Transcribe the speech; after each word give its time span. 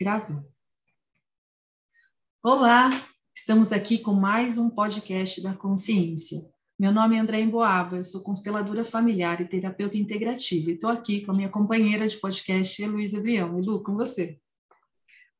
Gravando. 0.00 0.44
Olá, 2.42 2.90
estamos 3.32 3.70
aqui 3.70 3.96
com 3.96 4.12
mais 4.12 4.58
um 4.58 4.68
podcast 4.68 5.40
da 5.40 5.54
consciência. 5.54 6.40
Meu 6.76 6.90
nome 6.90 7.14
é 7.14 7.20
André 7.20 7.42
Emboaba, 7.42 7.96
eu 7.96 8.04
sou 8.04 8.24
consteladora 8.24 8.84
familiar 8.84 9.40
e 9.40 9.44
terapeuta 9.44 9.96
integrativa. 9.96 10.70
E 10.70 10.74
estou 10.74 10.90
aqui 10.90 11.24
com 11.24 11.30
a 11.30 11.34
minha 11.36 11.48
companheira 11.48 12.08
de 12.08 12.16
podcast, 12.16 12.82
Heloísa 12.82 13.20
Brião. 13.20 13.56
Elu, 13.56 13.84
com 13.84 13.94
você. 13.94 14.36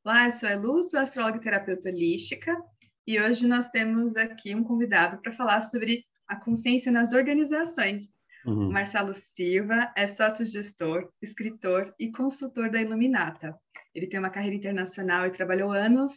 Olá, 0.04 0.27
eu 0.27 0.30
sou 0.30 0.48
a 0.48 0.52
Elu, 0.52 0.84
sou 0.84 1.00
astróloga 1.00 1.38
e 1.38 1.41
terapeuta 1.41 1.88
holística. 1.88 2.57
E 3.04 3.20
hoje 3.20 3.48
nós 3.48 3.70
temos 3.70 4.14
aqui 4.14 4.54
um 4.54 4.62
convidado 4.62 5.20
para 5.20 5.32
falar 5.32 5.62
sobre 5.62 6.04
a 6.29 6.36
consciência 6.36 6.93
nas 6.93 7.12
organizações. 7.12 8.09
Uhum. 8.46 8.70
Marcelo 8.70 9.12
Silva 9.12 9.93
é 9.96 10.07
sócio-gestor, 10.07 11.11
escritor 11.20 11.93
e 11.98 12.12
consultor 12.12 12.70
da 12.70 12.80
Iluminata. 12.80 13.59
Ele 13.96 14.06
tem 14.06 14.20
uma 14.20 14.28
carreira 14.28 14.54
internacional 14.54 15.26
e 15.26 15.30
trabalhou 15.30 15.72
anos 15.72 16.12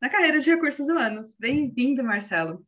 na 0.00 0.08
carreira 0.08 0.40
de 0.40 0.48
recursos 0.48 0.88
humanos. 0.88 1.36
Bem-vindo, 1.38 2.02
Marcelo. 2.02 2.64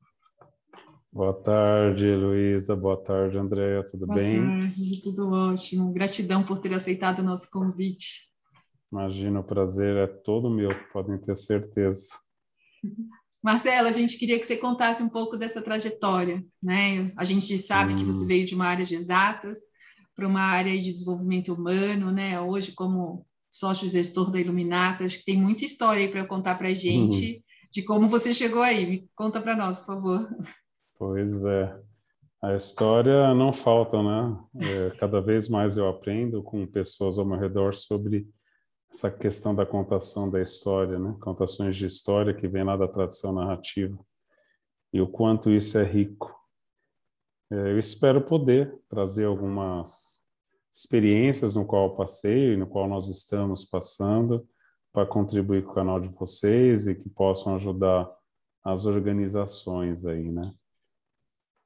Boa 1.11 1.33
tarde, 1.33 2.15
Luísa. 2.15 2.77
Boa 2.77 3.03
tarde, 3.03 3.39
Andréia. 3.39 3.83
Tudo 3.87 4.07
Boa 4.07 4.19
bem? 4.19 4.39
Boa 4.39 4.61
tarde, 4.65 5.03
tudo 5.03 5.33
ótimo. 5.33 5.91
Gratidão 5.95 6.43
por 6.43 6.59
ter 6.59 6.75
aceitado 6.75 7.21
o 7.21 7.23
nosso 7.23 7.51
convite. 7.51 8.31
Imagina, 8.93 9.41
o 9.41 9.45
prazer 9.45 9.97
é 9.97 10.07
todo 10.07 10.51
meu, 10.51 10.69
podem 10.93 11.17
ter 11.17 11.39
certeza. 11.39 12.09
Marcela, 13.43 13.89
a 13.89 13.93
gente 13.93 14.19
queria 14.19 14.39
que 14.39 14.45
você 14.45 14.59
contasse 14.59 15.03
um 15.03 15.09
pouco 15.09 15.39
dessa 15.39 15.63
trajetória, 15.63 16.45
né? 16.63 17.11
A 17.17 17.25
gente 17.25 17.57
sabe 17.57 17.95
hum. 17.95 17.97
que 17.97 18.05
você 18.05 18.25
hum. 18.25 18.27
veio 18.27 18.45
de 18.45 18.55
uma 18.55 18.67
área 18.67 18.85
de 18.85 18.95
exatas 18.95 19.59
para 20.15 20.29
uma 20.29 20.43
área 20.43 20.77
de 20.77 20.93
desenvolvimento 20.93 21.55
humano, 21.55 22.13
né? 22.13 22.39
Hoje, 22.39 22.73
como 22.73 23.25
sócio 23.51 23.89
gestor 23.89 24.31
da 24.31 24.41
Iluminata, 24.41 25.05
acho 25.05 25.19
que 25.19 25.25
tem 25.25 25.37
muita 25.37 25.65
história 25.65 26.03
aí 26.03 26.09
para 26.09 26.27
contar 26.27 26.57
para 26.57 26.69
a 26.69 26.75
gente 26.75 27.39
hum. 27.39 27.43
de 27.73 27.83
como 27.83 28.07
você 28.07 28.33
chegou 28.33 28.63
aí. 28.63 28.87
Me 28.87 29.11
conta 29.15 29.41
para 29.41 29.57
nós, 29.57 29.79
por 29.79 29.87
favor. 29.87 30.29
Pois 30.99 31.45
é. 31.45 31.81
A 32.43 32.57
história 32.57 33.35
não 33.35 33.53
falta, 33.53 34.03
né? 34.03 34.39
É, 34.57 34.91
cada 34.97 35.21
vez 35.21 35.49
mais 35.49 35.77
eu 35.77 35.89
aprendo 35.89 36.43
com 36.43 36.67
pessoas 36.67 37.19
ao 37.19 37.25
meu 37.25 37.39
redor 37.39 37.75
sobre 37.75 38.27
essa 38.91 39.11
questão 39.11 39.55
da 39.55 39.67
contação 39.67 40.31
da 40.31 40.41
história, 40.41 40.99
né? 40.99 41.15
Contações 41.21 41.77
de 41.77 41.87
história 41.87 42.35
que 42.35 42.49
vem 42.49 42.65
lá 42.65 42.77
da 42.77 42.89
tradição 42.89 43.33
narrativa 43.33 43.99
e 44.93 45.01
o 45.01 45.07
quanto 45.07 45.51
isso 45.51 45.79
é 45.79 45.85
rico. 45.85 46.35
É, 47.51 47.55
eu 47.55 47.79
espero 47.79 48.21
poder 48.21 48.75
trazer 48.89 49.27
algumas 49.27 50.20
experiências 50.73 51.55
no 51.55 51.65
qual 51.65 51.97
passei, 51.97 52.57
no 52.57 52.67
qual 52.67 52.89
nós 52.89 53.09
estamos 53.09 53.65
passando, 53.65 54.47
para 54.93 55.07
contribuir 55.07 55.65
com 55.65 55.73
o 55.73 55.75
canal 55.75 56.01
de 56.01 56.09
vocês 56.09 56.87
e 56.87 56.95
que 56.95 57.09
possam 57.09 57.55
ajudar 57.57 58.11
as 58.65 58.87
organizações 58.87 60.05
aí, 60.05 60.31
né? 60.31 60.43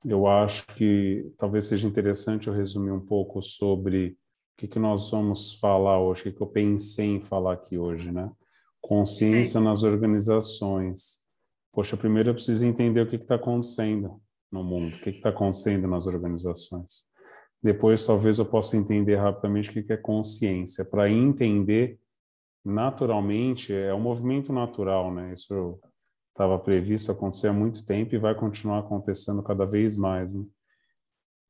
Eu 0.04 0.26
acho 0.26 0.66
que 0.66 1.32
talvez 1.38 1.64
seja 1.64 1.88
interessante 1.88 2.48
eu 2.48 2.54
resumir 2.54 2.90
um 2.90 3.00
pouco 3.00 3.40
sobre 3.42 4.08
o 4.08 4.16
que, 4.58 4.68
que 4.68 4.78
nós 4.78 5.10
vamos 5.10 5.54
falar 5.58 5.98
hoje, 5.98 6.20
o 6.20 6.24
que, 6.24 6.32
que 6.32 6.42
eu 6.42 6.46
pensei 6.46 7.06
em 7.06 7.20
falar 7.20 7.54
aqui 7.54 7.78
hoje, 7.78 8.12
né? 8.12 8.30
Consciência 8.80 9.60
nas 9.60 9.82
organizações. 9.82 11.22
Poxa, 11.72 11.96
primeiro 11.96 12.30
eu 12.30 12.34
preciso 12.34 12.66
entender 12.66 13.00
o 13.00 13.08
que 13.08 13.16
está 13.16 13.36
acontecendo 13.36 14.20
no 14.52 14.62
mundo, 14.62 14.94
o 14.94 14.98
que 15.00 15.10
está 15.10 15.30
acontecendo 15.30 15.88
nas 15.88 16.06
organizações. 16.06 17.08
Depois, 17.64 18.04
talvez 18.04 18.38
eu 18.38 18.44
possa 18.44 18.76
entender 18.76 19.16
rapidamente 19.16 19.70
o 19.70 19.72
que, 19.72 19.90
é 19.90 19.96
consciência. 19.96 20.84
Para 20.84 21.08
entender, 21.08 21.98
naturalmente, 22.62 23.72
é 23.72 23.94
um 23.94 24.00
movimento 24.00 24.52
natural, 24.52 25.10
né? 25.10 25.32
Isso 25.32 25.80
estava 26.28 26.58
previsto 26.58 27.10
acontecer 27.10 27.48
há 27.48 27.54
muito 27.54 27.86
tempo 27.86 28.14
e 28.14 28.18
vai 28.18 28.34
continuar 28.34 28.80
acontecendo 28.80 29.42
cada 29.42 29.64
vez 29.64 29.96
mais. 29.96 30.34
Né? 30.34 30.44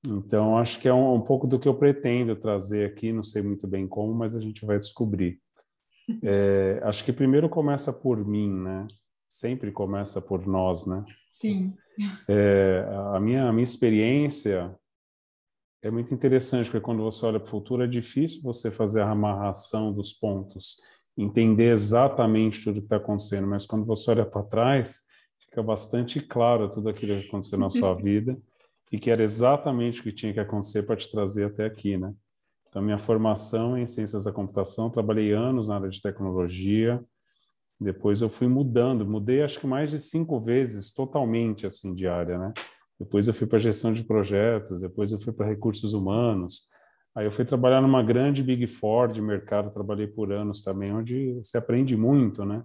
Então, 0.06 0.56
acho 0.56 0.78
que 0.78 0.86
é 0.86 0.94
um, 0.94 1.14
um, 1.14 1.20
pouco 1.20 1.48
do 1.48 1.58
que 1.58 1.66
eu 1.66 1.74
pretendo 1.74 2.36
trazer 2.36 2.88
aqui, 2.88 3.12
não 3.12 3.24
sei 3.24 3.42
muito 3.42 3.66
bem 3.66 3.88
como, 3.88 4.14
mas 4.14 4.36
a 4.36 4.40
gente 4.40 4.64
vai 4.64 4.78
descobrir. 4.78 5.40
É, 6.22 6.78
acho 6.84 7.04
que 7.04 7.12
primeiro 7.12 7.48
começa 7.48 7.92
por 7.92 8.24
mim, 8.24 8.54
né? 8.54 8.86
Sempre 9.28 9.72
começa 9.72 10.22
por 10.22 10.46
nós, 10.46 10.86
né? 10.86 11.04
Sim. 11.28 11.74
É, 12.28 12.86
a, 13.14 13.18
minha, 13.18 13.48
a 13.48 13.52
minha 13.52 13.64
experiência 13.64 14.72
é 15.84 15.90
muito 15.90 16.14
interessante, 16.14 16.70
porque 16.70 16.80
quando 16.80 17.02
você 17.02 17.26
olha 17.26 17.38
para 17.38 17.46
o 17.46 17.50
futuro, 17.50 17.84
é 17.84 17.86
difícil 17.86 18.40
você 18.42 18.70
fazer 18.70 19.02
a 19.02 19.10
amarração 19.10 19.92
dos 19.92 20.14
pontos, 20.14 20.80
entender 21.14 21.70
exatamente 21.70 22.64
tudo 22.64 22.80
que 22.80 22.86
está 22.86 22.96
acontecendo, 22.96 23.46
mas 23.46 23.66
quando 23.66 23.84
você 23.84 24.10
olha 24.10 24.24
para 24.24 24.42
trás, 24.44 25.02
fica 25.38 25.62
bastante 25.62 26.20
claro 26.20 26.70
tudo 26.70 26.88
aquilo 26.88 27.20
que 27.20 27.28
aconteceu 27.28 27.58
na 27.58 27.68
sua 27.68 27.92
vida 28.02 28.34
e 28.90 28.98
que 28.98 29.10
era 29.10 29.22
exatamente 29.22 30.00
o 30.00 30.02
que 30.02 30.12
tinha 30.12 30.32
que 30.32 30.40
acontecer 30.40 30.84
para 30.84 30.96
te 30.96 31.10
trazer 31.10 31.44
até 31.44 31.66
aqui, 31.66 31.98
né? 31.98 32.14
Então, 32.66 32.80
minha 32.80 32.98
formação 32.98 33.76
é 33.76 33.82
em 33.82 33.86
ciências 33.86 34.24
da 34.24 34.32
computação, 34.32 34.90
trabalhei 34.90 35.32
anos 35.32 35.68
na 35.68 35.74
área 35.74 35.90
de 35.90 36.00
tecnologia, 36.00 37.04
depois 37.78 38.22
eu 38.22 38.30
fui 38.30 38.48
mudando, 38.48 39.04
mudei 39.04 39.42
acho 39.42 39.60
que 39.60 39.66
mais 39.66 39.90
de 39.90 40.00
cinco 40.00 40.40
vezes 40.40 40.94
totalmente 40.94 41.66
assim 41.66 41.94
de 41.94 42.08
área, 42.08 42.38
né? 42.38 42.54
Depois 43.04 43.28
eu 43.28 43.34
fui 43.34 43.46
para 43.46 43.58
gestão 43.58 43.92
de 43.92 44.02
projetos, 44.02 44.80
depois 44.80 45.12
eu 45.12 45.20
fui 45.20 45.32
para 45.32 45.46
recursos 45.46 45.92
humanos, 45.92 46.70
aí 47.14 47.26
eu 47.26 47.32
fui 47.32 47.44
trabalhar 47.44 47.80
numa 47.80 48.02
grande 48.02 48.42
Big 48.42 48.66
Four 48.66 49.08
de 49.08 49.20
mercado, 49.20 49.72
trabalhei 49.72 50.06
por 50.06 50.32
anos 50.32 50.62
também, 50.62 50.92
onde 50.92 51.34
você 51.34 51.58
aprende 51.58 51.96
muito, 51.96 52.44
né? 52.44 52.64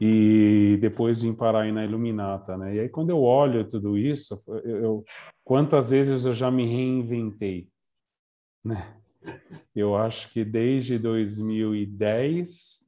e 0.00 0.78
depois 0.80 1.22
vim 1.22 1.34
parar 1.34 1.62
aí 1.62 1.72
na 1.72 1.84
Iluminata, 1.84 2.56
né? 2.56 2.76
E 2.76 2.80
aí 2.80 2.88
quando 2.88 3.10
eu 3.10 3.20
olho 3.20 3.66
tudo 3.66 3.98
isso, 3.98 4.40
eu, 4.64 5.04
quantas 5.42 5.90
vezes 5.90 6.24
eu 6.24 6.34
já 6.34 6.50
me 6.50 6.64
reinventei, 6.66 7.68
né? 8.64 8.96
Eu 9.74 9.96
acho 9.96 10.32
que 10.32 10.44
desde 10.44 10.98
2010, 10.98 12.86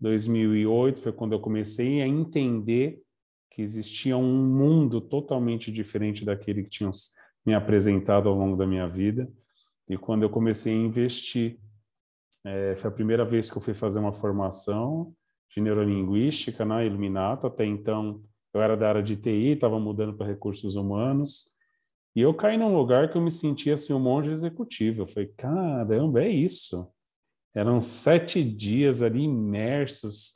2008 0.00 1.00
foi 1.00 1.12
quando 1.12 1.32
eu 1.32 1.40
comecei 1.40 2.00
a 2.00 2.06
entender 2.06 3.00
que 3.54 3.60
existia 3.60 4.16
um 4.16 4.46
mundo 4.46 5.00
totalmente 5.00 5.70
diferente 5.70 6.24
daquele 6.24 6.64
que 6.64 6.70
tinham 6.70 6.90
me 7.44 7.54
apresentado 7.54 8.28
ao 8.28 8.34
longo 8.34 8.56
da 8.56 8.66
minha 8.66 8.88
vida. 8.88 9.30
E 9.88 9.96
quando 9.96 10.22
eu 10.22 10.30
comecei 10.30 10.72
a 10.72 10.76
investir, 10.76 11.58
é, 12.44 12.74
foi 12.76 12.88
a 12.88 12.92
primeira 12.92 13.24
vez 13.24 13.50
que 13.50 13.56
eu 13.56 13.62
fui 13.62 13.74
fazer 13.74 13.98
uma 13.98 14.12
formação 14.12 15.14
de 15.54 15.60
neurolinguística 15.60 16.64
na 16.64 16.82
Iluminata. 16.82 17.48
Até 17.48 17.66
então, 17.66 18.22
eu 18.54 18.62
era 18.62 18.74
da 18.76 18.88
área 18.88 19.02
de 19.02 19.16
TI, 19.16 19.52
estava 19.52 19.78
mudando 19.78 20.14
para 20.14 20.26
recursos 20.26 20.74
humanos. 20.74 21.52
E 22.16 22.22
eu 22.22 22.32
caí 22.32 22.56
num 22.56 22.74
lugar 22.74 23.10
que 23.10 23.18
eu 23.18 23.22
me 23.22 23.30
sentia 23.30 23.74
assim 23.74 23.92
um 23.92 24.00
monge 24.00 24.30
executivo. 24.30 25.02
Eu 25.02 25.06
falei, 25.06 25.28
caramba, 25.36 26.22
é 26.22 26.28
isso. 26.28 26.90
Eram 27.54 27.82
sete 27.82 28.42
dias 28.42 29.02
ali 29.02 29.24
imersos, 29.24 30.32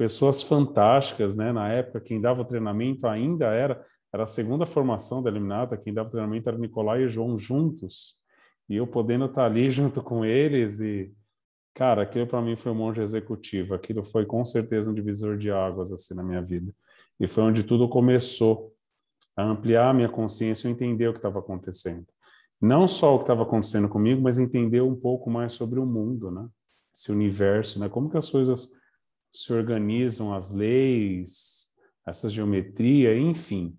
pessoas 0.00 0.42
fantásticas, 0.42 1.36
né? 1.36 1.52
Na 1.52 1.68
época, 1.68 2.00
quem 2.00 2.18
dava 2.18 2.40
o 2.40 2.44
treinamento 2.46 3.06
ainda 3.06 3.48
era, 3.48 3.84
era 4.10 4.22
a 4.22 4.26
segunda 4.26 4.64
formação 4.64 5.22
da 5.22 5.28
Eliminata, 5.28 5.76
quem 5.76 5.92
dava 5.92 6.08
o 6.08 6.10
treinamento 6.10 6.48
era 6.48 6.56
Nicolai 6.56 7.02
e 7.02 7.08
João 7.10 7.36
juntos. 7.36 8.14
E 8.66 8.76
eu 8.76 8.86
podendo 8.86 9.26
estar 9.26 9.44
ali 9.44 9.68
junto 9.68 10.02
com 10.02 10.24
eles 10.24 10.80
e 10.80 11.12
Cara, 11.74 12.02
aquilo 12.02 12.26
para 12.26 12.42
mim 12.42 12.56
foi 12.56 12.72
um 12.72 12.74
monge 12.74 13.00
executivo. 13.00 13.74
Aquilo 13.74 14.02
foi 14.02 14.26
com 14.26 14.44
certeza 14.44 14.90
um 14.90 14.94
divisor 14.94 15.36
de 15.36 15.52
águas 15.52 15.92
assim 15.92 16.14
na 16.14 16.22
minha 16.22 16.42
vida. 16.42 16.74
E 17.18 17.28
foi 17.28 17.44
onde 17.44 17.62
tudo 17.62 17.88
começou 17.88 18.74
a 19.36 19.44
ampliar 19.44 19.90
a 19.90 19.94
minha 19.94 20.08
consciência 20.08 20.66
e 20.66 20.70
entender 20.72 21.08
o 21.08 21.12
que 21.12 21.18
estava 21.18 21.38
acontecendo. 21.38 22.06
Não 22.60 22.88
só 22.88 23.14
o 23.14 23.18
que 23.18 23.24
estava 23.24 23.44
acontecendo 23.44 23.88
comigo, 23.88 24.20
mas 24.20 24.36
entender 24.36 24.80
um 24.80 24.96
pouco 24.96 25.30
mais 25.30 25.52
sobre 25.52 25.78
o 25.78 25.86
mundo, 25.86 26.30
né? 26.30 26.48
Esse 26.92 27.12
universo, 27.12 27.78
né? 27.78 27.88
Como 27.88 28.10
que 28.10 28.18
as 28.18 28.28
coisas 28.28 28.80
se 29.32 29.52
organizam, 29.52 30.34
as 30.34 30.50
leis, 30.50 31.68
essa 32.06 32.28
geometria, 32.28 33.16
enfim. 33.16 33.76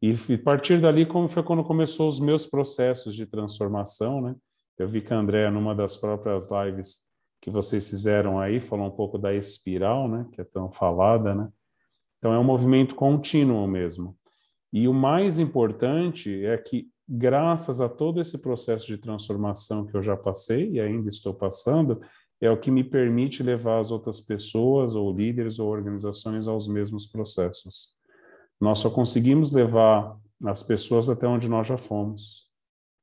E 0.00 0.12
a 0.12 0.38
partir 0.42 0.80
dali, 0.80 1.04
como 1.04 1.28
foi 1.28 1.42
quando 1.42 1.64
começou 1.64 2.08
os 2.08 2.20
meus 2.20 2.46
processos 2.46 3.14
de 3.14 3.26
transformação, 3.26 4.20
né? 4.20 4.36
Eu 4.78 4.88
vi 4.88 5.00
que 5.00 5.12
a 5.12 5.18
Andrea, 5.18 5.50
numa 5.50 5.74
das 5.74 5.96
próprias 5.96 6.48
lives, 6.50 7.08
que 7.40 7.50
vocês 7.50 7.88
fizeram 7.90 8.38
aí, 8.38 8.60
falou 8.60 8.86
um 8.86 8.90
pouco 8.90 9.18
da 9.18 9.34
espiral, 9.34 10.08
né, 10.08 10.26
que 10.32 10.40
é 10.40 10.44
tão 10.44 10.70
falada, 10.70 11.34
né? 11.34 11.48
Então 12.18 12.32
é 12.32 12.38
um 12.38 12.44
movimento 12.44 12.94
contínuo 12.94 13.66
mesmo. 13.66 14.16
E 14.72 14.86
o 14.86 14.94
mais 14.94 15.38
importante 15.38 16.44
é 16.44 16.56
que 16.58 16.88
graças 17.08 17.80
a 17.80 17.88
todo 17.88 18.20
esse 18.20 18.38
processo 18.42 18.86
de 18.86 18.98
transformação 18.98 19.86
que 19.86 19.96
eu 19.96 20.02
já 20.02 20.16
passei 20.16 20.72
e 20.72 20.80
ainda 20.80 21.08
estou 21.08 21.32
passando, 21.32 22.00
é 22.40 22.50
o 22.50 22.58
que 22.58 22.70
me 22.70 22.84
permite 22.84 23.42
levar 23.42 23.80
as 23.80 23.90
outras 23.90 24.20
pessoas 24.20 24.94
ou 24.94 25.12
líderes 25.12 25.58
ou 25.58 25.68
organizações 25.68 26.46
aos 26.46 26.68
mesmos 26.68 27.06
processos. 27.06 27.96
Nós 28.60 28.78
só 28.78 28.90
conseguimos 28.90 29.52
levar 29.52 30.16
as 30.44 30.62
pessoas 30.62 31.08
até 31.08 31.26
onde 31.26 31.48
nós 31.48 31.66
já 31.66 31.76
fomos. 31.76 32.48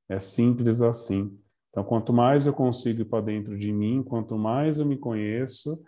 É 0.07 0.19
simples 0.19 0.81
assim. 0.81 1.37
Então, 1.69 1.83
quanto 1.83 2.13
mais 2.13 2.45
eu 2.45 2.53
consigo 2.53 3.01
ir 3.01 3.05
para 3.05 3.25
dentro 3.25 3.57
de 3.57 3.71
mim, 3.73 4.01
quanto 4.01 4.37
mais 4.37 4.79
eu 4.79 4.85
me 4.85 4.97
conheço, 4.97 5.81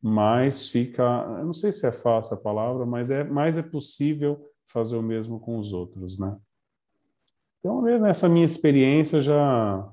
mais 0.00 0.68
fica, 0.68 1.02
eu 1.40 1.46
não 1.46 1.52
sei 1.52 1.72
se 1.72 1.86
é 1.86 1.90
fácil 1.90 2.36
a 2.36 2.40
palavra, 2.40 2.86
mas 2.86 3.10
é 3.10 3.24
mais 3.24 3.56
é 3.56 3.62
possível 3.62 4.38
fazer 4.66 4.96
o 4.96 5.02
mesmo 5.02 5.40
com 5.40 5.58
os 5.58 5.72
outros, 5.72 6.18
né? 6.18 6.36
Então, 7.58 7.80
nessa 7.82 8.28
minha 8.28 8.44
experiência 8.44 9.22
já 9.22 9.90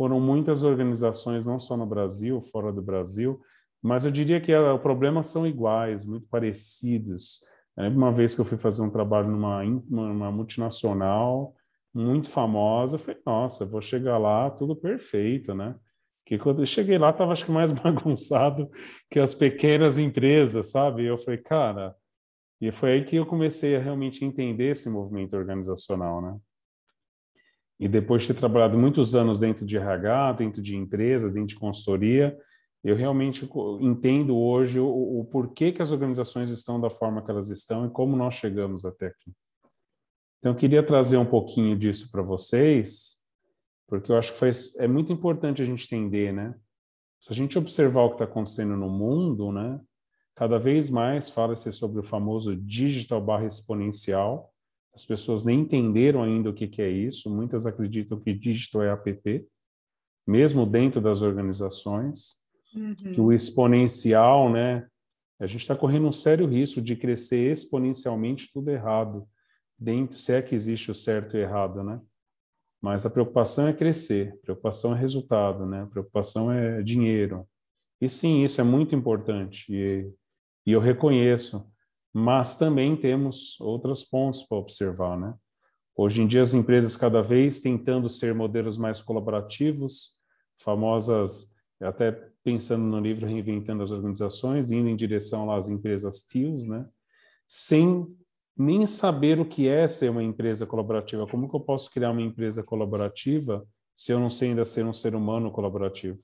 foram 0.00 0.18
muitas 0.18 0.62
organizações, 0.62 1.44
não 1.44 1.58
só 1.58 1.76
no 1.76 1.84
Brasil, 1.84 2.40
fora 2.40 2.72
do 2.72 2.80
Brasil, 2.80 3.38
mas 3.82 4.02
eu 4.02 4.10
diria 4.10 4.40
que 4.40 4.50
o 4.56 4.78
problema 4.78 5.22
são 5.22 5.46
iguais, 5.46 6.06
muito 6.06 6.26
parecidos. 6.26 7.40
Uma 7.76 8.10
vez 8.10 8.34
que 8.34 8.40
eu 8.40 8.44
fui 8.46 8.56
fazer 8.56 8.80
um 8.80 8.88
trabalho 8.88 9.28
numa, 9.28 9.62
numa 9.62 10.32
multinacional 10.32 11.54
muito 11.92 12.30
famosa, 12.30 12.94
eu 12.94 12.98
falei, 12.98 13.20
nossa, 13.26 13.66
vou 13.66 13.82
chegar 13.82 14.16
lá, 14.16 14.48
tudo 14.48 14.74
perfeito, 14.74 15.54
né? 15.54 15.76
Que 16.24 16.38
quando 16.38 16.62
eu 16.62 16.66
cheguei 16.66 16.96
lá, 16.96 17.10
estava 17.10 17.32
acho 17.32 17.44
que 17.44 17.52
mais 17.52 17.70
bagunçado 17.78 18.70
que 19.10 19.20
as 19.20 19.34
pequenas 19.34 19.98
empresas, 19.98 20.70
sabe? 20.70 21.02
E 21.02 21.08
eu 21.08 21.18
falei, 21.18 21.42
cara, 21.42 21.94
e 22.58 22.72
foi 22.72 22.92
aí 22.92 23.04
que 23.04 23.16
eu 23.16 23.26
comecei 23.26 23.76
a 23.76 23.80
realmente 23.80 24.24
entender 24.24 24.70
esse 24.70 24.88
movimento 24.88 25.36
organizacional, 25.36 26.22
né? 26.22 26.38
E 27.80 27.88
depois 27.88 28.22
de 28.22 28.28
ter 28.28 28.34
trabalhado 28.34 28.76
muitos 28.76 29.14
anos 29.14 29.38
dentro 29.38 29.64
de 29.64 29.78
RH, 29.78 30.32
dentro 30.34 30.60
de 30.60 30.76
empresa, 30.76 31.30
dentro 31.30 31.48
de 31.48 31.56
consultoria, 31.56 32.38
eu 32.84 32.94
realmente 32.94 33.48
entendo 33.80 34.36
hoje 34.36 34.78
o, 34.78 35.20
o, 35.20 35.24
porquê 35.24 35.72
que 35.72 35.80
as 35.80 35.90
organizações 35.90 36.50
estão 36.50 36.78
da 36.78 36.90
forma 36.90 37.24
que 37.24 37.30
elas 37.30 37.48
estão 37.48 37.86
e 37.86 37.90
como 37.90 38.16
nós 38.16 38.34
chegamos 38.34 38.84
até 38.84 39.06
aqui. 39.06 39.32
Então, 40.38 40.52
eu 40.52 40.56
queria 40.56 40.82
trazer 40.82 41.16
um 41.16 41.24
pouquinho 41.24 41.76
disso 41.76 42.10
para 42.12 42.20
vocês, 42.20 43.22
porque 43.88 44.12
eu 44.12 44.16
acho 44.16 44.32
que 44.34 44.44
é 44.78 44.86
muito 44.86 45.10
importante 45.10 45.62
a 45.62 45.64
gente 45.64 45.84
entender, 45.84 46.32
né? 46.32 46.54
Se 47.18 47.32
a 47.32 47.36
gente 47.36 47.58
observar 47.58 48.02
o 48.02 48.08
que 48.10 48.14
está 48.16 48.24
acontecendo 48.24 48.76
no 48.76 48.88
mundo, 48.90 49.52
né? 49.52 49.80
Cada 50.34 50.58
vez 50.58 50.88
mais 50.88 51.28
fala-se 51.28 51.70
sobre 51.72 52.00
o 52.00 52.02
famoso 52.02 52.56
digital 52.56 53.20
barra 53.20 53.46
exponencial. 53.46 54.50
As 54.94 55.04
pessoas 55.04 55.44
nem 55.44 55.60
entenderam 55.60 56.22
ainda 56.22 56.50
o 56.50 56.54
que, 56.54 56.66
que 56.66 56.82
é 56.82 56.90
isso. 56.90 57.34
Muitas 57.34 57.66
acreditam 57.66 58.18
que 58.18 58.32
digital 58.32 58.82
é 58.82 58.92
app, 58.92 59.46
mesmo 60.26 60.66
dentro 60.66 61.00
das 61.00 61.22
organizações. 61.22 62.40
Uhum. 62.74 62.94
Que 62.94 63.20
o 63.20 63.32
exponencial, 63.32 64.50
né? 64.50 64.86
A 65.40 65.46
gente 65.46 65.62
está 65.62 65.74
correndo 65.74 66.06
um 66.06 66.12
sério 66.12 66.46
risco 66.46 66.80
de 66.80 66.94
crescer 66.94 67.50
exponencialmente 67.50 68.50
tudo 68.52 68.70
errado, 68.70 69.26
dentro, 69.78 70.16
se 70.16 70.32
é 70.32 70.42
que 70.42 70.54
existe 70.54 70.90
o 70.90 70.94
certo 70.94 71.36
e 71.36 71.40
errado, 71.40 71.82
né? 71.82 72.00
Mas 72.80 73.04
a 73.04 73.10
preocupação 73.10 73.66
é 73.66 73.72
crescer, 73.72 74.34
a 74.34 74.36
preocupação 74.42 74.94
é 74.94 74.98
resultado, 74.98 75.66
né? 75.66 75.82
A 75.82 75.86
preocupação 75.86 76.52
é 76.52 76.82
dinheiro. 76.82 77.46
E 78.00 78.08
sim, 78.08 78.44
isso 78.44 78.60
é 78.60 78.64
muito 78.64 78.94
importante 78.94 79.72
e, 79.72 80.10
e 80.66 80.72
eu 80.72 80.80
reconheço. 80.80 81.70
Mas 82.12 82.56
também 82.56 82.96
temos 82.96 83.60
outros 83.60 84.04
pontos 84.04 84.42
para 84.42 84.58
observar, 84.58 85.18
né? 85.18 85.34
Hoje 85.96 86.22
em 86.22 86.26
dia 86.26 86.42
as 86.42 86.54
empresas 86.54 86.96
cada 86.96 87.22
vez 87.22 87.60
tentando 87.60 88.08
ser 88.08 88.34
modelos 88.34 88.78
mais 88.78 89.02
colaborativos, 89.02 90.18
famosas 90.58 91.54
até 91.80 92.12
pensando 92.42 92.84
no 92.84 93.00
livro 93.00 93.26
Reinventando 93.26 93.82
as 93.82 93.90
Organizações, 93.90 94.70
indo 94.70 94.88
em 94.88 94.96
direção 94.96 95.50
às 95.50 95.68
empresas 95.68 96.20
TIOs, 96.22 96.66
né? 96.66 96.86
sem 97.46 98.06
nem 98.56 98.86
saber 98.86 99.40
o 99.40 99.44
que 99.44 99.66
é 99.66 99.88
ser 99.88 100.10
uma 100.10 100.22
empresa 100.22 100.66
colaborativa. 100.66 101.26
Como 101.26 101.48
que 101.48 101.56
eu 101.56 101.60
posso 101.60 101.90
criar 101.90 102.10
uma 102.10 102.22
empresa 102.22 102.62
colaborativa 102.62 103.66
se 103.96 104.12
eu 104.12 104.20
não 104.20 104.30
sei 104.30 104.50
ainda 104.50 104.64
ser 104.64 104.84
um 104.84 104.92
ser 104.92 105.14
humano 105.14 105.50
colaborativo? 105.50 106.18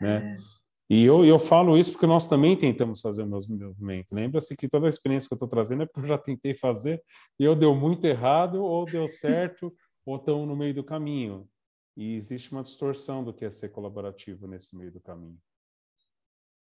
Né? 0.00 0.36
É. 0.36 0.63
E 0.88 1.02
eu, 1.02 1.24
eu 1.24 1.38
falo 1.38 1.78
isso 1.78 1.92
porque 1.92 2.06
nós 2.06 2.26
também 2.26 2.56
tentamos 2.56 3.00
fazer 3.00 3.22
o 3.22 3.26
mesmo 3.26 3.56
movimento. 3.56 4.14
Lembra-se 4.14 4.54
que 4.54 4.68
toda 4.68 4.86
a 4.86 4.90
experiência 4.90 5.26
que 5.26 5.32
eu 5.32 5.36
estou 5.36 5.48
trazendo 5.48 5.82
é 5.82 5.86
porque 5.86 6.00
eu 6.00 6.08
já 6.08 6.18
tentei 6.18 6.52
fazer 6.54 7.02
e 7.38 7.44
eu 7.44 7.56
deu 7.56 7.74
muito 7.74 8.04
errado, 8.06 8.62
ou 8.62 8.84
deu 8.84 9.08
certo, 9.08 9.74
ou 10.04 10.16
estão 10.16 10.44
no 10.44 10.54
meio 10.54 10.74
do 10.74 10.84
caminho. 10.84 11.48
E 11.96 12.14
existe 12.16 12.52
uma 12.52 12.62
distorção 12.62 13.24
do 13.24 13.32
que 13.32 13.44
é 13.44 13.50
ser 13.50 13.70
colaborativo 13.70 14.46
nesse 14.46 14.76
meio 14.76 14.92
do 14.92 15.00
caminho. 15.00 15.38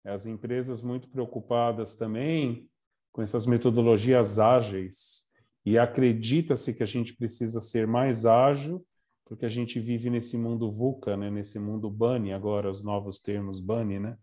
As 0.04 0.26
empresas 0.26 0.82
muito 0.82 1.08
preocupadas 1.08 1.96
também 1.96 2.68
com 3.10 3.22
essas 3.22 3.46
metodologias 3.46 4.38
ágeis 4.38 5.24
e 5.64 5.78
acredita-se 5.78 6.74
que 6.74 6.82
a 6.82 6.86
gente 6.86 7.16
precisa 7.16 7.60
ser 7.60 7.86
mais 7.86 8.26
ágil 8.26 8.84
porque 9.24 9.46
a 9.46 9.48
gente 9.48 9.80
vive 9.80 10.10
nesse 10.10 10.36
mundo 10.36 10.70
VUCA, 10.70 11.16
né? 11.16 11.30
nesse 11.30 11.58
mundo 11.58 11.90
BUNNY, 11.90 12.32
agora 12.32 12.70
os 12.70 12.84
novos 12.84 13.18
termos 13.18 13.60
BUNNY, 13.60 13.98
né? 13.98 14.18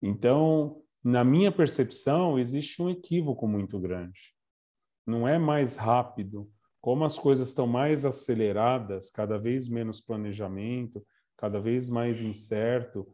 Então, 0.00 0.82
na 1.02 1.24
minha 1.24 1.50
percepção, 1.50 2.38
existe 2.38 2.80
um 2.80 2.88
equívoco 2.88 3.46
muito 3.46 3.78
grande. 3.78 4.34
Não 5.06 5.26
é 5.26 5.38
mais 5.38 5.76
rápido, 5.76 6.50
como 6.80 7.04
as 7.04 7.18
coisas 7.18 7.48
estão 7.48 7.66
mais 7.66 8.04
aceleradas, 8.04 9.10
cada 9.10 9.38
vez 9.38 9.68
menos 9.68 10.00
planejamento, 10.00 11.04
cada 11.36 11.60
vez 11.60 11.90
mais 11.90 12.20
incerto, 12.20 13.06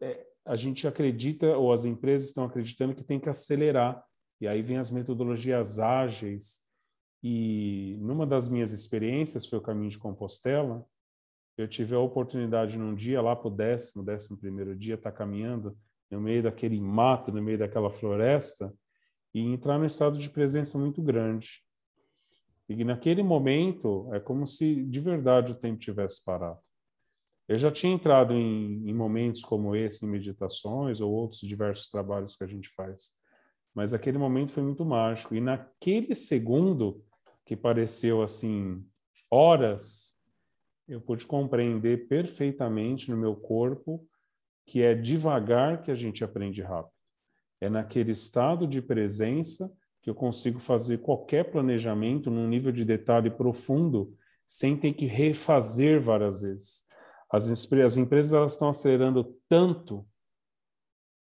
é, 0.00 0.26
a 0.44 0.56
gente 0.56 0.88
acredita, 0.88 1.56
ou 1.56 1.72
as 1.72 1.84
empresas 1.84 2.28
estão 2.28 2.44
acreditando 2.44 2.94
que 2.94 3.04
tem 3.04 3.20
que 3.20 3.28
acelerar. 3.28 4.02
E 4.40 4.48
aí 4.48 4.62
vem 4.62 4.78
as 4.78 4.90
metodologias 4.90 5.78
ágeis. 5.78 6.62
E 7.22 7.96
numa 8.00 8.26
das 8.26 8.48
minhas 8.48 8.72
experiências, 8.72 9.46
foi 9.46 9.58
o 9.58 9.62
caminho 9.62 9.90
de 9.90 9.98
Compostela, 9.98 10.86
eu 11.56 11.66
tive 11.66 11.94
a 11.94 11.98
oportunidade 11.98 12.78
num 12.78 12.94
dia, 12.94 13.20
lá 13.20 13.34
para 13.34 13.48
o 13.48 13.50
décimo, 13.50 14.04
décimo 14.04 14.38
primeiro 14.38 14.76
dia, 14.76 14.94
estar 14.94 15.10
tá 15.10 15.16
caminhando 15.16 15.76
no 16.08 16.20
meio 16.20 16.42
daquele 16.42 16.80
mato, 16.80 17.32
no 17.32 17.42
meio 17.42 17.58
daquela 17.58 17.90
floresta, 17.90 18.72
e 19.34 19.40
entrar 19.40 19.78
num 19.78 19.84
estado 19.84 20.16
de 20.16 20.30
presença 20.30 20.78
muito 20.78 21.02
grande. 21.02 21.62
E 22.68 22.84
naquele 22.84 23.22
momento 23.22 24.08
é 24.12 24.20
como 24.20 24.46
se 24.46 24.84
de 24.84 25.00
verdade 25.00 25.52
o 25.52 25.54
tempo 25.54 25.80
tivesse 25.80 26.24
parado. 26.24 26.60
Eu 27.48 27.58
já 27.58 27.70
tinha 27.70 27.92
entrado 27.92 28.34
em, 28.34 28.88
em 28.88 28.94
momentos 28.94 29.40
como 29.40 29.74
esse, 29.74 30.04
em 30.04 30.08
meditações 30.08 31.00
ou 31.00 31.10
outros 31.10 31.40
diversos 31.40 31.88
trabalhos 31.88 32.36
que 32.36 32.44
a 32.44 32.46
gente 32.46 32.68
faz, 32.68 33.14
mas 33.74 33.94
aquele 33.94 34.18
momento 34.18 34.52
foi 34.52 34.62
muito 34.62 34.84
mágico. 34.84 35.34
E 35.34 35.40
naquele 35.40 36.14
segundo, 36.14 37.02
que 37.48 37.56
pareceu 37.56 38.22
assim, 38.22 38.86
horas, 39.30 40.20
eu 40.86 41.00
pude 41.00 41.26
compreender 41.26 42.06
perfeitamente 42.06 43.10
no 43.10 43.16
meu 43.16 43.34
corpo 43.34 44.06
que 44.66 44.82
é 44.82 44.94
devagar 44.94 45.80
que 45.80 45.90
a 45.90 45.94
gente 45.94 46.22
aprende 46.22 46.60
rápido. 46.60 46.92
É 47.58 47.70
naquele 47.70 48.12
estado 48.12 48.66
de 48.66 48.82
presença 48.82 49.74
que 50.02 50.10
eu 50.10 50.14
consigo 50.14 50.58
fazer 50.60 50.98
qualquer 50.98 51.50
planejamento 51.50 52.30
num 52.30 52.46
nível 52.46 52.70
de 52.70 52.84
detalhe 52.84 53.30
profundo 53.30 54.14
sem 54.46 54.76
ter 54.76 54.92
que 54.92 55.06
refazer 55.06 56.02
várias 56.02 56.42
vezes. 56.42 56.86
As, 57.32 57.48
as 57.72 57.96
empresas 57.96 58.34
elas 58.34 58.52
estão 58.52 58.68
acelerando 58.68 59.34
tanto 59.48 60.06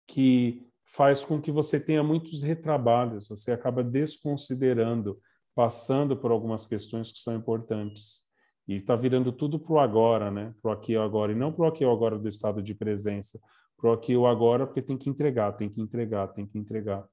que 0.07 0.69
faz 0.85 1.25
com 1.25 1.43
que 1.43 1.51
você 1.51 1.81
tenha 1.81 2.03
muitos 2.05 2.43
retrabalhos, 2.43 3.27
você 3.27 3.51
acaba 3.51 3.83
desconsiderando, 3.83 5.21
passando 5.55 6.17
por 6.17 6.31
algumas 6.31 6.67
questões 6.67 7.13
que 7.13 7.19
são 7.19 7.37
importantes. 7.37 8.23
E 8.67 8.77
está 8.77 8.95
virando 8.95 9.33
tudo 9.33 9.59
para 9.59 9.73
o 9.73 9.79
agora, 9.79 10.31
né? 10.31 10.55
Para 10.63 10.71
o 10.71 10.75
aqui 10.75 10.93
e 10.93 10.97
agora, 10.97 11.33
e 11.33 11.35
não 11.35 11.53
para 11.53 11.65
o 11.65 11.69
aqui 11.69 11.85
e 11.85 11.87
agora 11.87 12.19
do 12.19 12.29
estado 12.29 12.63
de 12.63 12.75
presença, 12.75 13.41
para 13.77 13.91
o 13.91 13.93
aqui 13.93 14.13
e 14.13 14.27
agora, 14.27 14.67
porque 14.67 14.81
tem 14.81 14.97
que 14.97 15.11
entregar, 15.11 15.53
tem 15.53 15.69
que 15.69 15.81
entregar, 15.81 16.29
tem 16.29 16.47
que 16.47 16.59
entregar. 16.59 17.05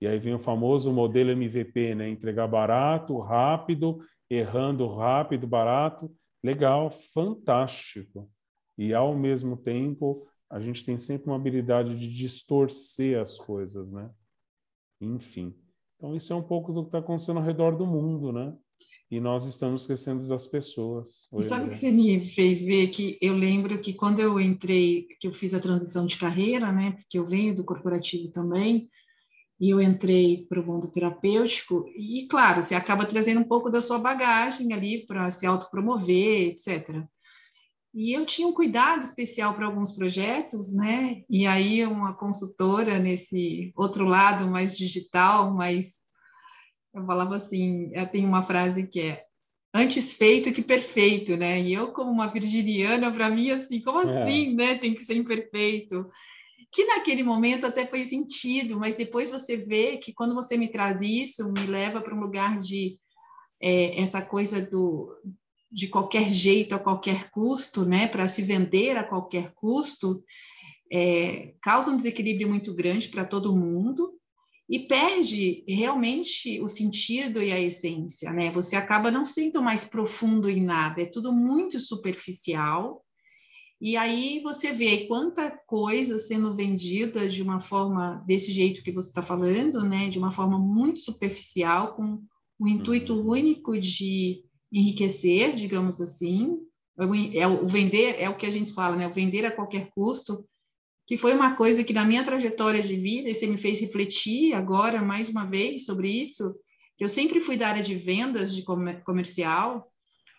E 0.00 0.06
aí 0.06 0.18
vem 0.18 0.34
o 0.34 0.38
famoso 0.38 0.92
modelo 0.92 1.30
MVP, 1.30 1.94
né? 1.94 2.08
Entregar 2.08 2.46
barato, 2.46 3.18
rápido, 3.18 3.98
errando 4.30 4.86
rápido, 4.86 5.46
barato. 5.46 6.10
Legal, 6.42 6.90
fantástico. 6.90 8.30
E 8.78 8.94
ao 8.94 9.14
mesmo 9.14 9.58
tempo, 9.58 10.26
a 10.48 10.58
gente 10.58 10.84
tem 10.84 10.96
sempre 10.96 11.26
uma 11.26 11.36
habilidade 11.36 11.98
de 11.98 12.10
distorcer 12.10 13.20
as 13.20 13.38
coisas, 13.38 13.92
né? 13.92 14.10
Enfim. 15.00 15.54
Então, 16.00 16.16
isso 16.16 16.32
é 16.32 16.36
um 16.36 16.42
pouco 16.42 16.72
do 16.72 16.80
que 16.80 16.88
está 16.88 16.98
acontecendo 16.98 17.36
ao 17.36 17.44
redor 17.44 17.76
do 17.76 17.86
mundo, 17.86 18.32
né? 18.32 18.54
E 19.10 19.20
nós 19.20 19.44
estamos 19.44 19.82
esquecendo 19.82 20.26
das 20.26 20.46
pessoas. 20.46 21.28
E 21.36 21.42
sabe 21.42 21.66
o 21.66 21.68
que 21.68 21.76
você 21.76 21.92
me 21.92 22.22
fez 22.22 22.62
ver? 22.62 22.88
Que 22.88 23.18
eu 23.20 23.36
lembro 23.36 23.78
que 23.78 23.92
quando 23.92 24.18
eu 24.18 24.40
entrei, 24.40 25.08
que 25.20 25.26
eu 25.26 25.32
fiz 25.32 25.52
a 25.52 25.60
transição 25.60 26.06
de 26.06 26.16
carreira, 26.16 26.72
né? 26.72 26.92
Porque 26.92 27.18
eu 27.18 27.26
venho 27.26 27.54
do 27.54 27.64
corporativo 27.64 28.32
também, 28.32 28.88
e 29.60 29.68
eu 29.68 29.78
entrei 29.78 30.46
para 30.48 30.58
o 30.58 30.66
mundo 30.66 30.90
terapêutico, 30.90 31.84
e 31.94 32.26
claro, 32.28 32.62
você 32.62 32.74
acaba 32.74 33.04
trazendo 33.04 33.40
um 33.40 33.44
pouco 33.44 33.68
da 33.68 33.82
sua 33.82 33.98
bagagem 33.98 34.72
ali 34.72 35.04
para 35.06 35.30
se 35.30 35.44
autopromover, 35.44 36.48
etc. 36.48 37.04
E 37.92 38.12
eu 38.16 38.24
tinha 38.24 38.46
um 38.46 38.52
cuidado 38.52 39.02
especial 39.02 39.54
para 39.54 39.66
alguns 39.66 39.92
projetos, 39.92 40.72
né? 40.72 41.22
E 41.28 41.46
aí 41.46 41.84
uma 41.84 42.14
consultora 42.14 42.98
nesse 42.98 43.72
outro 43.76 44.04
lado 44.04 44.46
mais 44.46 44.76
digital, 44.76 45.52
mais 45.52 46.02
eu 46.94 47.04
falava 47.04 47.36
assim, 47.36 47.90
eu 47.92 48.06
tenho 48.06 48.28
uma 48.28 48.42
frase 48.42 48.86
que 48.86 49.00
é 49.00 49.24
antes 49.74 50.12
feito 50.14 50.52
que 50.52 50.62
perfeito, 50.62 51.36
né? 51.36 51.60
E 51.60 51.72
eu 51.72 51.92
como 51.92 52.10
uma 52.10 52.28
virginiana, 52.28 53.10
para 53.10 53.28
mim 53.28 53.50
assim, 53.50 53.80
como 53.80 54.00
é. 54.00 54.22
assim, 54.22 54.54
né? 54.54 54.76
Tem 54.76 54.94
que 54.94 55.00
ser 55.00 55.16
imperfeito. 55.16 56.08
que 56.72 56.84
naquele 56.86 57.24
momento 57.24 57.66
até 57.66 57.84
foi 57.86 58.04
sentido, 58.04 58.78
mas 58.78 58.94
depois 58.94 59.28
você 59.28 59.56
vê 59.56 59.98
que 59.98 60.12
quando 60.12 60.34
você 60.34 60.56
me 60.56 60.68
traz 60.68 61.00
isso, 61.00 61.52
me 61.52 61.66
leva 61.66 62.00
para 62.00 62.14
um 62.14 62.20
lugar 62.20 62.58
de 62.60 62.98
é, 63.60 64.00
essa 64.00 64.22
coisa 64.22 64.60
do 64.60 65.12
de 65.70 65.88
qualquer 65.88 66.28
jeito, 66.28 66.74
a 66.74 66.78
qualquer 66.78 67.30
custo, 67.30 67.84
né, 67.84 68.08
para 68.08 68.26
se 68.26 68.42
vender 68.42 68.96
a 68.96 69.04
qualquer 69.04 69.52
custo, 69.54 70.24
é, 70.92 71.54
causa 71.62 71.90
um 71.90 71.96
desequilíbrio 71.96 72.48
muito 72.48 72.74
grande 72.74 73.08
para 73.08 73.24
todo 73.24 73.56
mundo 73.56 74.12
e 74.68 74.80
perde 74.80 75.64
realmente 75.68 76.60
o 76.60 76.68
sentido 76.68 77.42
e 77.42 77.52
a 77.52 77.60
essência, 77.60 78.32
né? 78.32 78.52
Você 78.52 78.76
acaba 78.76 79.10
não 79.10 79.24
sendo 79.24 79.60
mais 79.62 79.84
profundo 79.84 80.48
em 80.48 80.62
nada, 80.62 81.02
é 81.02 81.06
tudo 81.06 81.32
muito 81.32 81.78
superficial 81.78 83.04
e 83.80 83.96
aí 83.96 84.40
você 84.42 84.72
vê 84.72 85.06
quanta 85.06 85.50
coisa 85.66 86.18
sendo 86.18 86.54
vendida 86.54 87.26
de 87.26 87.42
uma 87.42 87.58
forma 87.58 88.22
desse 88.26 88.52
jeito 88.52 88.82
que 88.82 88.92
você 88.92 89.08
está 89.08 89.22
falando, 89.22 89.82
né? 89.82 90.10
De 90.10 90.18
uma 90.18 90.30
forma 90.30 90.58
muito 90.58 90.98
superficial, 90.98 91.94
com 91.94 92.22
o 92.58 92.68
intuito 92.68 93.14
uhum. 93.14 93.30
único 93.30 93.78
de 93.78 94.44
enriquecer, 94.72 95.54
digamos 95.54 96.00
assim. 96.00 96.58
É 97.34 97.46
o 97.46 97.66
vender 97.66 98.16
é 98.20 98.28
o 98.28 98.36
que 98.36 98.46
a 98.46 98.50
gente 98.50 98.72
fala, 98.72 98.96
né? 98.96 99.08
O 99.08 99.12
vender 99.12 99.44
a 99.46 99.50
qualquer 99.50 99.88
custo, 99.90 100.44
que 101.06 101.16
foi 101.16 101.34
uma 101.34 101.56
coisa 101.56 101.82
que 101.82 101.92
na 101.92 102.04
minha 102.04 102.24
trajetória 102.24 102.82
de 102.82 102.96
vida, 102.96 103.28
e 103.28 103.34
você 103.34 103.46
me 103.46 103.56
fez 103.56 103.80
refletir 103.80 104.54
agora 104.54 105.02
mais 105.02 105.28
uma 105.28 105.44
vez 105.44 105.84
sobre 105.84 106.08
isso, 106.08 106.54
que 106.96 107.04
eu 107.04 107.08
sempre 107.08 107.40
fui 107.40 107.56
da 107.56 107.68
área 107.68 107.82
de 107.82 107.94
vendas 107.94 108.54
de 108.54 108.62
comercial 108.62 109.90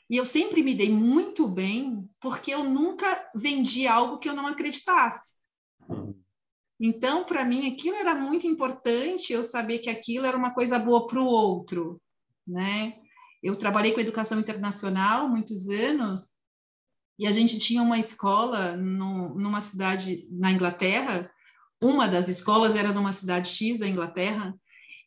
e 0.07 0.15
eu 0.15 0.25
sempre 0.25 0.61
me 0.61 0.75
dei 0.75 0.91
muito 0.91 1.47
bem 1.47 2.07
porque 2.19 2.53
eu 2.53 2.63
nunca 2.63 3.31
vendi 3.33 3.87
algo 3.87 4.19
que 4.19 4.29
eu 4.29 4.35
não 4.35 4.45
acreditasse. 4.45 5.37
Então, 6.79 7.23
para 7.23 7.43
mim, 7.43 7.71
aquilo 7.71 7.95
era 7.95 8.13
muito 8.13 8.45
importante, 8.45 9.33
eu 9.33 9.43
saber 9.43 9.79
que 9.79 9.89
aquilo 9.89 10.25
era 10.25 10.37
uma 10.37 10.53
coisa 10.53 10.77
boa 10.77 11.07
para 11.07 11.21
o 11.21 11.25
outro, 11.25 12.01
né? 12.47 13.00
Eu 13.41 13.55
trabalhei 13.55 13.91
com 13.91 13.99
educação 13.99 14.39
internacional 14.39 15.27
muitos 15.27 15.67
anos 15.69 16.29
e 17.17 17.27
a 17.27 17.31
gente 17.31 17.59
tinha 17.59 17.81
uma 17.81 17.99
escola 17.99 18.75
no, 18.77 19.35
numa 19.35 19.61
cidade 19.61 20.27
na 20.31 20.51
Inglaterra. 20.51 21.29
Uma 21.81 22.07
das 22.07 22.27
escolas 22.27 22.75
era 22.75 22.91
numa 22.91 23.11
cidade 23.11 23.49
X 23.49 23.79
da 23.79 23.87
Inglaterra 23.87 24.55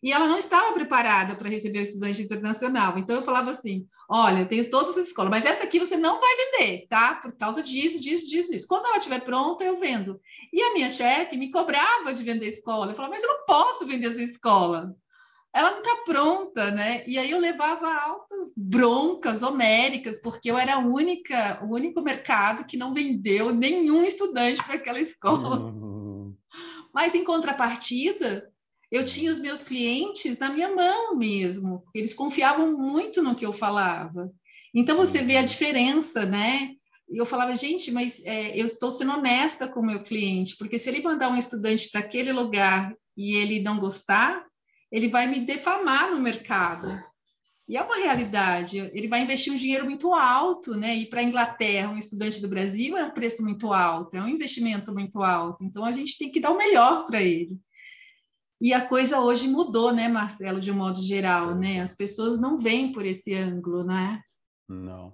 e 0.05 0.12
ela 0.12 0.29
não 0.29 0.37
estava 0.37 0.75
preparada 0.75 1.35
para 1.35 1.49
receber 1.49 1.79
o 1.79 1.83
estudante 1.83 2.21
internacional. 2.21 2.99
Então 2.99 3.17
eu 3.17 3.23
falava 3.23 3.50
assim: 3.50 3.88
olha, 4.07 4.41
eu 4.41 4.47
tenho 4.47 4.69
todas 4.69 4.99
as 4.99 5.07
escolas, 5.07 5.31
mas 5.31 5.47
essa 5.47 5.64
aqui 5.64 5.79
você 5.79 5.97
não 5.97 6.21
vai 6.21 6.31
vender, 6.37 6.87
tá? 6.88 7.14
Por 7.14 7.35
causa 7.38 7.62
disso, 7.62 7.99
disso, 8.00 8.29
disso, 8.29 8.50
disso. 8.50 8.69
Quando 8.69 8.85
ela 8.85 8.99
estiver 8.99 9.21
pronta, 9.21 9.64
eu 9.64 9.79
vendo. 9.79 10.21
E 10.53 10.61
a 10.61 10.75
minha 10.75 10.91
chefe 10.91 11.38
me 11.38 11.50
cobrava 11.50 12.12
de 12.12 12.23
vender 12.23 12.49
escola. 12.49 12.93
Eu 12.93 12.95
falava, 12.95 13.14
mas 13.14 13.23
eu 13.23 13.31
não 13.31 13.47
posso 13.47 13.87
vender 13.87 14.09
essa 14.09 14.23
escola. 14.23 14.95
Ela 15.55 15.71
não 15.71 15.79
está 15.79 15.97
pronta, 16.05 16.71
né? 16.73 17.05
E 17.07 17.17
aí 17.17 17.31
eu 17.31 17.39
levava 17.39 17.87
altas 17.87 18.53
broncas 18.57 19.41
homéricas, 19.43 20.21
porque 20.21 20.51
eu 20.51 20.59
era 20.59 20.75
a 20.75 20.79
única, 20.79 21.65
o 21.65 21.73
único 21.73 22.03
mercado 22.03 22.67
que 22.67 22.77
não 22.77 22.93
vendeu 22.93 23.55
nenhum 23.55 24.03
estudante 24.03 24.63
para 24.65 24.75
aquela 24.75 24.99
escola. 24.99 25.61
Uhum. 25.61 26.35
Mas 26.93 27.15
em 27.15 27.23
contrapartida, 27.23 28.51
eu 28.91 29.05
tinha 29.05 29.31
os 29.31 29.39
meus 29.39 29.63
clientes 29.63 30.39
na 30.39 30.51
minha 30.51 30.75
mão 30.75 31.17
mesmo, 31.17 31.85
eles 31.95 32.15
confiavam 32.15 32.77
muito 32.77 33.23
no 33.23 33.37
que 33.37 33.47
eu 33.47 33.53
falava. 33.53 34.33
Então 34.75 34.97
você 34.97 35.23
vê 35.23 35.37
a 35.37 35.41
uhum. 35.41 35.47
diferença, 35.47 36.27
né? 36.27 36.73
E 37.09 37.17
eu 37.17 37.27
falava, 37.27 37.55
gente, 37.55 37.93
mas 37.93 38.25
é, 38.25 38.59
eu 38.59 38.67
estou 38.67 38.91
sendo 38.91 39.13
honesta 39.13 39.69
com 39.69 39.79
o 39.79 39.87
meu 39.87 40.03
cliente, 40.03 40.57
porque 40.57 40.81
se 40.81 40.89
ele 40.89 41.03
mandar 41.03 41.29
um 41.29 41.37
estudante 41.37 41.91
para 41.91 42.01
aquele 42.01 42.33
lugar 42.33 42.93
e 43.17 43.37
ele 43.37 43.61
não 43.61 43.79
gostar, 43.79 44.45
ele 44.95 45.09
vai 45.09 45.27
me 45.27 45.41
defamar 45.41 46.13
no 46.13 46.21
mercado. 46.21 46.87
E 47.69 47.77
é 47.77 47.83
uma 47.83 47.97
realidade. 47.97 48.79
Ele 48.79 49.09
vai 49.09 49.23
investir 49.23 49.53
um 49.53 49.57
dinheiro 49.57 49.85
muito 49.85 50.15
alto, 50.15 50.77
né? 50.77 50.95
E 50.95 51.07
para 51.07 51.21
a 51.21 51.25
Inglaterra, 51.25 51.91
um 51.91 51.99
estudante 51.99 52.41
do 52.41 52.49
Brasil 52.49 52.97
é 52.97 53.05
um 53.05 53.11
preço 53.11 53.43
muito 53.43 53.73
alto, 53.73 54.17
é 54.17 54.23
um 54.23 54.29
investimento 54.29 54.95
muito 54.95 55.21
alto. 55.21 55.65
Então 55.65 55.85
a 55.85 55.91
gente 55.91 56.17
tem 56.17 56.31
que 56.31 56.39
dar 56.39 56.53
o 56.53 56.57
melhor 56.57 57.07
para 57.07 57.21
ele. 57.21 57.59
E 58.61 58.73
a 58.73 58.87
coisa 58.87 59.21
hoje 59.21 59.49
mudou, 59.49 59.93
né, 59.93 60.07
Marcelo, 60.07 60.61
de 60.61 60.71
um 60.71 60.77
modo 60.77 61.03
geral, 61.03 61.57
né? 61.57 61.81
As 61.81 61.93
pessoas 61.93 62.41
não 62.41 62.57
veem 62.57 62.93
por 62.93 63.05
esse 63.05 63.35
ângulo, 63.35 63.83
né? 63.83 64.23
Não. 64.69 65.13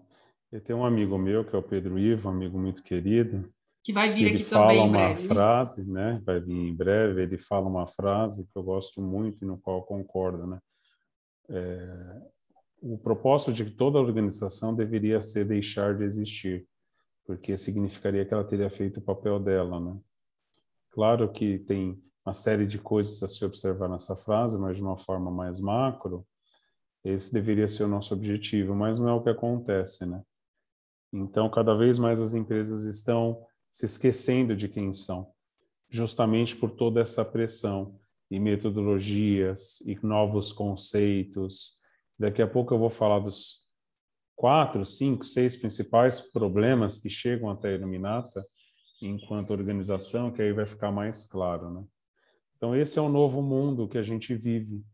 Eu 0.53 0.61
tenho 0.61 0.81
um 0.81 0.85
amigo 0.85 1.17
meu, 1.17 1.43
que 1.43 1.57
é 1.57 1.59
o 1.59 1.63
Pedro 1.63 1.99
Ivo, 1.99 2.29
um 2.29 2.33
amigo 2.33 2.59
muito 2.59 2.83
querido. 2.83 3.51
Que 3.83 3.93
vai 3.93 4.11
vir 4.11 4.33
aqui 4.33 4.45
também 4.45 4.87
em 4.87 4.91
breve. 4.91 5.21
Ele 5.21 5.29
fala 5.29 5.35
uma 5.35 5.35
frase, 5.35 5.91
né? 5.91 6.23
Vai 6.25 6.41
vir 6.41 6.55
em 6.55 6.75
breve. 6.75 7.23
Ele 7.23 7.39
fala 7.39 7.69
uma 7.69 7.87
frase 7.87 8.47
que 8.47 8.57
eu 8.57 8.63
gosto 8.63 9.01
muito 9.01 9.43
e 9.43 9.47
no 9.47 9.59
qual 9.59 9.83
concordo, 9.83 10.47
né? 10.47 10.59
É, 11.49 12.21
o 12.83 12.99
propósito 12.99 13.53
de 13.53 13.71
toda 13.71 13.99
organização 13.99 14.75
deveria 14.75 15.21
ser 15.21 15.45
deixar 15.45 15.97
de 15.97 16.05
existir, 16.05 16.67
porque 17.25 17.59
significaria 17.59 18.25
que 18.25 18.33
ela 18.33 18.45
teria 18.45 18.71
feito 18.71 18.99
o 19.01 19.03
papel 19.03 19.39
dela, 19.39 19.81
né? 19.81 19.99
Claro 20.91 21.31
que 21.31 21.59
tem 21.61 22.03
uma 22.25 22.33
série 22.33 22.67
de 22.67 22.79
coisas 22.79 23.23
a 23.23 23.29
se 23.29 23.45
observar 23.45 23.89
nessa 23.89 24.17
frase, 24.17 24.59
mas 24.59 24.77
de 24.77 24.83
uma 24.83 24.97
forma 24.97 25.31
mais 25.31 25.61
macro, 25.61 26.27
esse 27.05 27.33
deveria 27.33 27.67
ser 27.67 27.85
o 27.85 27.89
nosso 27.89 28.15
objetivo, 28.15 28.75
mas 28.75 28.99
não 28.99 29.09
é 29.09 29.13
o 29.13 29.23
que 29.23 29.31
acontece, 29.31 30.07
né? 30.07 30.23
Então, 31.13 31.51
cada 31.51 31.75
vez 31.75 31.99
mais 31.99 32.21
as 32.21 32.35
empresas 32.35 32.85
estão 32.85 33.45
se 33.71 33.87
esquecendo 33.87 34.57
de 34.57 34.69
quem 34.69 34.93
são, 34.93 35.33
justamente 35.89 36.57
por 36.57 36.71
toda 36.71 37.01
essa 37.01 37.25
pressão 37.25 37.99
e 38.31 38.39
metodologias 38.39 39.81
e 39.83 39.99
novos 40.05 40.53
conceitos. 40.53 41.81
Daqui 42.19 42.43
a 42.43 42.47
pouco 42.47 42.75
eu 42.75 42.79
vou 42.79 42.91
falar 42.91 43.21
dos 43.21 43.69
quatro, 44.37 44.85
cinco, 44.85 45.25
seis 45.25 45.57
principais 45.57 46.21
problemas 46.21 46.99
que 46.99 47.09
chegam 47.09 47.51
até 47.51 47.69
a 47.69 47.75
Iluminata 47.75 48.41
enquanto 49.03 49.53
organização, 49.53 50.31
que 50.31 50.43
aí 50.43 50.53
vai 50.53 50.67
ficar 50.67 50.93
mais 50.93 51.25
claro, 51.27 51.71
né? 51.71 51.85
Então, 52.57 52.77
esse 52.77 52.99
é 52.99 53.03
o 53.03 53.09
novo 53.09 53.41
mundo 53.41 53.89
que 53.89 53.97
a 53.97 54.03
gente 54.03 54.35
vive, 54.35 54.85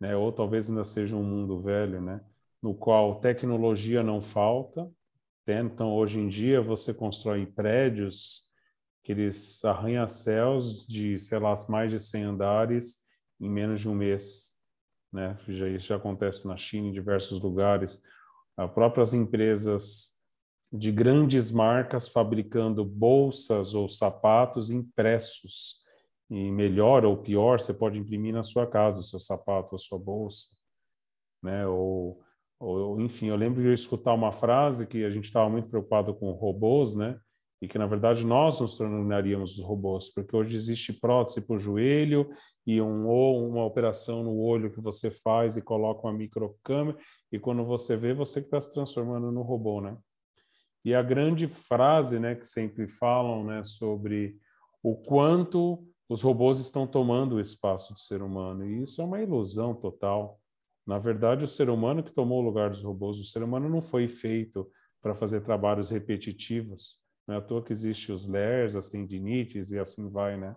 né? 0.00 0.16
ou 0.16 0.32
talvez 0.32 0.68
ainda 0.68 0.84
seja 0.84 1.14
um 1.14 1.22
mundo 1.22 1.56
velho, 1.56 2.00
né? 2.00 2.20
no 2.64 2.74
qual 2.74 3.20
tecnologia 3.20 4.02
não 4.02 4.22
falta. 4.22 4.90
Né? 5.46 5.60
Então, 5.60 5.92
hoje 5.94 6.18
em 6.18 6.28
dia, 6.28 6.60
você 6.60 6.92
constrói 6.92 7.46
prédios, 7.46 8.50
aqueles 9.02 9.64
arranha-céus 9.64 10.86
de, 10.86 11.18
sei 11.18 11.38
lá, 11.38 11.54
mais 11.68 11.90
de 11.90 12.00
100 12.00 12.24
andares 12.24 13.04
em 13.40 13.50
menos 13.50 13.80
de 13.80 13.88
um 13.88 13.94
mês. 13.94 14.54
Né? 15.12 15.36
Já, 15.48 15.68
isso 15.68 15.88
já 15.88 15.96
acontece 15.96 16.46
na 16.48 16.56
China, 16.56 16.88
em 16.88 16.92
diversos 16.92 17.40
lugares. 17.40 18.02
As 18.56 18.70
próprias 18.72 19.12
empresas 19.12 20.14
de 20.72 20.90
grandes 20.90 21.50
marcas 21.50 22.08
fabricando 22.08 22.84
bolsas 22.84 23.74
ou 23.74 23.88
sapatos 23.88 24.70
impressos 24.70 25.84
e 26.30 26.50
melhor 26.50 27.04
ou 27.04 27.16
pior, 27.18 27.60
você 27.60 27.72
pode 27.72 27.98
imprimir 27.98 28.32
na 28.32 28.42
sua 28.42 28.66
casa 28.66 29.00
o 29.00 29.04
seu 29.04 29.20
sapato, 29.20 29.76
a 29.76 29.78
sua 29.78 29.98
bolsa, 29.98 30.48
né? 31.42 31.66
Ou, 31.66 32.23
ou 32.64 33.00
enfim, 33.00 33.26
eu 33.26 33.36
lembro 33.36 33.62
de 33.62 33.68
eu 33.68 33.74
escutar 33.74 34.14
uma 34.14 34.32
frase 34.32 34.86
que 34.86 35.04
a 35.04 35.10
gente 35.10 35.24
estava 35.24 35.48
muito 35.48 35.68
preocupado 35.68 36.14
com 36.14 36.30
robôs, 36.32 36.94
né? 36.94 37.18
E 37.60 37.68
que 37.68 37.78
na 37.78 37.86
verdade 37.86 38.26
nós 38.26 38.60
nos 38.60 38.76
tornaríamos 38.76 39.58
os 39.58 39.64
robôs, 39.64 40.12
porque 40.12 40.34
hoje 40.36 40.56
existe 40.56 40.92
prótese 40.92 41.46
para 41.46 41.56
o 41.56 41.58
joelho 41.58 42.28
e 42.66 42.80
um 42.80 43.06
ou 43.06 43.48
uma 43.48 43.64
operação 43.64 44.22
no 44.22 44.38
olho 44.38 44.70
que 44.70 44.80
você 44.80 45.10
faz 45.10 45.56
e 45.56 45.62
coloca 45.62 46.06
uma 46.06 46.12
microcâmera 46.12 46.98
e 47.30 47.38
quando 47.38 47.64
você 47.64 47.96
vê 47.96 48.12
você 48.12 48.40
que 48.40 48.46
está 48.46 48.60
se 48.60 48.72
transformando 48.72 49.30
no 49.30 49.42
robô, 49.42 49.80
né? 49.80 49.96
E 50.84 50.94
a 50.94 51.02
grande 51.02 51.48
frase, 51.48 52.18
né, 52.18 52.34
que 52.34 52.46
sempre 52.46 52.86
falam, 52.86 53.42
né, 53.44 53.64
sobre 53.64 54.36
o 54.82 54.94
quanto 54.96 55.82
os 56.08 56.20
robôs 56.20 56.58
estão 56.58 56.86
tomando 56.86 57.36
o 57.36 57.40
espaço 57.40 57.94
do 57.94 57.98
ser 57.98 58.20
humano, 58.20 58.66
e 58.66 58.82
isso 58.82 59.00
é 59.00 59.04
uma 59.04 59.22
ilusão 59.22 59.74
total. 59.74 60.38
Na 60.86 60.98
verdade, 60.98 61.44
o 61.44 61.48
ser 61.48 61.70
humano 61.70 62.02
que 62.02 62.12
tomou 62.12 62.42
o 62.42 62.44
lugar 62.44 62.70
dos 62.70 62.82
robôs, 62.82 63.18
o 63.18 63.24
ser 63.24 63.42
humano 63.42 63.68
não 63.68 63.80
foi 63.80 64.06
feito 64.08 64.70
para 65.00 65.14
fazer 65.14 65.40
trabalhos 65.40 65.90
repetitivos. 65.90 67.02
Não 67.26 67.36
é 67.36 67.38
à 67.38 67.40
toa 67.40 67.62
que 67.62 67.72
existem 67.72 68.14
os 68.14 68.26
LERs, 68.26 68.76
as 68.76 68.88
tendinites 68.88 69.70
e 69.70 69.78
assim 69.78 70.10
vai, 70.10 70.36
né? 70.36 70.54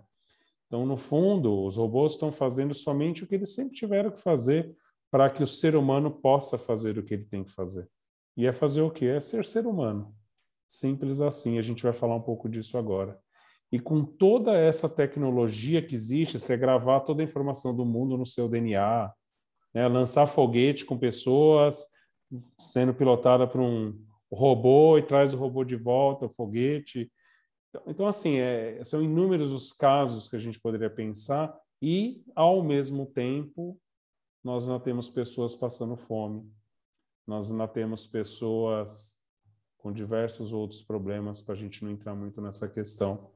Então, 0.68 0.86
no 0.86 0.98
fundo, 0.98 1.66
os 1.66 1.78
robôs 1.78 2.14
estão 2.14 2.32
fazendo 2.32 2.74
somente 2.74 3.24
o 3.24 3.28
que 3.28 3.36
eles 3.36 3.56
sempre 3.56 3.74
tiveram 3.74 4.12
que 4.12 4.22
fazer 4.22 4.76
para 5.10 5.30
que 5.30 5.42
o 5.42 5.48
ser 5.48 5.76
humano 5.76 6.12
possa 6.12 6.58
fazer 6.58 6.98
o 6.98 7.04
que 7.04 7.14
ele 7.14 7.24
tem 7.24 7.44
que 7.44 7.52
fazer. 7.52 7.88
E 8.36 8.46
é 8.46 8.52
fazer 8.52 8.82
o 8.82 8.92
quê? 8.92 9.06
É 9.06 9.22
ser 9.22 9.46
ser 9.46 9.66
humano. 9.66 10.14
Simples 10.68 11.22
assim. 11.22 11.58
A 11.58 11.62
gente 11.62 11.84
vai 11.84 11.94
falar 11.94 12.16
um 12.16 12.22
pouco 12.22 12.50
disso 12.50 12.78
agora. 12.78 13.18
E 13.72 13.80
com 13.80 14.04
toda 14.04 14.58
essa 14.58 14.90
tecnologia 14.90 15.82
que 15.82 15.96
existe, 15.96 16.40
você 16.40 16.56
gravar 16.58 17.02
toda 17.02 17.22
a 17.22 17.26
informação 17.26 17.76
do 17.76 17.86
mundo 17.86 18.18
no 18.18 18.26
seu 18.26 18.48
DNA, 18.48 19.12
né? 19.78 19.88
lançar 19.88 20.26
foguete 20.26 20.84
com 20.84 20.98
pessoas 20.98 21.86
sendo 22.60 22.96
pilotada 22.96 23.46
por 23.46 23.62
um 23.62 23.96
robô 24.32 24.98
e 24.98 25.04
traz 25.04 25.36
o 25.36 25.38
robô 25.38 25.64
de 25.64 25.76
volta, 25.76 26.26
o 26.26 26.30
foguete. 26.30 27.12
Então, 27.70 27.84
então 27.86 28.08
assim, 28.08 28.38
é, 28.38 28.84
são 28.84 29.04
inúmeros 29.04 29.52
os 29.52 29.72
casos 29.72 30.28
que 30.28 30.36
a 30.36 30.40
gente 30.40 30.60
poderia 30.60 30.90
pensar 30.90 31.56
e, 31.80 32.24
ao 32.36 32.64
mesmo 32.64 33.06
tempo, 33.06 33.80
nós 34.44 34.66
não 34.66 34.80
temos 34.80 35.10
pessoas 35.10 35.54
passando 35.54 35.96
fome, 35.96 36.52
nós 37.28 37.52
não 37.52 37.68
temos 37.68 38.08
pessoas 38.08 39.16
com 39.78 39.94
diversos 39.94 40.54
outros 40.54 40.82
problemas, 40.82 41.40
para 41.40 41.54
a 41.54 41.58
gente 41.58 41.84
não 41.84 41.92
entrar 41.92 42.16
muito 42.16 42.42
nessa 42.42 42.68
questão. 42.68 43.30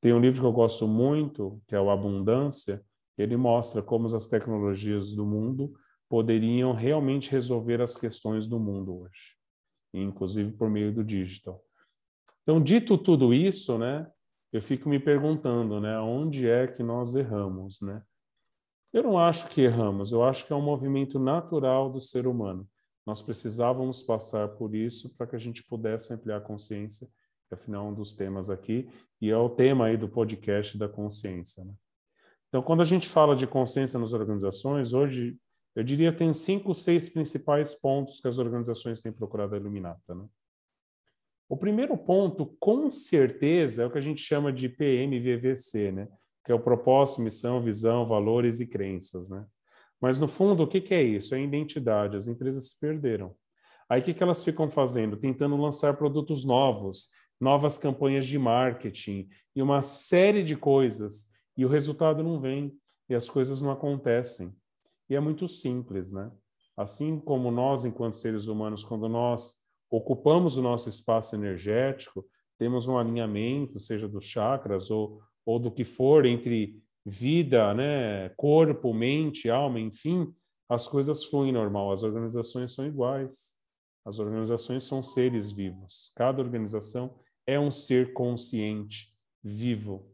Tem 0.00 0.12
um 0.12 0.20
livro 0.20 0.40
que 0.40 0.46
eu 0.46 0.52
gosto 0.52 0.86
muito, 0.86 1.60
que 1.66 1.74
é 1.74 1.80
o 1.80 1.90
Abundância, 1.90 2.84
ele 3.16 3.36
mostra 3.36 3.82
como 3.82 4.06
as 4.06 4.28
tecnologias 4.28 5.12
do 5.12 5.26
mundo 5.26 5.74
poderiam 6.08 6.72
realmente 6.72 7.30
resolver 7.30 7.80
as 7.80 7.96
questões 7.96 8.48
do 8.48 8.58
mundo 8.58 9.02
hoje, 9.02 9.36
inclusive 9.92 10.52
por 10.52 10.70
meio 10.70 10.92
do 10.92 11.04
digital. 11.04 11.62
Então, 12.42 12.62
dito 12.62 12.96
tudo 12.96 13.34
isso, 13.34 13.76
né, 13.76 14.10
eu 14.52 14.62
fico 14.62 14.88
me 14.88 14.98
perguntando, 14.98 15.80
né, 15.80 15.98
onde 15.98 16.48
é 16.48 16.66
que 16.66 16.82
nós 16.82 17.14
erramos, 17.14 17.80
né? 17.80 18.02
Eu 18.90 19.02
não 19.02 19.18
acho 19.18 19.50
que 19.50 19.60
erramos, 19.60 20.12
eu 20.12 20.24
acho 20.24 20.46
que 20.46 20.52
é 20.52 20.56
um 20.56 20.62
movimento 20.62 21.18
natural 21.18 21.92
do 21.92 22.00
ser 22.00 22.26
humano. 22.26 22.66
Nós 23.06 23.20
precisávamos 23.20 24.02
passar 24.02 24.48
por 24.48 24.74
isso 24.74 25.14
para 25.14 25.26
que 25.26 25.36
a 25.36 25.38
gente 25.38 25.62
pudesse 25.62 26.12
ampliar 26.12 26.38
a 26.38 26.40
consciência, 26.40 27.06
que 27.48 27.54
afinal 27.54 27.86
é 27.86 27.90
um 27.90 27.94
dos 27.94 28.14
temas 28.14 28.48
aqui, 28.48 28.88
e 29.20 29.30
é 29.30 29.36
o 29.36 29.50
tema 29.50 29.86
aí 29.86 29.96
do 29.98 30.08
podcast 30.08 30.78
da 30.78 30.88
consciência. 30.88 31.64
Né? 31.64 31.74
Então, 32.48 32.62
quando 32.62 32.80
a 32.80 32.84
gente 32.84 33.06
fala 33.06 33.36
de 33.36 33.46
consciência 33.46 33.98
nas 33.98 34.14
organizações, 34.14 34.94
hoje 34.94 35.38
eu 35.78 35.84
diria 35.84 36.12
tem 36.12 36.34
cinco, 36.34 36.74
seis 36.74 37.08
principais 37.08 37.72
pontos 37.72 38.20
que 38.20 38.26
as 38.26 38.36
organizações 38.36 39.00
têm 39.00 39.12
procurado 39.12 39.54
iluminar. 39.54 39.96
Tá, 40.04 40.12
né? 40.12 40.26
O 41.48 41.56
primeiro 41.56 41.96
ponto, 41.96 42.46
com 42.58 42.90
certeza, 42.90 43.84
é 43.84 43.86
o 43.86 43.90
que 43.90 43.96
a 43.96 44.00
gente 44.00 44.20
chama 44.20 44.52
de 44.52 44.68
PMVVC, 44.68 45.92
né? 45.92 46.08
que 46.44 46.50
é 46.50 46.54
o 46.54 46.58
propósito, 46.58 47.22
missão, 47.22 47.62
visão, 47.62 48.04
valores 48.04 48.58
e 48.58 48.66
crenças. 48.66 49.30
Né? 49.30 49.46
Mas, 50.00 50.18
no 50.18 50.26
fundo, 50.26 50.64
o 50.64 50.66
que, 50.66 50.80
que 50.80 50.92
é 50.92 51.00
isso? 51.00 51.32
É 51.32 51.38
a 51.38 51.40
identidade. 51.40 52.16
As 52.16 52.26
empresas 52.26 52.70
se 52.70 52.80
perderam. 52.80 53.36
Aí, 53.88 54.00
o 54.00 54.04
que, 54.04 54.12
que 54.12 54.22
elas 54.22 54.42
ficam 54.42 54.68
fazendo? 54.68 55.16
Tentando 55.16 55.56
lançar 55.56 55.96
produtos 55.96 56.44
novos, 56.44 57.10
novas 57.40 57.78
campanhas 57.78 58.26
de 58.26 58.36
marketing 58.36 59.28
e 59.54 59.62
uma 59.62 59.80
série 59.80 60.42
de 60.42 60.56
coisas. 60.56 61.32
E 61.56 61.64
o 61.64 61.68
resultado 61.68 62.20
não 62.20 62.40
vem, 62.40 62.76
e 63.08 63.14
as 63.14 63.30
coisas 63.30 63.62
não 63.62 63.70
acontecem. 63.70 64.52
E 65.08 65.14
é 65.14 65.20
muito 65.20 65.48
simples, 65.48 66.12
né? 66.12 66.30
Assim 66.76 67.18
como 67.18 67.50
nós, 67.50 67.84
enquanto 67.84 68.14
seres 68.14 68.46
humanos, 68.46 68.84
quando 68.84 69.08
nós 69.08 69.54
ocupamos 69.90 70.56
o 70.56 70.62
nosso 70.62 70.88
espaço 70.88 71.34
energético, 71.34 72.24
temos 72.58 72.86
um 72.86 72.98
alinhamento, 72.98 73.78
seja 73.78 74.08
dos 74.08 74.24
chakras 74.24 74.90
ou, 74.90 75.20
ou 75.44 75.58
do 75.58 75.70
que 75.70 75.84
for, 75.84 76.26
entre 76.26 76.80
vida, 77.04 77.72
né, 77.72 78.28
corpo, 78.36 78.92
mente, 78.92 79.48
alma, 79.48 79.80
enfim, 79.80 80.32
as 80.68 80.86
coisas 80.86 81.24
fluem 81.24 81.52
normal. 81.52 81.90
As 81.90 82.02
organizações 82.02 82.72
são 82.72 82.86
iguais. 82.86 83.56
As 84.04 84.18
organizações 84.18 84.84
são 84.84 85.02
seres 85.02 85.50
vivos. 85.50 86.12
Cada 86.14 86.42
organização 86.42 87.18
é 87.46 87.58
um 87.58 87.70
ser 87.70 88.12
consciente, 88.12 89.14
vivo. 89.42 90.10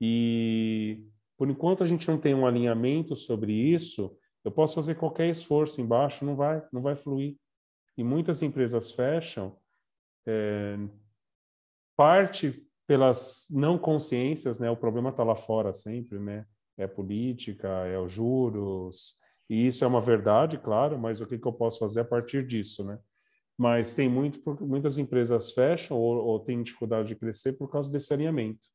E 0.00 1.06
por 1.36 1.50
enquanto 1.50 1.82
a 1.82 1.86
gente 1.86 2.08
não 2.08 2.18
tem 2.18 2.34
um 2.34 2.46
alinhamento 2.46 3.14
sobre 3.14 3.52
isso, 3.52 4.16
eu 4.44 4.50
posso 4.50 4.74
fazer 4.74 4.94
qualquer 4.94 5.28
esforço 5.28 5.80
embaixo, 5.80 6.24
não 6.24 6.36
vai, 6.36 6.62
não 6.72 6.80
vai 6.80 6.94
fluir 6.94 7.36
e 7.96 8.04
muitas 8.04 8.42
empresas 8.42 8.92
fecham, 8.92 9.56
é, 10.26 10.76
parte 11.96 12.62
pelas 12.86 13.46
não 13.50 13.78
consciências, 13.78 14.60
né? 14.60 14.70
O 14.70 14.76
problema 14.76 15.10
está 15.10 15.24
lá 15.24 15.34
fora 15.34 15.72
sempre, 15.72 16.18
né? 16.18 16.46
É 16.76 16.86
política, 16.86 17.68
é 17.86 17.98
os 17.98 18.12
juros, 18.12 19.16
e 19.48 19.66
isso 19.66 19.82
é 19.82 19.86
uma 19.86 20.00
verdade, 20.00 20.58
claro, 20.58 20.98
mas 20.98 21.20
o 21.20 21.26
que, 21.26 21.38
que 21.38 21.48
eu 21.48 21.52
posso 21.52 21.78
fazer 21.78 22.00
a 22.00 22.04
partir 22.04 22.46
disso, 22.46 22.84
né? 22.84 22.98
Mas 23.56 23.94
tem 23.94 24.08
muito, 24.08 24.40
muitas 24.60 24.98
empresas 24.98 25.52
fecham 25.52 25.96
ou, 25.96 26.16
ou 26.16 26.40
têm 26.40 26.62
dificuldade 26.62 27.08
de 27.08 27.16
crescer 27.16 27.54
por 27.54 27.70
causa 27.70 27.90
desse 27.90 28.12
alinhamento. 28.12 28.66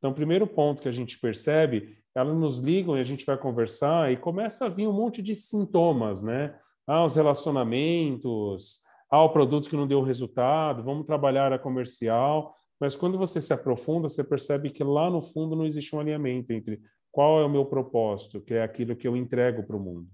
Então, 0.00 0.10
o 0.10 0.14
primeiro 0.14 0.48
ponto 0.48 0.82
que 0.82 0.88
a 0.88 0.92
gente 0.92 1.20
percebe, 1.20 1.96
elas 2.12 2.36
nos 2.36 2.58
ligam 2.58 2.98
e 2.98 3.00
a 3.00 3.04
gente 3.04 3.24
vai 3.24 3.38
conversar 3.38 4.10
e 4.10 4.16
começa 4.16 4.66
a 4.66 4.68
vir 4.68 4.88
um 4.88 4.92
monte 4.92 5.22
de 5.22 5.36
sintomas, 5.36 6.22
né? 6.24 6.58
aos 6.86 7.14
relacionamentos, 7.14 8.80
ao 9.08 9.32
produto 9.32 9.68
que 9.68 9.76
não 9.76 9.86
deu 9.86 10.02
resultado, 10.02 10.82
vamos 10.82 11.06
trabalhar 11.06 11.52
a 11.52 11.58
comercial. 11.58 12.54
Mas 12.80 12.96
quando 12.96 13.18
você 13.18 13.40
se 13.40 13.52
aprofunda, 13.52 14.08
você 14.08 14.24
percebe 14.24 14.70
que 14.70 14.82
lá 14.82 15.10
no 15.10 15.20
fundo 15.20 15.54
não 15.54 15.66
existe 15.66 15.94
um 15.94 16.00
alinhamento 16.00 16.52
entre 16.52 16.80
qual 17.12 17.40
é 17.40 17.44
o 17.44 17.50
meu 17.50 17.66
propósito, 17.66 18.40
que 18.40 18.54
é 18.54 18.62
aquilo 18.62 18.96
que 18.96 19.06
eu 19.06 19.16
entrego 19.16 19.62
para 19.62 19.76
o 19.76 19.80
mundo, 19.80 20.08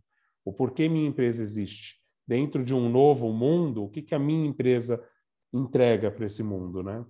o 0.45 0.53
porquê 0.53 0.89
minha 0.89 1.09
empresa 1.09 1.43
existe. 1.43 1.97
Dentro 2.27 2.65
de 2.65 2.75
um 2.75 2.89
novo 2.89 3.33
mundo, 3.33 3.85
o 3.85 3.89
que, 3.89 4.03
que 4.03 4.15
a 4.15 4.19
minha 4.19 4.47
empresa 4.47 5.03
entrega 5.53 6.11
para 6.11 6.27
esse 6.27 6.43
mundo, 6.43 6.83
né? 6.83 7.05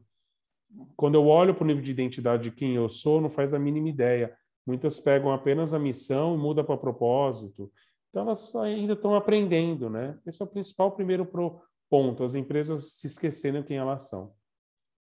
Quando 0.96 1.14
eu 1.14 1.26
olho 1.26 1.54
para 1.54 1.64
o 1.64 1.66
nível 1.66 1.82
de 1.82 1.90
identidade 1.90 2.44
de 2.44 2.50
quem 2.50 2.74
eu 2.74 2.88
sou, 2.88 3.20
não 3.20 3.30
faz 3.30 3.54
a 3.54 3.58
mínima 3.58 3.88
ideia. 3.88 4.36
Muitas 4.66 4.98
pegam 4.98 5.32
apenas 5.32 5.72
a 5.72 5.78
missão 5.78 6.34
e 6.34 6.38
mudam 6.38 6.64
para 6.64 6.76
propósito. 6.76 7.70
Então, 8.10 8.22
elas 8.22 8.54
ainda 8.56 8.94
estão 8.94 9.14
aprendendo, 9.14 9.88
né? 9.88 10.18
Esse 10.26 10.42
é 10.42 10.44
o 10.44 10.48
principal 10.48 10.92
primeiro 10.92 11.28
ponto, 11.88 12.24
as 12.24 12.34
empresas 12.34 12.94
se 12.94 13.06
esquecerem 13.06 13.62
quem 13.62 13.76
elas 13.76 14.08
são. 14.08 14.32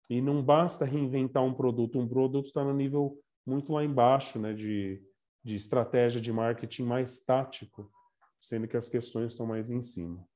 E 0.09 0.20
não 0.20 0.42
basta 0.42 0.85
reinventar 0.85 1.42
um 1.42 1.55
produto, 1.55 1.98
um 1.98 2.09
produto 2.09 2.46
está 2.46 2.64
no 2.64 2.74
nível 2.74 3.18
muito 3.46 3.72
lá 3.72 3.85
embaixo, 3.85 4.38
né, 4.38 4.53
de, 4.53 5.03
de 5.42 5.57
estratégia 5.57 6.20
de 6.20 6.33
marketing 6.33 6.85
mais 6.85 7.20
tático, 7.20 7.90
sendo 8.38 8.66
que 8.66 8.77
as 8.77 8.88
questões 8.88 9.33
estão 9.33 9.46
mais 9.46 9.70
em 9.70 9.83
cima. 9.83 10.27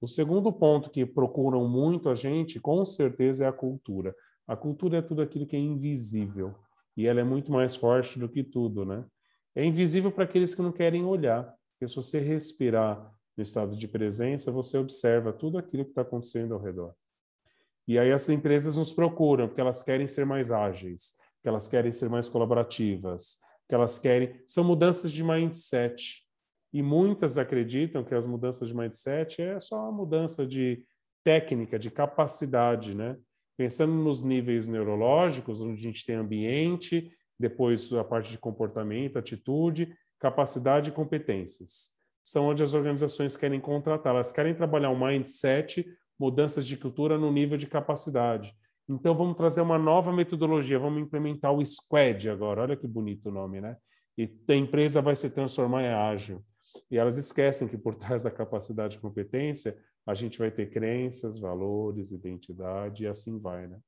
O 0.00 0.06
segundo 0.06 0.52
ponto 0.52 0.90
que 0.90 1.04
procuram 1.04 1.66
muito 1.68 2.08
a 2.08 2.14
gente, 2.14 2.60
com 2.60 2.84
certeza, 2.86 3.44
é 3.44 3.48
a 3.48 3.52
cultura. 3.52 4.14
A 4.48 4.56
cultura 4.56 4.98
é 4.98 5.02
tudo 5.02 5.20
aquilo 5.20 5.46
que 5.46 5.54
é 5.54 5.58
invisível 5.58 6.54
e 6.96 7.06
ela 7.06 7.20
é 7.20 7.24
muito 7.24 7.52
mais 7.52 7.76
forte 7.76 8.18
do 8.18 8.28
que 8.28 8.42
tudo, 8.42 8.84
né? 8.84 9.04
É 9.54 9.64
invisível 9.64 10.10
para 10.10 10.24
aqueles 10.24 10.54
que 10.54 10.62
não 10.62 10.72
querem 10.72 11.04
olhar. 11.04 11.54
Porque 11.72 11.86
se 11.86 11.94
você 11.94 12.18
respirar 12.18 13.12
no 13.36 13.42
estado 13.42 13.76
de 13.76 13.86
presença, 13.86 14.50
você 14.50 14.78
observa 14.78 15.32
tudo 15.32 15.58
aquilo 15.58 15.84
que 15.84 15.90
está 15.90 16.02
acontecendo 16.02 16.54
ao 16.54 16.60
redor. 16.60 16.94
E 17.86 17.98
aí 17.98 18.10
as 18.10 18.28
empresas 18.28 18.76
nos 18.76 18.92
procuram, 18.92 19.46
porque 19.46 19.60
elas 19.60 19.82
querem 19.82 20.06
ser 20.06 20.26
mais 20.26 20.50
ágeis, 20.50 21.12
que 21.42 21.48
elas 21.48 21.68
querem 21.68 21.92
ser 21.92 22.08
mais 22.08 22.28
colaborativas, 22.28 23.36
que 23.68 23.74
elas 23.74 23.98
querem. 23.98 24.42
São 24.46 24.64
mudanças 24.64 25.12
de 25.12 25.22
mindset. 25.22 26.26
E 26.72 26.82
muitas 26.82 27.38
acreditam 27.38 28.04
que 28.04 28.14
as 28.14 28.26
mudanças 28.26 28.68
de 28.68 28.76
mindset 28.76 29.40
é 29.40 29.60
só 29.60 29.84
uma 29.84 29.92
mudança 29.92 30.46
de 30.46 30.84
técnica, 31.22 31.78
de 31.78 31.90
capacidade, 31.90 32.94
né? 32.94 33.16
Pensando 33.58 33.92
nos 33.92 34.22
níveis 34.22 34.68
neurológicos, 34.68 35.60
onde 35.60 35.80
a 35.80 35.82
gente 35.82 36.06
tem 36.06 36.14
ambiente, 36.14 37.10
depois 37.38 37.92
a 37.92 38.04
parte 38.04 38.30
de 38.30 38.38
comportamento, 38.38 39.18
atitude, 39.18 39.92
capacidade 40.20 40.90
e 40.90 40.92
competências. 40.92 41.90
São 42.22 42.46
onde 42.46 42.62
as 42.62 42.72
organizações 42.72 43.36
querem 43.36 43.60
contratar, 43.60 44.14
elas 44.14 44.30
querem 44.30 44.54
trabalhar 44.54 44.90
um 44.90 45.06
mindset, 45.06 45.84
mudanças 46.16 46.68
de 46.68 46.76
cultura 46.76 47.18
no 47.18 47.32
nível 47.32 47.58
de 47.58 47.66
capacidade. 47.66 48.54
Então 48.88 49.12
vamos 49.12 49.36
trazer 49.36 49.60
uma 49.60 49.78
nova 49.78 50.12
metodologia, 50.12 50.78
vamos 50.78 51.02
implementar 51.02 51.52
o 51.52 51.64
Squad 51.66 52.30
agora. 52.30 52.62
Olha 52.62 52.76
que 52.76 52.86
bonito 52.86 53.28
o 53.28 53.32
nome, 53.32 53.60
né? 53.60 53.76
E 54.16 54.30
a 54.48 54.54
empresa 54.54 55.02
vai 55.02 55.16
se 55.16 55.28
transformar 55.28 55.82
em 55.82 55.88
ágil. 55.88 56.44
E 56.90 56.96
elas 56.96 57.16
esquecem 57.16 57.66
que 57.66 57.76
por 57.76 57.96
trás 57.96 58.22
da 58.22 58.30
capacidade 58.30 58.96
e 58.96 59.00
competência, 59.00 59.76
a 60.08 60.14
gente 60.14 60.38
vai 60.38 60.50
ter 60.50 60.70
crenças, 60.70 61.38
valores, 61.38 62.10
identidade 62.10 63.04
e 63.04 63.06
assim 63.06 63.38
vai, 63.38 63.66
né? 63.66 63.78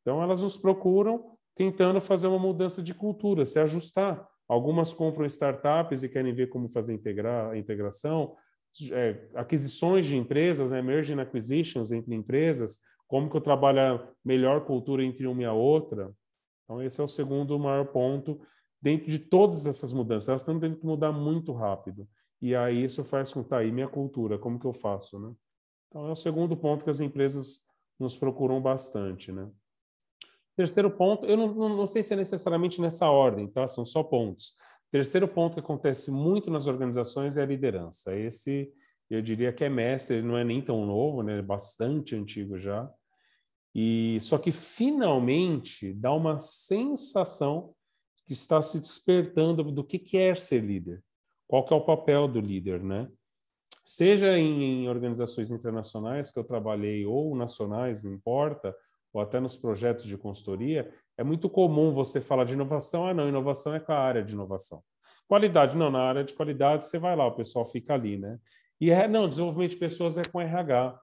Então 0.00 0.22
elas 0.22 0.40
nos 0.40 0.56
procuram 0.56 1.36
tentando 1.54 2.00
fazer 2.00 2.28
uma 2.28 2.38
mudança 2.38 2.82
de 2.82 2.94
cultura, 2.94 3.44
se 3.44 3.58
ajustar 3.58 4.26
Algumas 4.48 4.94
compram 4.94 5.26
startups 5.26 6.02
e 6.02 6.08
querem 6.08 6.32
ver 6.32 6.48
como 6.48 6.70
fazer 6.70 6.94
integrar, 6.94 7.50
a 7.50 7.58
integração. 7.58 8.34
É, 8.92 9.28
aquisições 9.34 10.06
de 10.06 10.16
empresas, 10.16 10.70
né, 10.70 10.80
merging 10.80 11.20
acquisitions 11.20 11.92
entre 11.92 12.14
empresas, 12.14 12.78
como 13.06 13.28
que 13.28 13.36
eu 13.36 13.40
trabalho 13.40 14.08
melhor 14.24 14.64
cultura 14.64 15.04
entre 15.04 15.26
uma 15.26 15.42
e 15.42 15.44
a 15.44 15.52
outra. 15.52 16.10
Então, 16.64 16.82
esse 16.82 17.00
é 17.00 17.04
o 17.04 17.08
segundo 17.08 17.58
maior 17.58 17.86
ponto 17.86 18.40
dentro 18.80 19.10
de 19.10 19.18
todas 19.18 19.66
essas 19.66 19.92
mudanças. 19.92 20.28
Elas 20.28 20.40
estão 20.40 20.58
tendo 20.58 20.76
que 20.76 20.86
mudar 20.86 21.12
muito 21.12 21.52
rápido. 21.52 22.08
E 22.40 22.54
aí 22.54 22.84
isso 22.84 23.04
faz 23.04 23.32
com, 23.32 23.42
tá 23.42 23.58
aí, 23.58 23.70
minha 23.70 23.88
cultura, 23.88 24.38
como 24.38 24.58
que 24.58 24.66
eu 24.66 24.72
faço, 24.72 25.18
né? 25.18 25.32
Então, 25.88 26.06
é 26.06 26.12
o 26.12 26.16
segundo 26.16 26.56
ponto 26.56 26.84
que 26.84 26.90
as 26.90 27.00
empresas 27.00 27.66
nos 27.98 28.14
procuram 28.14 28.60
bastante, 28.60 29.32
né? 29.32 29.50
Terceiro 30.56 30.90
ponto, 30.90 31.24
eu 31.24 31.36
não, 31.36 31.54
não, 31.54 31.68
não, 31.76 31.86
sei 31.86 32.02
se 32.02 32.14
é 32.14 32.16
necessariamente 32.16 32.80
nessa 32.80 33.08
ordem, 33.08 33.48
tá? 33.48 33.66
São 33.66 33.84
só 33.84 34.02
pontos. 34.02 34.54
Terceiro 34.90 35.28
ponto 35.28 35.54
que 35.54 35.60
acontece 35.60 36.10
muito 36.10 36.50
nas 36.50 36.66
organizações 36.66 37.36
é 37.36 37.42
a 37.42 37.46
liderança. 37.46 38.16
Esse, 38.16 38.72
eu 39.08 39.22
diria 39.22 39.52
que 39.52 39.64
é 39.64 39.68
mestre, 39.68 40.22
não 40.22 40.36
é 40.36 40.44
nem 40.44 40.60
tão 40.60 40.84
novo, 40.84 41.22
né? 41.22 41.38
É 41.38 41.42
bastante 41.42 42.16
antigo 42.16 42.58
já. 42.58 42.90
E 43.74 44.18
só 44.20 44.38
que 44.38 44.50
finalmente 44.50 45.92
dá 45.92 46.12
uma 46.12 46.38
sensação 46.38 47.72
que 48.26 48.32
está 48.32 48.60
se 48.60 48.80
despertando 48.80 49.62
do 49.64 49.84
que 49.84 49.98
quer 49.98 50.38
ser 50.38 50.60
líder, 50.60 51.02
qual 51.46 51.64
que 51.64 51.72
é 51.72 51.76
o 51.76 51.84
papel 51.84 52.26
do 52.26 52.40
líder, 52.40 52.82
né? 52.82 53.08
Seja 53.90 54.36
em, 54.36 54.86
organizações 54.86 55.50
internacionais 55.50 56.30
que 56.30 56.38
eu 56.38 56.44
trabalhei 56.44 57.06
ou 57.06 57.34
nacionais, 57.34 58.02
não 58.02 58.12
importa, 58.12 58.76
ou 59.14 59.18
até 59.18 59.40
nos 59.40 59.56
projetos 59.56 60.04
de 60.04 60.18
consultoria, 60.18 60.92
é 61.16 61.24
muito 61.24 61.48
comum 61.48 61.90
você 61.90 62.20
falar 62.20 62.44
de 62.44 62.52
inovação, 62.52 63.06
ah, 63.06 63.14
não, 63.14 63.26
inovação 63.26 63.74
é 63.74 63.80
com 63.80 63.90
a 63.90 63.98
área 63.98 64.22
de 64.22 64.34
inovação. 64.34 64.82
Qualidade, 65.26 65.74
não, 65.74 65.90
na 65.90 66.02
área 66.02 66.22
de 66.22 66.34
qualidade 66.34 66.84
você 66.84 66.98
vai 66.98 67.16
lá, 67.16 67.28
o 67.28 67.34
pessoal 67.34 67.64
fica 67.64 67.94
ali, 67.94 68.18
né? 68.18 68.38
E 68.78 68.90
é, 68.90 69.08
não, 69.08 69.26
desenvolvimento 69.26 69.70
de 69.70 69.78
pessoas 69.78 70.18
é 70.18 70.22
com 70.22 70.38
RH. 70.38 71.00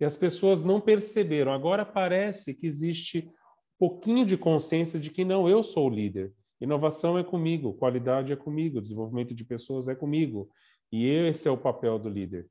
E 0.00 0.04
as 0.04 0.16
pessoas 0.16 0.64
não 0.64 0.80
perceberam. 0.80 1.52
Agora 1.52 1.86
parece 1.86 2.52
que 2.52 2.66
existe 2.66 3.28
um 3.28 3.78
pouquinho 3.78 4.26
de 4.26 4.36
consciência 4.36 4.98
de 4.98 5.08
que 5.08 5.24
não, 5.24 5.48
eu 5.48 5.62
sou 5.62 5.88
o 5.88 5.94
líder. 5.94 6.32
Inovação 6.60 7.16
é 7.16 7.22
comigo, 7.22 7.74
qualidade 7.74 8.32
é 8.32 8.36
comigo, 8.36 8.80
desenvolvimento 8.80 9.32
de 9.32 9.44
pessoas 9.44 9.86
é 9.86 9.94
comigo. 9.94 10.50
E 10.94 11.08
esse 11.08 11.48
é 11.48 11.50
o 11.50 11.58
papel 11.58 11.98
do 11.98 12.08
líder. 12.08 12.48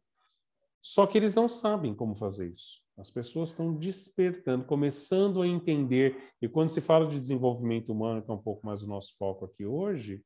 Só 0.82 1.08
que 1.08 1.17
eles 1.17 1.34
não 1.34 1.47
sabem 1.47 1.95
como 1.95 2.13
fazer 2.13 2.49
isso. 2.49 2.82
As 2.97 3.10
pessoas 3.10 3.51
estão 3.51 3.73
despertando, 3.73 4.65
começando 4.65 5.41
a 5.41 5.47
entender. 5.47 6.17
E 6.41 6.49
quando 6.49 6.67
se 6.67 6.82
fala 6.82 7.08
de 7.08 7.17
desenvolvimento 7.21 7.93
humano, 7.93 8.21
que 8.21 8.29
é 8.29 8.34
um 8.34 8.38
pouco 8.38 8.65
mais 8.65 8.84
o 8.84 8.88
nosso 8.88 9.15
foco 9.17 9.45
aqui 9.45 9.65
hoje, 9.65 10.21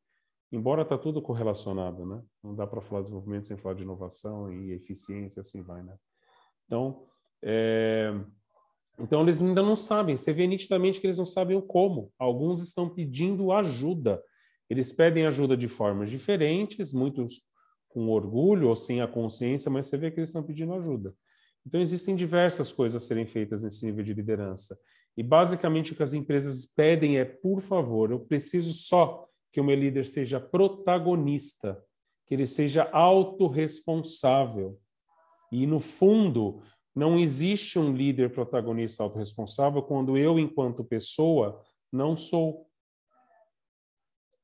embora 0.51 0.81
está 0.81 0.97
tudo 0.97 1.21
correlacionado, 1.21 2.07
né? 2.07 2.19
Não 2.43 2.55
dá 2.55 2.65
para 2.65 2.81
falar 2.81 3.01
de 3.01 3.09
desenvolvimento 3.09 3.45
sem 3.45 3.55
falar 3.55 3.75
de 3.75 3.83
inovação 3.83 4.51
e 4.51 4.71
eficiência, 4.71 5.41
assim 5.41 5.61
vai, 5.61 5.83
né? 5.83 5.95
Então, 6.65 7.05
é, 7.43 8.11
então, 8.99 9.21
eles 9.21 9.43
ainda 9.43 9.61
não 9.61 9.75
sabem. 9.75 10.17
Você 10.17 10.33
vê 10.33 10.47
nitidamente 10.47 10.99
que 10.99 11.05
eles 11.05 11.19
não 11.19 11.25
sabem 11.25 11.55
o 11.55 11.61
como. 11.61 12.11
Alguns 12.17 12.63
estão 12.63 12.89
pedindo 12.89 13.51
ajuda. 13.51 14.19
Eles 14.67 14.91
pedem 14.91 15.27
ajuda 15.27 15.55
de 15.55 15.67
formas 15.67 16.09
diferentes, 16.09 16.91
muitos 16.91 17.46
com 17.97 18.09
orgulho 18.09 18.67
ou 18.69 18.75
sem 18.75 19.01
a 19.01 19.07
consciência, 19.07 19.71
mas 19.71 19.87
você 19.87 19.97
vê 19.97 20.11
que 20.11 20.19
eles 20.19 20.29
estão 20.29 20.43
pedindo 20.43 20.71
ajuda. 20.75 21.15
Então, 21.65 21.81
existem 21.81 22.15
diversas 22.15 22.71
coisas 22.71 23.01
a 23.01 23.03
serem 23.03 23.25
feitas 23.25 23.63
nesse 23.63 23.83
nível 23.83 24.03
de 24.03 24.13
liderança. 24.13 24.77
E, 25.17 25.23
basicamente, 25.23 25.93
o 25.93 25.95
que 25.95 26.03
as 26.03 26.13
empresas 26.13 26.63
pedem 26.63 27.17
é, 27.17 27.25
por 27.25 27.59
favor, 27.59 28.11
eu 28.11 28.19
preciso 28.19 28.71
só 28.71 29.27
que 29.51 29.59
o 29.59 29.63
meu 29.63 29.75
líder 29.75 30.05
seja 30.05 30.39
protagonista, 30.39 31.83
que 32.27 32.35
ele 32.35 32.45
seja 32.45 32.83
autorresponsável. 32.91 34.77
E, 35.51 35.65
no 35.65 35.79
fundo, 35.79 36.61
não 36.95 37.17
existe 37.17 37.79
um 37.79 37.91
líder 37.91 38.31
protagonista 38.31 39.01
autorresponsável 39.01 39.81
quando 39.81 40.19
eu, 40.19 40.37
enquanto 40.37 40.83
pessoa, 40.83 41.63
não 41.91 42.15
sou. 42.15 42.66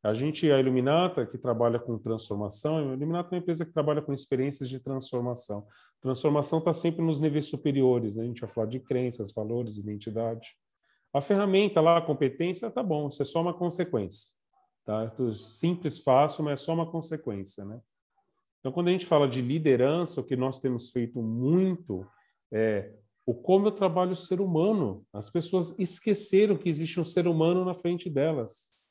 A 0.04 0.14
gente, 0.14 0.52
a 0.52 0.60
Iluminata, 0.60 1.26
que 1.26 1.38
trabalha 1.38 1.80
com 1.80 1.98
transformação, 1.98 2.78
a 2.78 2.82
Iluminata 2.82 3.30
é 3.30 3.36
uma 3.36 3.42
empresa 3.42 3.66
que 3.66 3.72
trabalha 3.72 4.02
com 4.02 4.12
experiências 4.12 4.68
de 4.68 4.78
transformação. 4.78 5.66
Transformação 6.02 6.60
está 6.60 6.74
sempre 6.74 7.02
nos 7.02 7.22
níveis 7.22 7.46
superiores, 7.46 8.18
né? 8.18 8.24
a 8.24 8.28
gente 8.28 8.42
vai 8.42 8.50
falar 8.50 8.68
de 8.68 8.82
crenças, 8.82 9.34
valores, 9.34 9.78
identidade. 9.78 10.50
A 11.14 11.22
ferramenta 11.22 11.80
lá, 11.80 11.98
a 11.98 12.02
competência, 12.02 12.70
tá 12.70 12.84
bom, 12.84 13.08
isso 13.08 13.22
é 13.22 13.26
só 13.26 13.42
uma 13.42 13.54
consequência. 13.54 14.32
Tá? 14.84 15.04
É 15.04 15.34
simples, 15.34 16.00
fácil, 16.00 16.44
mas 16.44 16.60
é 16.60 16.64
só 16.66 16.74
uma 16.74 16.92
consequência. 16.92 17.64
Né? 17.64 17.80
Então, 18.60 18.74
quando 18.74 18.90
a 18.90 18.92
gente 18.92 19.06
fala 19.06 19.26
de 19.26 19.42
liderança, 19.42 20.20
o 20.20 20.24
que 20.26 20.36
nós 20.36 20.60
temos 20.60 20.90
feito 20.90 21.22
muito 21.22 22.06
é 22.52 22.92
o 23.26 23.34
como 23.34 23.68
eu 23.68 23.72
trabalho 23.72 24.12
o 24.12 24.18
ser 24.18 24.42
humano. 24.42 25.06
As 25.14 25.30
pessoas 25.30 25.80
esqueceram 25.80 26.58
que 26.58 26.68
existe 26.68 27.00
um 27.00 27.06
ser 27.06 27.26
humano 27.26 27.64
na 27.64 27.74
frente 27.74 28.10
delas. 28.10 28.83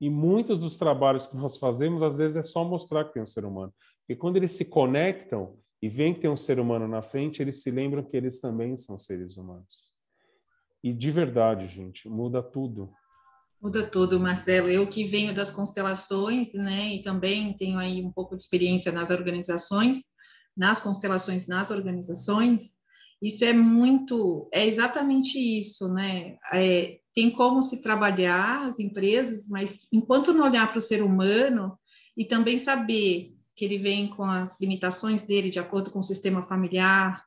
E 0.00 0.08
muitos 0.08 0.58
dos 0.58 0.78
trabalhos 0.78 1.26
que 1.26 1.36
nós 1.36 1.56
fazemos, 1.56 2.02
às 2.02 2.18
vezes, 2.18 2.36
é 2.36 2.42
só 2.42 2.64
mostrar 2.64 3.04
que 3.04 3.14
tem 3.14 3.22
um 3.22 3.26
ser 3.26 3.44
humano. 3.44 3.72
E 4.08 4.14
quando 4.14 4.36
eles 4.36 4.52
se 4.52 4.64
conectam 4.64 5.56
e 5.82 5.88
veem 5.88 6.14
que 6.14 6.20
tem 6.20 6.30
um 6.30 6.36
ser 6.36 6.60
humano 6.60 6.86
na 6.86 7.02
frente, 7.02 7.42
eles 7.42 7.62
se 7.62 7.70
lembram 7.70 8.02
que 8.02 8.16
eles 8.16 8.40
também 8.40 8.76
são 8.76 8.96
seres 8.96 9.36
humanos. 9.36 9.92
E 10.82 10.92
de 10.92 11.10
verdade, 11.10 11.66
gente, 11.66 12.08
muda 12.08 12.42
tudo. 12.42 12.92
Muda 13.60 13.84
tudo, 13.84 14.20
Marcelo. 14.20 14.68
Eu 14.68 14.86
que 14.86 15.04
venho 15.04 15.34
das 15.34 15.50
constelações, 15.50 16.54
né, 16.54 16.94
e 16.94 17.02
também 17.02 17.52
tenho 17.54 17.78
aí 17.78 18.04
um 18.04 18.12
pouco 18.12 18.36
de 18.36 18.42
experiência 18.42 18.92
nas 18.92 19.10
organizações, 19.10 20.04
nas 20.56 20.80
constelações, 20.80 21.46
nas 21.46 21.70
organizações, 21.70 22.78
isso 23.20 23.44
é 23.44 23.52
muito, 23.52 24.48
é 24.52 24.64
exatamente 24.64 25.38
isso, 25.38 25.92
né? 25.92 26.36
É, 26.52 27.00
tem 27.14 27.30
como 27.30 27.62
se 27.62 27.80
trabalhar 27.80 28.62
as 28.62 28.78
empresas, 28.78 29.48
mas 29.48 29.88
enquanto 29.92 30.32
não 30.32 30.44
olhar 30.44 30.68
para 30.68 30.78
o 30.78 30.82
ser 30.82 31.02
humano 31.02 31.78
e 32.16 32.24
também 32.24 32.58
saber 32.58 33.34
que 33.56 33.64
ele 33.64 33.78
vem 33.78 34.08
com 34.08 34.24
as 34.24 34.60
limitações 34.60 35.22
dele 35.22 35.50
de 35.50 35.58
acordo 35.58 35.90
com 35.90 35.98
o 35.98 36.02
sistema 36.02 36.42
familiar, 36.42 37.24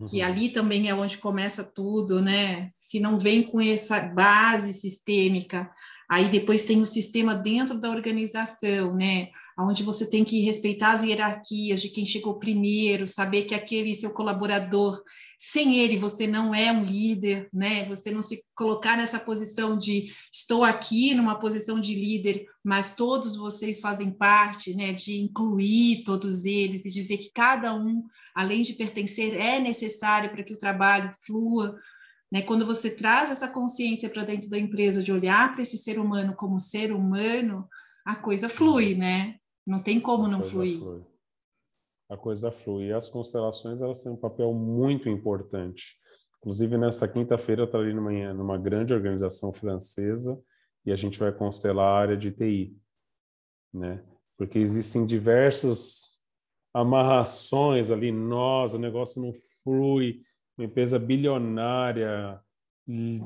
uhum. 0.00 0.06
que 0.06 0.22
ali 0.22 0.48
também 0.48 0.88
é 0.88 0.94
onde 0.94 1.18
começa 1.18 1.62
tudo, 1.62 2.22
né? 2.22 2.66
Se 2.68 2.98
não 2.98 3.18
vem 3.18 3.42
com 3.42 3.60
essa 3.60 4.00
base 4.00 4.72
sistêmica, 4.72 5.70
aí 6.10 6.28
depois 6.28 6.64
tem 6.64 6.80
o 6.80 6.86
sistema 6.86 7.34
dentro 7.34 7.78
da 7.78 7.90
organização, 7.90 8.94
né? 8.94 9.28
onde 9.58 9.82
você 9.82 10.08
tem 10.08 10.22
que 10.24 10.40
respeitar 10.40 10.92
as 10.92 11.02
hierarquias 11.02 11.80
de 11.80 11.88
quem 11.88 12.04
chegou 12.04 12.38
primeiro, 12.38 13.06
saber 13.06 13.44
que 13.44 13.54
aquele 13.54 13.94
seu 13.94 14.12
colaborador, 14.12 15.02
sem 15.38 15.76
ele 15.78 15.98
você 15.98 16.26
não 16.26 16.54
é 16.54 16.72
um 16.72 16.82
líder, 16.82 17.48
né? 17.52 17.84
Você 17.86 18.10
não 18.10 18.22
se 18.22 18.42
colocar 18.54 18.96
nessa 18.96 19.20
posição 19.20 19.76
de 19.76 20.06
estou 20.32 20.64
aqui 20.64 21.14
numa 21.14 21.38
posição 21.38 21.78
de 21.78 21.94
líder, 21.94 22.46
mas 22.64 22.96
todos 22.96 23.36
vocês 23.36 23.80
fazem 23.80 24.10
parte, 24.10 24.74
né? 24.74 24.92
De 24.92 25.20
incluir 25.20 26.04
todos 26.04 26.46
eles 26.46 26.84
e 26.86 26.90
dizer 26.90 27.18
que 27.18 27.30
cada 27.34 27.74
um, 27.74 28.04
além 28.34 28.62
de 28.62 28.72
pertencer, 28.72 29.34
é 29.38 29.60
necessário 29.60 30.30
para 30.30 30.42
que 30.42 30.54
o 30.54 30.58
trabalho 30.58 31.10
flua. 31.24 31.78
Né? 32.32 32.42
Quando 32.42 32.64
você 32.64 32.90
traz 32.90 33.30
essa 33.30 33.46
consciência 33.46 34.08
para 34.08 34.24
dentro 34.24 34.48
da 34.48 34.58
empresa 34.58 35.02
de 35.02 35.12
olhar 35.12 35.52
para 35.52 35.62
esse 35.62 35.76
ser 35.76 35.98
humano 35.98 36.34
como 36.34 36.58
ser 36.58 36.92
humano, 36.92 37.68
a 38.04 38.16
coisa 38.16 38.48
flui, 38.48 38.94
né? 38.94 39.36
Não 39.66 39.80
tem 39.82 40.00
como 40.00 40.26
não 40.28 40.42
fluir. 40.42 40.78
Flui. 40.78 41.15
A 42.08 42.16
coisa 42.16 42.50
flui. 42.50 42.86
E 42.86 42.92
as 42.92 43.08
constelações 43.08 43.80
elas 43.80 44.02
têm 44.02 44.12
um 44.12 44.16
papel 44.16 44.52
muito 44.52 45.08
importante. 45.08 45.96
Inclusive, 46.38 46.78
nesta 46.78 47.08
quinta-feira, 47.08 47.62
eu 47.62 47.66
estarei 47.66 47.92
numa, 47.92 48.32
numa 48.32 48.56
grande 48.56 48.94
organização 48.94 49.52
francesa 49.52 50.40
e 50.84 50.92
a 50.92 50.96
gente 50.96 51.18
vai 51.18 51.32
constelar 51.32 51.86
a 51.86 51.98
área 51.98 52.16
de 52.16 52.30
TI. 52.30 52.76
Né? 53.74 54.04
Porque 54.38 54.58
existem 54.58 55.04
diversos 55.04 56.16
amarrações 56.72 57.90
ali, 57.90 58.12
nós, 58.12 58.74
o 58.74 58.78
negócio 58.78 59.20
não 59.20 59.32
flui, 59.64 60.20
uma 60.56 60.66
empresa 60.66 60.98
bilionária, 60.98 62.40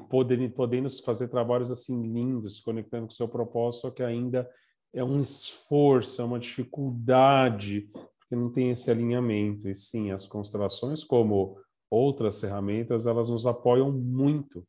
podendo, 0.09 0.51
podendo 0.51 0.89
fazer 1.03 1.29
trabalhos 1.29 1.71
assim 1.71 2.01
lindos, 2.11 2.61
conectando 2.61 3.07
com 3.07 3.13
o 3.13 3.15
seu 3.15 3.29
propósito, 3.29 3.83
só 3.83 3.91
que 3.91 4.03
ainda 4.03 4.49
é 4.93 5.05
um 5.05 5.21
esforço, 5.21 6.23
é 6.23 6.25
uma 6.25 6.39
dificuldade, 6.39 7.91
porque 8.31 8.37
não 8.37 8.49
tem 8.49 8.71
esse 8.71 8.89
alinhamento. 8.89 9.69
E 9.69 9.75
sim, 9.75 10.13
as 10.13 10.27
constelações, 10.27 11.03
como 11.03 11.61
outras 11.91 12.41
ferramentas, 12.41 13.05
elas 13.05 13.29
nos 13.29 13.45
apoiam 13.45 13.91
muito. 13.91 14.65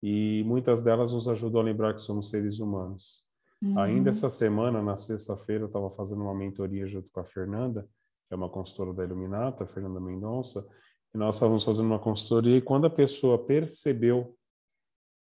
E 0.00 0.44
muitas 0.44 0.80
delas 0.80 1.12
nos 1.12 1.28
ajudam 1.28 1.60
a 1.60 1.64
lembrar 1.64 1.92
que 1.92 2.00
somos 2.00 2.30
seres 2.30 2.60
humanos. 2.60 3.26
Uhum. 3.60 3.80
Ainda 3.80 4.10
essa 4.10 4.30
semana, 4.30 4.80
na 4.80 4.96
sexta-feira, 4.96 5.64
eu 5.64 5.66
estava 5.66 5.90
fazendo 5.90 6.22
uma 6.22 6.34
mentoria 6.34 6.86
junto 6.86 7.10
com 7.10 7.18
a 7.18 7.24
Fernanda, 7.24 7.82
que 8.28 8.34
é 8.34 8.36
uma 8.36 8.48
consultora 8.48 8.94
da 8.94 9.02
Iluminata, 9.02 9.64
a 9.64 9.66
Fernanda 9.66 9.98
Mendonça, 9.98 10.64
e 11.12 11.18
nós 11.18 11.34
estávamos 11.34 11.64
fazendo 11.64 11.86
uma 11.86 11.98
consultoria 11.98 12.58
e 12.58 12.62
quando 12.62 12.86
a 12.86 12.90
pessoa 12.90 13.44
percebeu, 13.44 14.36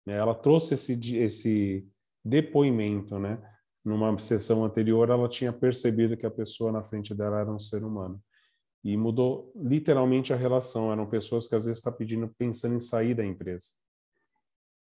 né, 0.06 0.14
ela 0.14 0.34
trouxe 0.34 0.74
esse, 0.74 1.18
esse 1.18 1.86
depoimento, 2.24 3.18
né? 3.18 3.42
Numa 3.84 4.16
sessão 4.18 4.64
anterior, 4.64 5.10
ela 5.10 5.28
tinha 5.28 5.52
percebido 5.52 6.16
que 6.16 6.26
a 6.26 6.30
pessoa 6.30 6.70
na 6.70 6.82
frente 6.82 7.14
dela 7.14 7.40
era 7.40 7.50
um 7.50 7.58
ser 7.58 7.82
humano. 7.84 8.22
E 8.84 8.96
mudou 8.96 9.52
literalmente 9.56 10.32
a 10.32 10.36
relação. 10.36 10.92
Eram 10.92 11.06
pessoas 11.06 11.46
que 11.46 11.54
às 11.54 11.64
vezes 11.64 11.78
estão 11.78 11.92
tá 11.92 11.98
pedindo, 11.98 12.28
pensando 12.36 12.74
em 12.74 12.80
sair 12.80 13.14
da 13.14 13.24
empresa. 13.24 13.66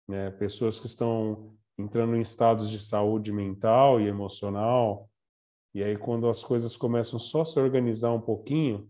Né? 0.08 0.32
Pessoas 0.32 0.80
que 0.80 0.88
estão 0.88 1.56
entrando 1.78 2.16
em 2.16 2.22
estados 2.22 2.70
de 2.70 2.80
saúde 2.80 3.32
mental 3.32 4.00
e 4.00 4.08
emocional. 4.08 5.10
E 5.74 5.84
aí, 5.84 5.98
quando 5.98 6.28
as 6.28 6.44
coisas 6.44 6.76
começam 6.76 7.20
só 7.20 7.42
a 7.42 7.46
se 7.46 7.60
organizar 7.60 8.12
um 8.12 8.22
pouquinho, 8.22 8.90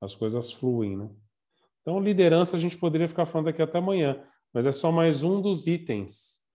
as 0.00 0.14
coisas 0.14 0.52
fluem, 0.52 0.96
né? 0.96 1.10
Então, 1.82 2.00
liderança 2.00 2.56
a 2.56 2.58
gente 2.58 2.76
poderia 2.76 3.06
ficar 3.06 3.26
falando 3.26 3.48
aqui 3.48 3.62
até 3.62 3.78
amanhã, 3.78 4.20
mas 4.52 4.66
é 4.66 4.72
só 4.72 4.90
mais 4.90 5.22
um 5.22 5.40
dos 5.40 5.66
itens 5.66 6.45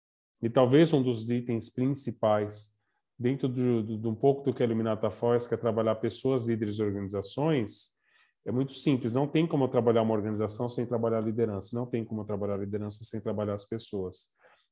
e 0.41 0.49
talvez 0.49 0.91
um 0.93 1.03
dos 1.03 1.29
itens 1.29 1.69
principais 1.69 2.75
dentro 3.17 3.47
de 3.47 4.07
um 4.07 4.15
pouco 4.15 4.43
do 4.43 4.53
que 4.53 4.63
a 4.63 4.65
Iluminata 4.65 5.11
faz, 5.11 5.45
que 5.45 5.53
é 5.53 5.57
trabalhar 5.57 5.95
pessoas, 5.95 6.47
líderes 6.47 6.79
e 6.79 6.83
organizações, 6.83 7.99
é 8.43 8.51
muito 8.51 8.73
simples. 8.73 9.13
Não 9.13 9.27
tem 9.27 9.45
como 9.45 9.67
trabalhar 9.67 10.01
uma 10.01 10.15
organização 10.15 10.67
sem 10.67 10.85
trabalhar 10.85 11.19
a 11.19 11.21
liderança. 11.21 11.77
Não 11.77 11.85
tem 11.85 12.03
como 12.03 12.25
trabalhar 12.25 12.55
a 12.55 12.57
liderança 12.57 13.03
sem 13.03 13.21
trabalhar 13.21 13.53
as 13.53 13.65
pessoas. 13.65 14.29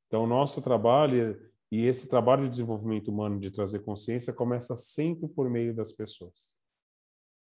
Então, 0.07 0.23
o 0.23 0.27
nosso 0.27 0.61
trabalho 0.61 1.39
e 1.71 1.85
esse 1.85 2.09
trabalho 2.09 2.45
de 2.45 2.49
desenvolvimento 2.49 3.09
humano 3.09 3.39
de 3.39 3.51
trazer 3.51 3.79
consciência 3.79 4.33
começa 4.33 4.75
sempre 4.75 5.27
por 5.27 5.47
meio 5.47 5.75
das 5.75 5.91
pessoas. 5.91 6.57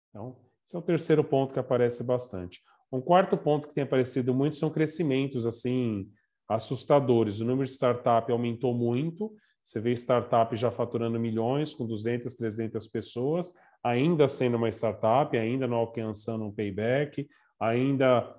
Então, 0.09 0.37
esse 0.63 0.75
é 0.75 0.79
o 0.79 0.83
terceiro 0.83 1.23
ponto 1.23 1.53
que 1.53 1.59
aparece 1.59 2.03
bastante. 2.03 2.61
Um 2.93 3.01
quarto 3.01 3.35
ponto 3.35 3.67
que 3.67 3.73
tem 3.73 3.83
aparecido 3.83 4.33
muito 4.35 4.55
são 4.55 4.69
crescimentos 4.69 5.47
assim 5.47 6.07
assustadores. 6.55 7.39
O 7.39 7.45
número 7.45 7.65
de 7.65 7.73
startup 7.73 8.31
aumentou 8.31 8.73
muito. 8.73 9.33
Você 9.63 9.79
vê 9.79 9.91
startup 9.93 10.55
já 10.55 10.71
faturando 10.71 11.19
milhões 11.19 11.73
com 11.73 11.85
200, 11.85 12.33
300 12.35 12.87
pessoas, 12.87 13.53
ainda 13.83 14.27
sendo 14.27 14.57
uma 14.57 14.69
startup, 14.69 15.37
ainda 15.37 15.67
não 15.67 15.77
alcançando 15.77 16.45
um 16.45 16.51
payback, 16.51 17.27
ainda 17.59 18.35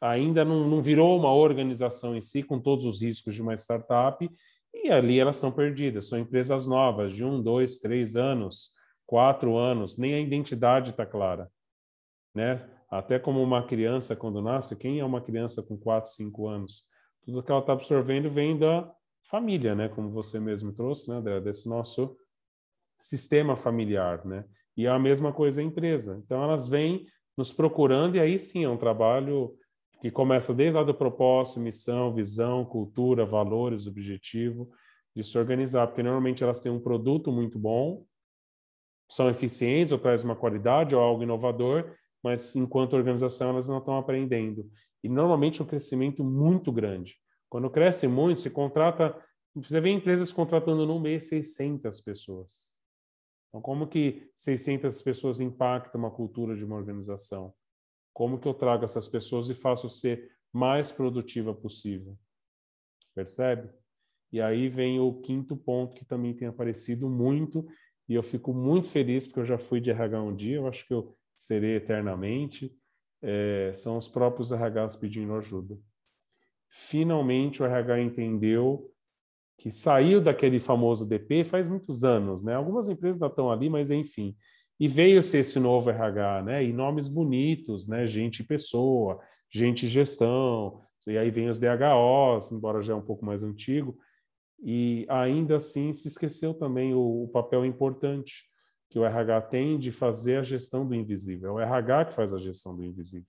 ainda 0.00 0.44
não, 0.44 0.68
não 0.68 0.80
virou 0.80 1.18
uma 1.18 1.34
organização 1.34 2.16
em 2.16 2.20
si 2.20 2.44
com 2.44 2.60
todos 2.60 2.84
os 2.84 3.02
riscos 3.02 3.34
de 3.34 3.42
uma 3.42 3.54
startup 3.54 4.30
e 4.72 4.90
ali 4.90 5.18
elas 5.18 5.36
estão 5.36 5.50
perdidas. 5.50 6.08
São 6.08 6.18
empresas 6.18 6.68
novas, 6.68 7.12
de 7.12 7.24
um, 7.24 7.42
dois, 7.42 7.78
três 7.78 8.14
anos, 8.14 8.74
quatro 9.04 9.56
anos, 9.56 9.98
nem 9.98 10.14
a 10.14 10.20
identidade 10.20 10.90
está 10.90 11.04
clara. 11.04 11.50
Né? 12.32 12.56
Até 12.88 13.18
como 13.18 13.42
uma 13.42 13.66
criança, 13.66 14.14
quando 14.14 14.40
nasce, 14.40 14.78
quem 14.78 15.00
é 15.00 15.04
uma 15.04 15.20
criança 15.20 15.62
com 15.64 15.76
quatro, 15.76 16.10
cinco 16.10 16.46
anos? 16.46 16.84
Tudo 17.28 17.42
que 17.42 17.50
ela 17.50 17.60
está 17.60 17.74
absorvendo 17.74 18.30
vem 18.30 18.58
da 18.58 18.90
família, 19.28 19.74
né? 19.74 19.90
Como 19.90 20.08
você 20.08 20.40
mesmo 20.40 20.72
trouxe, 20.72 21.10
né, 21.10 21.16
André? 21.16 21.38
Desse 21.42 21.68
nosso 21.68 22.16
sistema 22.98 23.54
familiar, 23.54 24.24
né? 24.24 24.46
E 24.74 24.86
é 24.86 24.88
a 24.88 24.98
mesma 24.98 25.30
coisa 25.30 25.60
a 25.60 25.64
empresa. 25.64 26.18
Então, 26.24 26.42
elas 26.42 26.70
vêm 26.70 27.04
nos 27.36 27.52
procurando 27.52 28.16
e 28.16 28.20
aí 28.20 28.38
sim 28.38 28.64
é 28.64 28.68
um 28.70 28.78
trabalho 28.78 29.54
que 30.00 30.10
começa 30.10 30.54
desde 30.54 30.78
lá 30.78 30.82
do 30.82 30.94
propósito, 30.94 31.60
missão, 31.60 32.14
visão, 32.14 32.64
cultura, 32.64 33.26
valores, 33.26 33.86
objetivo, 33.86 34.70
de 35.14 35.22
se 35.22 35.36
organizar, 35.36 35.86
porque 35.88 36.02
normalmente 36.02 36.42
elas 36.42 36.60
têm 36.60 36.72
um 36.72 36.80
produto 36.80 37.30
muito 37.30 37.58
bom, 37.58 38.06
são 39.06 39.28
eficientes 39.28 39.92
ou 39.92 39.98
trazem 39.98 40.24
uma 40.24 40.34
qualidade 40.34 40.94
ou 40.94 41.02
algo 41.02 41.24
inovador, 41.24 41.94
mas 42.24 42.56
enquanto 42.56 42.96
organização 42.96 43.50
elas 43.50 43.68
não 43.68 43.80
estão 43.80 43.98
aprendendo. 43.98 44.66
E 45.02 45.08
normalmente 45.08 45.60
é 45.60 45.64
um 45.64 45.68
crescimento 45.68 46.24
muito 46.24 46.72
grande. 46.72 47.16
Quando 47.48 47.70
cresce 47.70 48.06
muito, 48.06 48.40
você 48.40 48.50
contrata, 48.50 49.16
você 49.54 49.80
vê 49.80 49.90
empresas 49.90 50.32
contratando 50.32 50.86
no 50.86 51.00
mês 51.00 51.28
600 51.28 52.00
pessoas. 52.00 52.76
Então, 53.48 53.62
como 53.62 53.86
que 53.86 54.30
600 54.36 55.00
pessoas 55.02 55.40
impactam 55.40 56.00
uma 56.00 56.10
cultura 56.10 56.54
de 56.54 56.64
uma 56.64 56.76
organização? 56.76 57.54
Como 58.12 58.38
que 58.38 58.46
eu 58.46 58.54
trago 58.54 58.84
essas 58.84 59.08
pessoas 59.08 59.48
e 59.48 59.54
faço 59.54 59.88
ser 59.88 60.30
mais 60.52 60.92
produtiva 60.92 61.54
possível? 61.54 62.18
Percebe? 63.14 63.70
E 64.30 64.40
aí 64.40 64.68
vem 64.68 65.00
o 65.00 65.20
quinto 65.20 65.56
ponto 65.56 65.96
que 65.96 66.04
também 66.04 66.34
tem 66.34 66.48
aparecido 66.48 67.08
muito 67.08 67.66
e 68.08 68.14
eu 68.14 68.22
fico 68.22 68.52
muito 68.52 68.88
feliz 68.88 69.26
porque 69.26 69.40
eu 69.40 69.46
já 69.46 69.58
fui 69.58 69.80
de 69.80 69.90
RH 69.90 70.22
um 70.22 70.34
dia, 70.34 70.56
eu 70.56 70.66
acho 70.66 70.86
que 70.86 70.92
eu 70.92 71.16
serei 71.36 71.76
eternamente. 71.76 72.76
É, 73.22 73.72
são 73.74 73.96
os 73.96 74.08
próprios 74.08 74.52
RHs 74.52 74.96
pedindo 74.96 75.34
ajuda. 75.34 75.76
Finalmente 76.70 77.62
o 77.62 77.66
RH 77.66 78.00
entendeu 78.00 78.92
que 79.58 79.72
saiu 79.72 80.20
daquele 80.20 80.60
famoso 80.60 81.06
DP 81.06 81.44
faz 81.44 81.66
muitos 81.66 82.04
anos, 82.04 82.42
né? 82.42 82.54
Algumas 82.54 82.88
empresas 82.88 83.20
ainda 83.20 83.32
estão 83.32 83.50
ali, 83.50 83.68
mas 83.68 83.90
enfim. 83.90 84.36
E 84.78 84.86
veio-se 84.86 85.38
esse 85.38 85.58
novo 85.58 85.90
RH, 85.90 86.42
né? 86.42 86.64
E 86.64 86.72
nomes 86.72 87.08
bonitos, 87.08 87.88
né? 87.88 88.06
Gente 88.06 88.44
pessoa, 88.44 89.20
gente 89.50 89.88
gestão, 89.88 90.84
e 91.06 91.18
aí 91.18 91.30
vem 91.30 91.48
os 91.48 91.58
DHOs, 91.58 92.52
embora 92.52 92.82
já 92.82 92.92
é 92.92 92.96
um 92.96 93.04
pouco 93.04 93.24
mais 93.24 93.42
antigo, 93.42 93.98
e 94.62 95.06
ainda 95.08 95.56
assim 95.56 95.92
se 95.92 96.06
esqueceu 96.06 96.54
também 96.54 96.94
o, 96.94 97.24
o 97.24 97.28
papel 97.28 97.64
importante 97.64 98.47
que 98.88 98.98
o 98.98 99.04
RH 99.04 99.42
tem 99.42 99.78
de 99.78 99.92
fazer 99.92 100.38
a 100.38 100.42
gestão 100.42 100.86
do 100.86 100.94
invisível. 100.94 101.50
É 101.50 101.52
o 101.52 101.60
RH 101.60 102.06
que 102.06 102.14
faz 102.14 102.32
a 102.32 102.38
gestão 102.38 102.74
do 102.74 102.84
invisível. 102.84 103.28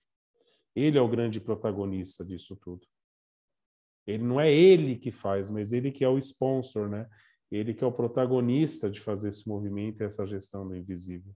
Ele 0.74 0.96
é 0.96 1.00
o 1.00 1.08
grande 1.08 1.40
protagonista 1.40 2.24
disso 2.24 2.56
tudo. 2.56 2.86
Ele 4.06 4.22
não 4.22 4.40
é 4.40 4.52
ele 4.52 4.96
que 4.96 5.10
faz, 5.10 5.50
mas 5.50 5.72
ele 5.72 5.90
que 5.90 6.04
é 6.04 6.08
o 6.08 6.18
sponsor, 6.18 6.88
né? 6.88 7.08
ele 7.50 7.74
que 7.74 7.82
é 7.84 7.86
o 7.86 7.92
protagonista 7.92 8.88
de 8.88 9.00
fazer 9.00 9.28
esse 9.28 9.48
movimento 9.48 10.00
e 10.00 10.04
essa 10.04 10.24
gestão 10.24 10.66
do 10.66 10.76
invisível. 10.76 11.34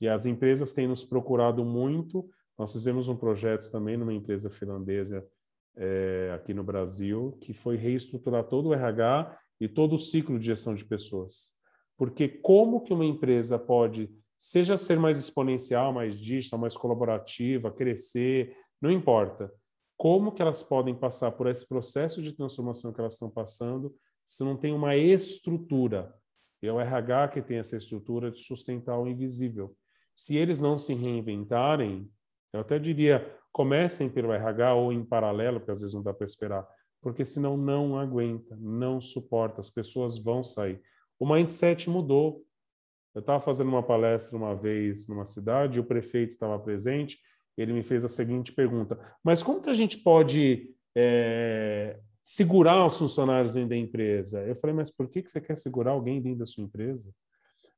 E 0.00 0.08
as 0.08 0.26
empresas 0.26 0.72
têm 0.72 0.88
nos 0.88 1.04
procurado 1.04 1.64
muito. 1.64 2.28
Nós 2.58 2.72
fizemos 2.72 3.08
um 3.08 3.16
projeto 3.16 3.70
também 3.70 3.96
numa 3.96 4.12
empresa 4.12 4.50
finlandesa 4.50 5.26
é, 5.76 6.32
aqui 6.34 6.52
no 6.52 6.64
Brasil, 6.64 7.38
que 7.40 7.54
foi 7.54 7.76
reestruturar 7.76 8.44
todo 8.44 8.68
o 8.68 8.74
RH 8.74 9.38
e 9.60 9.68
todo 9.68 9.94
o 9.94 9.98
ciclo 9.98 10.38
de 10.38 10.46
gestão 10.46 10.74
de 10.74 10.84
pessoas. 10.84 11.54
Porque 12.04 12.28
como 12.28 12.82
que 12.82 12.92
uma 12.92 13.04
empresa 13.04 13.58
pode, 13.58 14.10
seja 14.38 14.76
ser 14.76 14.98
mais 14.98 15.18
exponencial, 15.18 15.90
mais 15.90 16.18
digital, 16.18 16.58
mais 16.58 16.76
colaborativa, 16.76 17.70
crescer, 17.70 18.54
não 18.78 18.90
importa. 18.90 19.50
Como 19.96 20.30
que 20.32 20.42
elas 20.42 20.62
podem 20.62 20.94
passar 20.94 21.32
por 21.32 21.46
esse 21.46 21.66
processo 21.66 22.20
de 22.20 22.36
transformação 22.36 22.92
que 22.92 23.00
elas 23.00 23.14
estão 23.14 23.30
passando 23.30 23.94
se 24.22 24.44
não 24.44 24.54
tem 24.54 24.74
uma 24.74 24.94
estrutura. 24.94 26.14
é 26.62 26.70
o 26.70 26.78
RH 26.78 27.28
que 27.28 27.42
tem 27.42 27.56
essa 27.56 27.74
estrutura 27.74 28.30
de 28.30 28.36
sustentar 28.36 28.98
o 28.98 29.08
invisível. 29.08 29.74
Se 30.14 30.36
eles 30.36 30.60
não 30.60 30.76
se 30.76 30.92
reinventarem, 30.92 32.10
eu 32.52 32.60
até 32.60 32.78
diria, 32.78 33.34
comecem 33.50 34.10
pelo 34.10 34.30
RH 34.30 34.74
ou 34.74 34.92
em 34.92 35.02
paralelo, 35.02 35.58
porque 35.58 35.72
às 35.72 35.80
vezes 35.80 35.94
não 35.94 36.02
dá 36.02 36.12
para 36.12 36.26
esperar, 36.26 36.68
porque 37.00 37.24
senão 37.24 37.56
não 37.56 37.98
aguenta, 37.98 38.58
não 38.60 39.00
suporta, 39.00 39.60
as 39.60 39.70
pessoas 39.70 40.18
vão 40.18 40.44
sair. 40.44 40.82
O 41.18 41.26
mindset 41.26 41.88
mudou. 41.88 42.44
Eu 43.14 43.20
estava 43.20 43.40
fazendo 43.40 43.68
uma 43.68 43.82
palestra 43.82 44.36
uma 44.36 44.54
vez 44.54 45.06
numa 45.08 45.24
cidade, 45.24 45.78
o 45.78 45.84
prefeito 45.84 46.30
estava 46.30 46.58
presente, 46.58 47.18
ele 47.56 47.72
me 47.72 47.82
fez 47.82 48.04
a 48.04 48.08
seguinte 48.08 48.52
pergunta: 48.52 48.98
mas 49.22 49.42
como 49.42 49.62
que 49.62 49.70
a 49.70 49.74
gente 49.74 49.98
pode 49.98 50.74
é, 50.96 51.98
segurar 52.24 52.86
os 52.86 52.98
funcionários 52.98 53.52
dentro 53.52 53.70
da 53.70 53.76
empresa. 53.76 54.42
Eu 54.44 54.56
falei, 54.56 54.74
mas 54.74 54.90
por 54.90 55.08
que 55.08 55.22
você 55.22 55.40
quer 55.40 55.56
segurar 55.56 55.92
alguém 55.92 56.22
dentro 56.22 56.38
da 56.38 56.46
sua 56.46 56.64
empresa? 56.64 57.14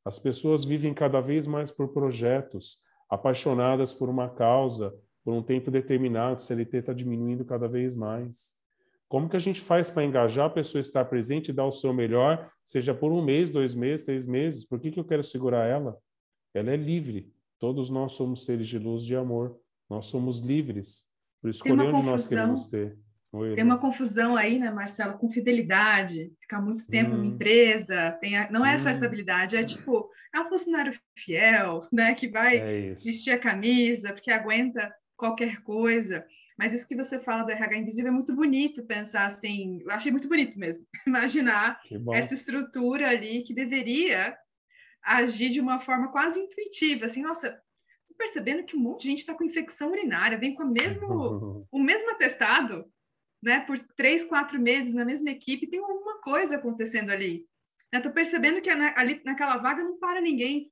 As 0.05 0.21
pessoas 0.21 0.65
vivem 0.65 0.95
cada 0.95 1.21
vez 1.21 1.49
mais 1.49 1.73
por 1.73 1.93
projetos, 1.93 2.79
apaixonadas 3.11 3.93
por 3.93 4.09
uma 4.09 4.29
causa, 4.29 4.95
por 5.25 5.35
um 5.35 5.43
tempo 5.43 5.69
determinado, 5.69 6.37
o 6.37 6.39
CLT 6.39 6.77
está 6.77 6.93
diminuindo 6.93 7.45
cada 7.45 7.67
vez 7.67 7.97
mais. 7.97 8.55
Como 9.09 9.29
que 9.29 9.37
a 9.37 9.41
gente 9.41 9.61
faz 9.61 9.89
para 9.89 10.05
engajar 10.05 10.47
a 10.47 10.51
pessoa 10.51 10.81
a 10.81 10.83
estar 10.83 11.05
presente 11.05 11.49
e 11.49 11.53
dar 11.53 11.65
o 11.65 11.73
seu 11.73 11.93
melhor, 11.93 12.51
seja 12.65 12.93
por 12.93 13.13
um 13.13 13.23
mês, 13.23 13.51
dois 13.51 13.75
meses, 13.75 14.05
três 14.05 14.27
meses? 14.27 14.65
Por 14.65 14.81
que, 14.81 14.91
que 14.91 14.99
eu 14.99 15.05
quero 15.05 15.23
segurar 15.23 15.65
ela? 15.67 15.97
Ela 16.53 16.73
é 16.73 16.77
livre. 16.77 17.33
Todos 17.59 17.89
nós 17.89 18.13
somos 18.13 18.45
seres 18.45 18.67
de 18.67 18.79
luz 18.79 19.05
e 19.05 19.15
amor. 19.15 19.57
Nós 19.89 20.07
somos 20.07 20.41
livres 20.41 21.07
por 21.41 21.51
escolher 21.51 21.95
onde 21.95 22.03
nós 22.03 22.27
queremos 22.27 22.67
ter. 22.67 22.99
Oi, 23.33 23.55
tem 23.55 23.65
uma 23.65 23.79
confusão 23.79 24.37
aí, 24.37 24.59
né, 24.59 24.71
Marcelo, 24.71 25.19
com 25.19 25.29
fidelidade, 25.29 26.33
ficar 26.41 26.61
muito 26.61 26.87
tempo 26.87 27.11
hum. 27.11 27.19
numa 27.19 27.27
empresa, 27.27 28.17
tem 28.21 28.37
a, 28.37 28.51
não 28.51 28.65
é 28.65 28.77
hum. 28.77 28.79
só 28.79 28.91
estabilidade, 28.91 29.57
é 29.57 29.63
tipo, 29.63 30.09
é 30.35 30.41
um 30.41 30.49
funcionário 30.49 30.99
fiel, 31.19 31.87
né, 31.93 32.15
que 32.15 32.29
vai 32.29 32.57
é 32.57 32.89
vestir 32.91 33.33
a 33.33 33.39
camisa, 33.39 34.13
porque 34.13 34.31
aguenta 34.31 34.93
qualquer 35.17 35.63
coisa. 35.63 36.25
Mas 36.59 36.73
isso 36.73 36.89
que 36.89 36.97
você 36.97 37.19
fala 37.19 37.43
do 37.43 37.51
RH 37.51 37.77
invisível 37.77 38.09
é 38.09 38.15
muito 38.15 38.35
bonito 38.35 38.87
pensar 38.87 39.27
assim, 39.27 39.81
eu 39.83 39.91
achei 39.91 40.11
muito 40.11 40.29
bonito 40.29 40.59
mesmo, 40.59 40.87
imaginar 41.07 41.81
essa 42.15 42.35
estrutura 42.35 43.11
ali 43.11 43.43
que 43.43 43.55
deveria 43.55 44.37
agir 45.05 45.51
de 45.51 45.61
uma 45.61 45.79
forma 45.79 46.11
quase 46.11 46.41
intuitiva, 46.41 47.07
assim, 47.07 47.23
nossa, 47.23 47.53
tô 48.09 48.15
percebendo 48.17 48.65
que 48.65 48.77
um 48.77 48.81
monte 48.81 49.03
de 49.03 49.09
gente 49.09 49.19
está 49.19 49.35
com 49.35 49.45
infecção 49.45 49.91
urinária, 49.91 50.39
vem 50.39 50.55
com 50.55 50.65
o 50.65 50.71
mesmo, 50.71 51.67
o 51.71 51.79
mesmo 51.79 52.11
atestado, 52.11 52.91
né, 53.43 53.61
por 53.61 53.79
três, 53.95 54.25
quatro 54.25 54.61
meses 54.61 54.95
na 54.95 55.05
mesma 55.05 55.31
equipe, 55.31 55.69
tem 55.69 55.79
alguma 55.79 56.21
coisa 56.21 56.57
acontecendo 56.57 57.11
ali. 57.11 57.47
Estou 57.93 58.13
percebendo 58.13 58.61
que 58.61 58.69
ali 58.69 59.23
naquela 59.25 59.57
vaga 59.59 59.83
não 59.83 59.99
para 59.99 60.21
ninguém. 60.21 60.71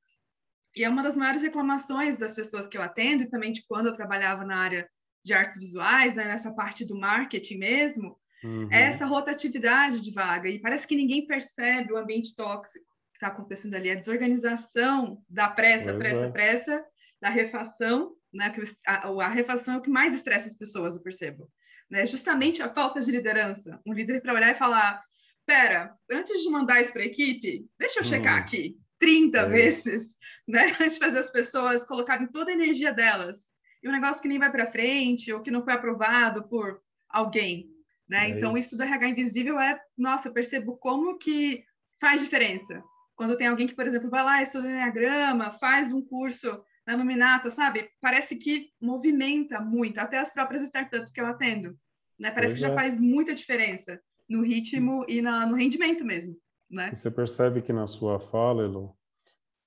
E 0.77 0.85
é 0.85 0.89
uma 0.89 1.03
das 1.03 1.17
maiores 1.17 1.43
reclamações 1.43 2.19
das 2.19 2.35
pessoas 2.35 2.67
que 2.67 2.77
eu 2.77 2.83
atendo, 2.83 3.23
e 3.23 3.31
também 3.31 3.53
de 3.53 3.65
quando 3.67 3.87
eu 3.87 3.95
trabalhava 3.95 4.45
na 4.45 4.59
área 4.59 4.91
de 5.25 5.33
artes 5.33 5.59
visuais, 5.59 6.17
né, 6.17 6.25
nessa 6.25 6.53
parte 6.53 6.85
do 6.85 6.99
marketing 6.99 7.59
mesmo, 7.59 8.19
uhum. 8.43 8.69
é 8.71 8.83
essa 8.83 9.07
rotatividade 9.07 10.01
de 10.01 10.11
vaga. 10.11 10.49
E 10.49 10.59
parece 10.59 10.87
que 10.87 10.97
ninguém 10.97 11.27
percebe 11.27 11.93
o 11.93 11.97
ambiente 11.97 12.35
tóxico 12.35 12.85
que 13.13 13.17
está 13.17 13.29
acontecendo 13.29 13.75
ali, 13.75 13.91
a 13.91 13.95
desorganização 13.95 15.23
da 15.29 15.49
pressa, 15.49 15.93
pois 15.93 15.99
pressa, 15.99 16.25
é. 16.25 16.31
pressa, 16.31 16.85
da 17.21 17.29
refação, 17.29 18.13
né, 18.33 18.51
que 18.51 18.61
a, 18.87 19.09
a 19.09 19.29
refação 19.29 19.75
é 19.75 19.79
o 19.79 19.83
que 19.83 19.91
mais 19.91 20.15
estressa 20.15 20.49
as 20.49 20.57
pessoas, 20.57 20.97
eu 20.97 21.03
percebo 21.03 21.49
né? 21.91 22.05
Justamente 22.07 22.63
a 22.63 22.73
falta 22.73 23.01
de 23.01 23.11
liderança. 23.11 23.81
Um 23.87 23.93
líder 23.93 24.21
para 24.21 24.35
olhar 24.35 24.51
e 24.51 24.59
falar: 24.59 25.03
pera, 25.47 25.95
antes 26.11 26.43
de 26.43 26.51
mandar 26.51 26.81
isso 26.81 26.93
para 26.93 27.03
a 27.03 27.07
equipe, 27.07 27.67
deixa 27.79 28.01
eu 28.01 28.05
checar 28.05 28.35
uhum. 28.35 28.41
aqui. 28.41 28.77
30 28.99 29.39
é 29.39 29.49
vezes, 29.49 30.15
né? 30.49 30.77
Antes 30.81 30.95
de 30.95 30.99
fazer 30.99 31.19
as 31.19 31.31
pessoas 31.31 31.85
colocarem 31.85 32.27
toda 32.27 32.51
a 32.51 32.55
energia 32.55 32.93
delas. 32.93 33.53
E 33.85 33.89
um 33.89 33.93
negócio 33.93 34.23
que 34.23 34.29
nem 34.29 34.39
vai 34.39 34.51
para 34.51 34.71
frente, 34.71 35.31
ou 35.31 35.43
que 35.43 35.51
não 35.51 35.63
foi 35.63 35.75
aprovado 35.75 36.49
por 36.49 36.81
alguém, 37.09 37.69
né? 38.09 38.27
É 38.27 38.29
então, 38.31 38.57
isso. 38.57 38.69
isso 38.69 38.77
do 38.79 38.83
RH 38.83 39.09
invisível 39.09 39.61
é, 39.61 39.79
nossa, 39.97 40.31
percebo 40.31 40.79
como 40.79 41.19
que 41.19 41.63
faz 42.01 42.23
diferença. 42.23 42.83
Quando 43.15 43.37
tem 43.37 43.47
alguém 43.47 43.67
que, 43.67 43.75
por 43.75 43.87
exemplo, 43.87 44.09
vai 44.09 44.25
lá, 44.25 44.43
estuda 44.43 44.69
Enneagrama, 44.69 45.53
faz 45.53 45.93
um 45.93 46.03
curso 46.03 46.65
na 46.87 46.97
Luminata, 46.97 47.51
sabe? 47.51 47.91
Parece 48.01 48.37
que 48.37 48.71
movimenta 48.81 49.61
muito, 49.61 49.99
até 49.99 50.19
as 50.19 50.33
próprias 50.33 50.63
startups 50.63 51.13
que 51.13 51.21
eu 51.21 51.27
atendo. 51.27 51.79
Né? 52.19 52.31
Parece 52.31 52.55
pois 52.55 52.61
que 52.61 52.65
é. 52.65 52.69
já 52.69 52.75
faz 52.75 52.97
muita 52.99 53.35
diferença 53.35 54.01
no 54.29 54.43
ritmo 54.43 55.05
e 55.07 55.21
na, 55.21 55.47
no 55.47 55.55
rendimento 55.55 56.05
mesmo. 56.05 56.37
Né? 56.71 56.93
você 56.93 57.11
percebe 57.11 57.63
que 57.63 57.73
na 57.73 57.87
sua 57.87 58.19
fala, 58.19 58.65
Elo, 58.65 58.97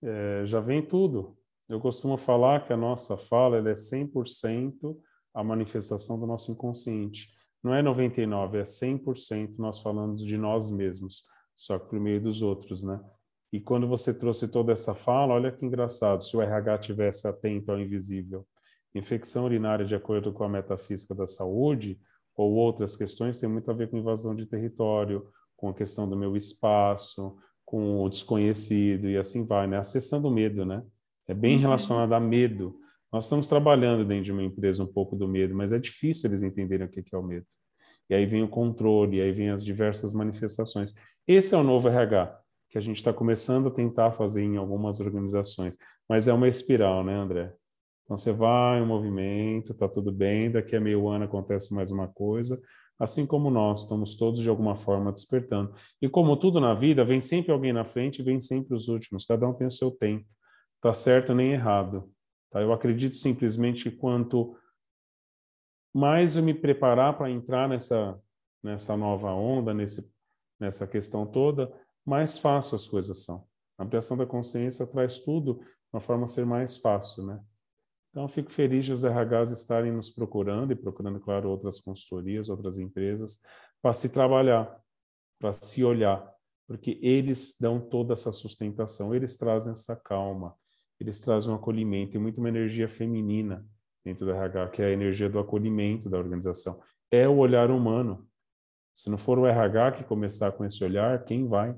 é, 0.01 0.43
já 0.45 0.59
vem 0.59 0.81
tudo. 0.81 1.36
Eu 1.69 1.81
costumo 1.81 2.17
falar 2.17 2.65
que 2.65 2.71
a 2.71 2.77
nossa 2.77 3.17
fala 3.17 3.57
é 3.57 3.73
100% 3.73 4.97
a 5.33 5.43
manifestação 5.43 6.19
do 6.19 6.25
nosso 6.25 6.51
inconsciente. 6.51 7.29
Não 7.61 7.73
é 7.73 7.83
99%, 7.83 8.55
é 8.55 8.63
100% 8.63 9.55
nós 9.57 9.79
falamos 9.79 10.23
de 10.23 10.37
nós 10.37 10.71
mesmos, 10.71 11.25
só 11.55 11.77
que 11.77 11.89
por 11.89 11.99
meio 11.99 12.21
dos 12.21 12.41
outros, 12.41 12.83
né? 12.83 12.99
E 13.51 13.59
quando 13.59 13.87
você 13.87 14.13
trouxe 14.13 14.47
toda 14.47 14.71
essa 14.71 14.93
fala, 14.93 15.33
olha 15.33 15.51
que 15.51 15.65
engraçado, 15.65 16.21
se 16.21 16.35
o 16.35 16.41
RH 16.41 16.77
tivesse 16.79 17.27
atento 17.27 17.71
ao 17.71 17.79
invisível. 17.79 18.45
Infecção 18.95 19.45
urinária, 19.45 19.85
de 19.85 19.95
acordo 19.95 20.33
com 20.33 20.43
a 20.43 20.49
metafísica 20.49 21.13
da 21.13 21.27
saúde, 21.27 21.99
ou 22.35 22.53
outras 22.53 22.95
questões, 22.95 23.39
tem 23.39 23.49
muito 23.49 23.69
a 23.71 23.73
ver 23.73 23.89
com 23.89 23.97
invasão 23.97 24.35
de 24.35 24.45
território, 24.45 25.27
com 25.55 25.69
a 25.69 25.73
questão 25.73 26.07
do 26.07 26.15
meu 26.15 26.35
espaço, 26.37 27.35
com 27.65 28.03
o 28.03 28.09
desconhecido 28.09 29.09
e 29.09 29.17
assim 29.17 29.45
vai, 29.45 29.67
né? 29.67 29.77
Acessando 29.77 30.27
o 30.27 30.31
medo, 30.31 30.65
né? 30.65 30.83
É 31.27 31.33
bem 31.33 31.55
uhum. 31.55 31.61
relacionado 31.61 32.13
a 32.13 32.19
medo. 32.19 32.79
Nós 33.11 33.25
estamos 33.25 33.47
trabalhando 33.47 34.05
dentro 34.05 34.25
de 34.25 34.31
uma 34.31 34.43
empresa 34.43 34.83
um 34.83 34.87
pouco 34.87 35.15
do 35.15 35.27
medo, 35.27 35.55
mas 35.55 35.73
é 35.73 35.79
difícil 35.79 36.29
eles 36.29 36.43
entenderem 36.43 36.85
o 36.85 36.89
que 36.89 37.03
é 37.13 37.17
o 37.17 37.23
medo. 37.23 37.45
E 38.09 38.15
aí 38.15 38.25
vem 38.25 38.43
o 38.43 38.47
controle, 38.47 39.17
e 39.17 39.21
aí 39.21 39.31
vem 39.31 39.49
as 39.49 39.63
diversas 39.63 40.13
manifestações. 40.13 40.93
Esse 41.27 41.53
é 41.53 41.57
o 41.57 41.63
novo 41.63 41.89
RH, 41.89 42.39
que 42.69 42.77
a 42.77 42.81
gente 42.81 42.97
está 42.97 43.11
começando 43.11 43.67
a 43.67 43.71
tentar 43.71 44.11
fazer 44.11 44.43
em 44.43 44.57
algumas 44.57 44.99
organizações. 44.99 45.77
Mas 46.07 46.27
é 46.27 46.33
uma 46.33 46.47
espiral, 46.47 47.03
né, 47.03 47.15
André? 47.15 47.53
Então 48.05 48.15
você 48.15 48.31
vai, 48.31 48.81
um 48.81 48.85
movimento, 48.85 49.73
tá 49.73 49.89
tudo 49.89 50.13
bem, 50.13 50.49
daqui 50.49 50.77
a 50.77 50.79
meio 50.79 51.09
ano 51.09 51.25
acontece 51.25 51.73
mais 51.73 51.91
uma 51.91 52.07
coisa, 52.07 52.57
assim 52.97 53.27
como 53.27 53.49
nós 53.49 53.81
estamos 53.81 54.15
todos 54.15 54.39
de 54.39 54.47
alguma 54.47 54.77
forma 54.77 55.11
despertando. 55.11 55.73
E 56.01 56.07
como 56.07 56.37
tudo 56.37 56.61
na 56.61 56.73
vida, 56.73 57.03
vem 57.03 57.19
sempre 57.19 57.51
alguém 57.51 57.73
na 57.73 57.83
frente 57.83 58.19
e 58.19 58.23
vem 58.23 58.39
sempre 58.39 58.73
os 58.73 58.87
últimos, 58.87 59.25
cada 59.25 59.45
um 59.45 59.53
tem 59.53 59.67
o 59.67 59.71
seu 59.71 59.91
tempo, 59.91 60.25
tá 60.81 60.93
certo 60.93 61.33
nem 61.33 61.53
errado. 61.53 62.11
Tá? 62.51 62.61
Eu 62.61 62.71
acredito 62.71 63.15
simplesmente 63.15 63.89
que 63.89 63.97
quanto 63.97 64.57
mais 65.93 66.35
eu 66.35 66.43
me 66.43 66.53
preparar 66.53 67.17
para 67.17 67.29
entrar 67.29 67.67
nessa 67.67 68.19
nessa 68.63 68.97
nova 68.97 69.31
onda, 69.31 69.73
nesse 69.73 70.11
nessa 70.59 70.87
questão 70.87 71.25
toda, 71.25 71.71
mais 72.05 72.39
fácil 72.39 72.75
as 72.75 72.87
coisas 72.87 73.23
são. 73.23 73.47
A 73.77 73.83
ampliação 73.83 74.17
da 74.17 74.25
consciência 74.25 74.87
traz 74.87 75.19
tudo 75.19 75.59
de 75.59 75.93
uma 75.93 76.01
forma 76.01 76.23
a 76.25 76.27
ser 76.27 76.45
mais 76.45 76.77
fácil, 76.77 77.25
né? 77.25 77.39
Então, 78.09 78.27
fico 78.27 78.51
feliz 78.51 78.85
de 78.85 78.93
os 78.93 79.03
RHs 79.03 79.51
estarem 79.51 79.91
nos 79.91 80.09
procurando 80.09 80.71
e 80.71 80.75
procurando, 80.75 81.19
claro, 81.19 81.49
outras 81.49 81.79
consultorias, 81.79 82.49
outras 82.49 82.79
empresas, 82.79 83.39
para 83.79 83.93
se 83.93 84.09
trabalhar, 84.09 84.75
para 85.39 85.53
se 85.53 85.83
olhar, 85.83 86.27
porque 86.67 86.99
eles 87.03 87.55
dão 87.61 87.79
toda 87.79 88.13
essa 88.13 88.31
sustentação, 88.31 89.13
eles 89.13 89.37
trazem 89.37 89.71
essa 89.71 89.95
calma, 89.95 90.55
eles 90.99 91.19
trazem 91.19 91.51
um 91.51 91.55
acolhimento 91.55 92.15
e 92.15 92.19
muito 92.19 92.39
uma 92.39 92.49
energia 92.49 92.87
feminina 92.87 93.65
dentro 94.03 94.25
do 94.25 94.31
RH, 94.31 94.69
que 94.69 94.81
é 94.81 94.85
a 94.85 94.91
energia 94.91 95.29
do 95.29 95.39
acolhimento 95.39 96.09
da 96.09 96.17
organização. 96.17 96.81
É 97.11 97.27
o 97.27 97.37
olhar 97.37 97.69
humano. 97.69 98.27
Se 98.95 99.09
não 99.09 99.17
for 99.17 99.37
o 99.37 99.45
RH 99.45 99.91
que 99.93 100.03
começar 100.03 100.51
com 100.53 100.65
esse 100.65 100.83
olhar, 100.83 101.23
quem 101.23 101.45
vai? 101.45 101.75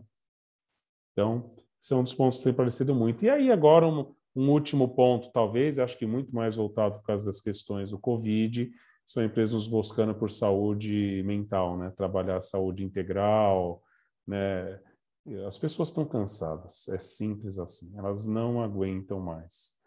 Então, 1.11 1.53
esse 1.81 1.93
é 1.93 1.95
um 1.95 2.03
dos 2.03 2.13
pontos 2.13 2.37
que 2.37 2.45
tem 2.45 2.53
parecido 2.53 2.95
muito. 2.95 3.25
E 3.25 3.29
aí, 3.29 3.51
agora, 3.51 3.87
um, 3.87 4.13
um 4.35 4.49
último 4.49 4.95
ponto, 4.95 5.31
talvez, 5.31 5.79
acho 5.79 5.97
que 5.97 6.05
muito 6.05 6.33
mais 6.33 6.55
voltado 6.55 6.99
por 6.99 7.03
causa 7.03 7.25
das 7.25 7.41
questões 7.41 7.91
do 7.91 7.99
Covid, 7.99 8.71
são 9.05 9.23
empresas 9.23 9.67
buscando 9.67 10.13
por 10.13 10.29
saúde 10.29 11.23
mental, 11.25 11.77
né? 11.77 11.91
Trabalhar 11.97 12.39
saúde 12.41 12.85
integral, 12.85 13.81
né? 14.25 14.79
As 15.45 15.57
pessoas 15.57 15.89
estão 15.89 16.05
cansadas, 16.05 16.87
é 16.89 16.97
simples 16.97 17.59
assim, 17.59 17.91
elas 17.97 18.25
não 18.25 18.61
aguentam 18.61 19.19
mais. 19.19 19.77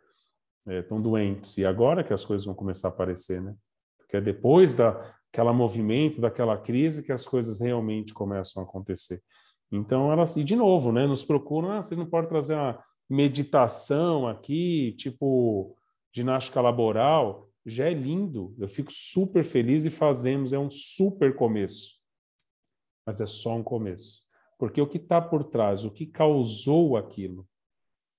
Estão 0.67 0.99
é, 0.99 1.01
doentes. 1.01 1.59
E 1.59 1.65
agora 1.65 2.05
que 2.05 2.13
as 2.13 2.25
coisas 2.25 2.47
vão 2.47 2.55
começar 2.55 2.89
a 2.89 2.91
aparecer, 2.93 3.43
né? 3.43 3.55
Porque 3.99 4.17
é 4.17 4.21
depois 4.21 4.75
daquela 4.75 5.53
movimento, 5.53 6.21
daquela 6.21 6.57
crise, 6.57 7.03
que 7.03 7.11
as 7.11 7.27
coisas 7.27 7.61
realmente 7.61 8.15
começam 8.15 8.63
a 8.63 8.67
acontecer. 8.67 9.21
Então, 9.71 10.13
elas, 10.13 10.37
e 10.37 10.45
de 10.45 10.55
novo, 10.55 10.93
né? 10.93 11.07
Nos 11.07 11.25
procuram, 11.25 11.73
ah, 11.73 11.83
vocês 11.83 11.99
não 11.99 12.07
podem 12.07 12.29
trazer 12.29 12.55
uma 12.55 12.79
meditação 13.09 14.29
aqui, 14.29 14.95
tipo 14.97 15.77
ginástica 16.15 16.61
laboral, 16.61 17.49
já 17.65 17.87
é 17.87 17.95
lindo. 17.95 18.55
Eu 18.59 18.69
fico 18.69 18.93
super 18.93 19.43
feliz 19.43 19.85
e 19.85 19.91
fazemos, 19.91 20.53
é 20.53 20.59
um 20.59 20.71
super 20.71 21.35
começo. 21.35 22.01
Mas 23.07 23.21
é 23.21 23.27
só 23.27 23.57
um 23.57 23.63
começo. 23.63 24.22
Porque 24.63 24.81
o 24.81 24.87
que 24.87 24.97
está 24.97 25.21
por 25.21 25.43
trás, 25.43 25.85
o 25.85 25.91
que 25.91 26.07
causou 26.07 26.97
aquilo, 26.97 27.45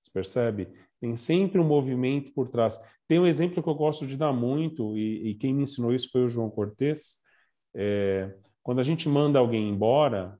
você 0.02 0.12
percebe? 0.12 0.68
Tem 1.00 1.16
sempre 1.16 1.58
um 1.58 1.64
movimento 1.64 2.34
por 2.34 2.50
trás. 2.50 2.78
Tem 3.08 3.18
um 3.18 3.26
exemplo 3.26 3.64
que 3.64 3.70
eu 3.70 3.74
gosto 3.74 4.06
de 4.06 4.18
dar 4.18 4.34
muito, 4.34 4.98
e, 4.98 5.30
e 5.30 5.36
quem 5.36 5.54
me 5.54 5.64
ensinou 5.64 5.94
isso 5.94 6.12
foi 6.12 6.26
o 6.26 6.28
João 6.28 6.50
Cortes. 6.50 7.20
É, 7.74 8.36
quando 8.62 8.80
a 8.80 8.84
gente 8.84 9.08
manda 9.08 9.40
alguém 9.40 9.70
embora, 9.70 10.38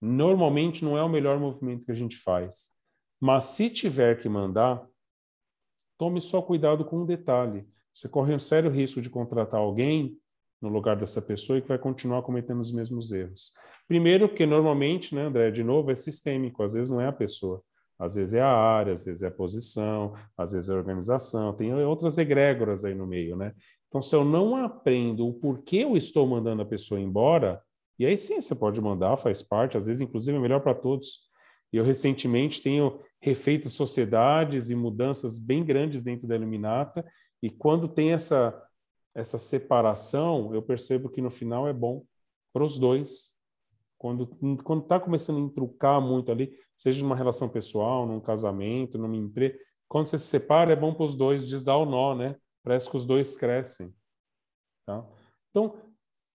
normalmente 0.00 0.84
não 0.84 0.98
é 0.98 1.02
o 1.04 1.08
melhor 1.08 1.38
movimento 1.38 1.84
que 1.84 1.92
a 1.92 1.94
gente 1.96 2.16
faz. 2.16 2.70
Mas 3.20 3.44
se 3.44 3.70
tiver 3.70 4.18
que 4.18 4.28
mandar, 4.28 4.84
tome 5.96 6.20
só 6.20 6.42
cuidado 6.42 6.84
com 6.84 7.02
um 7.02 7.06
detalhe. 7.06 7.68
Você 7.94 8.08
corre 8.08 8.34
um 8.34 8.40
sério 8.40 8.68
risco 8.68 9.00
de 9.00 9.08
contratar 9.08 9.60
alguém 9.60 10.18
no 10.60 10.68
lugar 10.68 10.96
dessa 10.96 11.22
pessoa 11.22 11.56
e 11.56 11.62
que 11.62 11.68
vai 11.68 11.78
continuar 11.78 12.22
cometendo 12.22 12.58
os 12.58 12.72
mesmos 12.72 13.12
erros. 13.12 13.52
Primeiro, 13.90 14.28
porque 14.28 14.46
normalmente, 14.46 15.16
né, 15.16 15.22
André, 15.22 15.50
de 15.50 15.64
novo, 15.64 15.90
é 15.90 15.96
sistêmico, 15.96 16.62
às 16.62 16.74
vezes 16.74 16.88
não 16.88 17.00
é 17.00 17.08
a 17.08 17.12
pessoa. 17.12 17.60
Às 17.98 18.14
vezes 18.14 18.34
é 18.34 18.40
a 18.40 18.46
área, 18.46 18.92
às 18.92 19.04
vezes 19.04 19.20
é 19.24 19.26
a 19.26 19.32
posição, 19.32 20.14
às 20.38 20.52
vezes 20.52 20.70
é 20.70 20.72
a 20.72 20.76
organização, 20.76 21.52
tem 21.52 21.74
outras 21.74 22.16
egrégoras 22.16 22.84
aí 22.84 22.94
no 22.94 23.04
meio, 23.04 23.34
né? 23.34 23.52
Então, 23.88 24.00
se 24.00 24.14
eu 24.14 24.24
não 24.24 24.54
aprendo 24.54 25.26
o 25.26 25.34
porquê 25.34 25.78
eu 25.78 25.96
estou 25.96 26.24
mandando 26.24 26.62
a 26.62 26.64
pessoa 26.64 27.00
embora, 27.00 27.60
e 27.98 28.06
aí 28.06 28.16
sim 28.16 28.40
você 28.40 28.54
pode 28.54 28.80
mandar, 28.80 29.16
faz 29.16 29.42
parte, 29.42 29.76
às 29.76 29.86
vezes, 29.86 30.00
inclusive, 30.00 30.38
é 30.38 30.40
melhor 30.40 30.60
para 30.60 30.72
todos. 30.72 31.28
Eu 31.72 31.82
recentemente 31.82 32.62
tenho 32.62 33.00
refeito 33.20 33.68
sociedades 33.68 34.70
e 34.70 34.76
mudanças 34.76 35.36
bem 35.36 35.64
grandes 35.64 36.00
dentro 36.00 36.28
da 36.28 36.36
Iluminata, 36.36 37.04
e 37.42 37.50
quando 37.50 37.88
tem 37.88 38.12
essa, 38.12 38.56
essa 39.12 39.36
separação, 39.36 40.54
eu 40.54 40.62
percebo 40.62 41.08
que 41.08 41.20
no 41.20 41.28
final 41.28 41.66
é 41.66 41.72
bom 41.72 42.04
para 42.52 42.62
os 42.62 42.78
dois. 42.78 43.39
Quando 44.00 44.26
quando 44.64 44.82
está 44.82 44.98
começando 44.98 45.36
a 45.36 45.40
intrucar 45.40 46.00
muito 46.00 46.32
ali, 46.32 46.50
seja 46.74 47.02
numa 47.02 47.14
relação 47.14 47.50
pessoal, 47.50 48.06
num 48.06 48.18
casamento, 48.18 48.96
numa 48.96 49.14
empresa, 49.14 49.54
quando 49.86 50.06
você 50.06 50.18
se 50.18 50.24
separa 50.24 50.72
é 50.72 50.76
bom 50.76 50.94
para 50.94 51.04
os 51.04 51.14
dois 51.14 51.46
desdar 51.46 51.76
o 51.76 51.84
nó, 51.84 52.14
né? 52.14 52.34
Parece 52.64 52.88
que 52.88 52.96
os 52.96 53.04
dois 53.04 53.36
crescem. 53.36 53.94
Tá? 54.86 55.06
Então, 55.50 55.76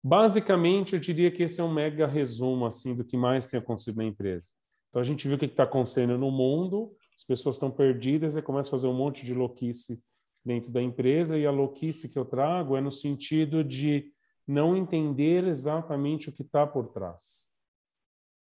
basicamente, 0.05 0.93
eu 0.93 1.01
diria 1.01 1.31
que 1.31 1.43
esse 1.43 1.59
é 1.59 1.65
um 1.65 1.73
mega 1.73 2.07
resumo 2.07 2.67
assim 2.67 2.95
do 2.95 3.03
que 3.03 3.17
mais 3.17 3.47
tem 3.47 3.59
acontecido 3.59 3.97
na 3.97 4.05
empresa. 4.05 4.49
Então 4.91 5.01
a 5.01 5.05
gente 5.05 5.27
viu 5.27 5.39
o 5.39 5.41
que 5.41 5.47
está 5.47 5.63
acontecendo 5.63 6.19
no 6.19 6.31
mundo, 6.31 6.95
as 7.17 7.25
pessoas 7.25 7.57
estão 7.57 7.71
perdidas 7.71 8.37
e 8.37 8.43
começa 8.43 8.69
a 8.69 8.73
fazer 8.73 8.89
um 8.89 8.95
monte 8.95 9.25
de 9.25 9.33
louquice 9.33 10.03
dentro 10.45 10.71
da 10.71 10.83
empresa, 10.83 11.39
e 11.39 11.47
a 11.47 11.51
louquice 11.51 12.11
que 12.11 12.19
eu 12.19 12.27
trago 12.27 12.77
é 12.77 12.81
no 12.83 12.93
sentido 12.93 13.65
de 13.65 14.13
não 14.47 14.77
entender 14.77 15.45
exatamente 15.45 16.29
o 16.29 16.33
que 16.33 16.43
está 16.43 16.67
por 16.67 16.89
trás. 16.89 17.54